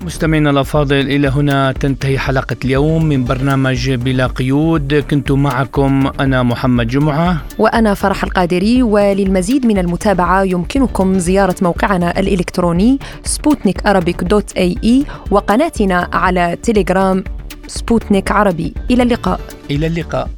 مستمعينا 0.00 0.50
الأفاضل 0.50 1.00
إلى 1.00 1.28
هنا 1.28 1.72
تنتهي 1.72 2.18
حلقة 2.18 2.56
اليوم 2.64 3.04
من 3.04 3.24
برنامج 3.24 3.90
بلا 3.90 4.26
قيود. 4.26 4.94
كنت 4.94 5.30
معكم 5.32 6.10
أنا 6.20 6.42
محمد 6.42 6.88
جمعة. 6.88 7.36
وأنا 7.58 7.94
فرح 7.94 8.24
القادري 8.24 8.82
وللمزيد 8.82 9.66
من 9.66 9.78
المتابعة 9.78 10.42
يمكنكم 10.42 11.18
زيارة 11.18 11.56
موقعنا 11.62 12.18
الإلكتروني 12.20 12.98
سبوتنيك 13.24 13.80
dot 14.22 14.52
ae 14.56 15.04
وقناتنا 15.30 16.08
على 16.12 16.56
تليجرام 16.62 17.24
سبوتنيك 17.68 18.32
عربي. 18.32 18.74
إلى 18.90 19.02
اللقاء. 19.02 19.40
إلى 19.70 19.86
اللقاء. 19.86 20.37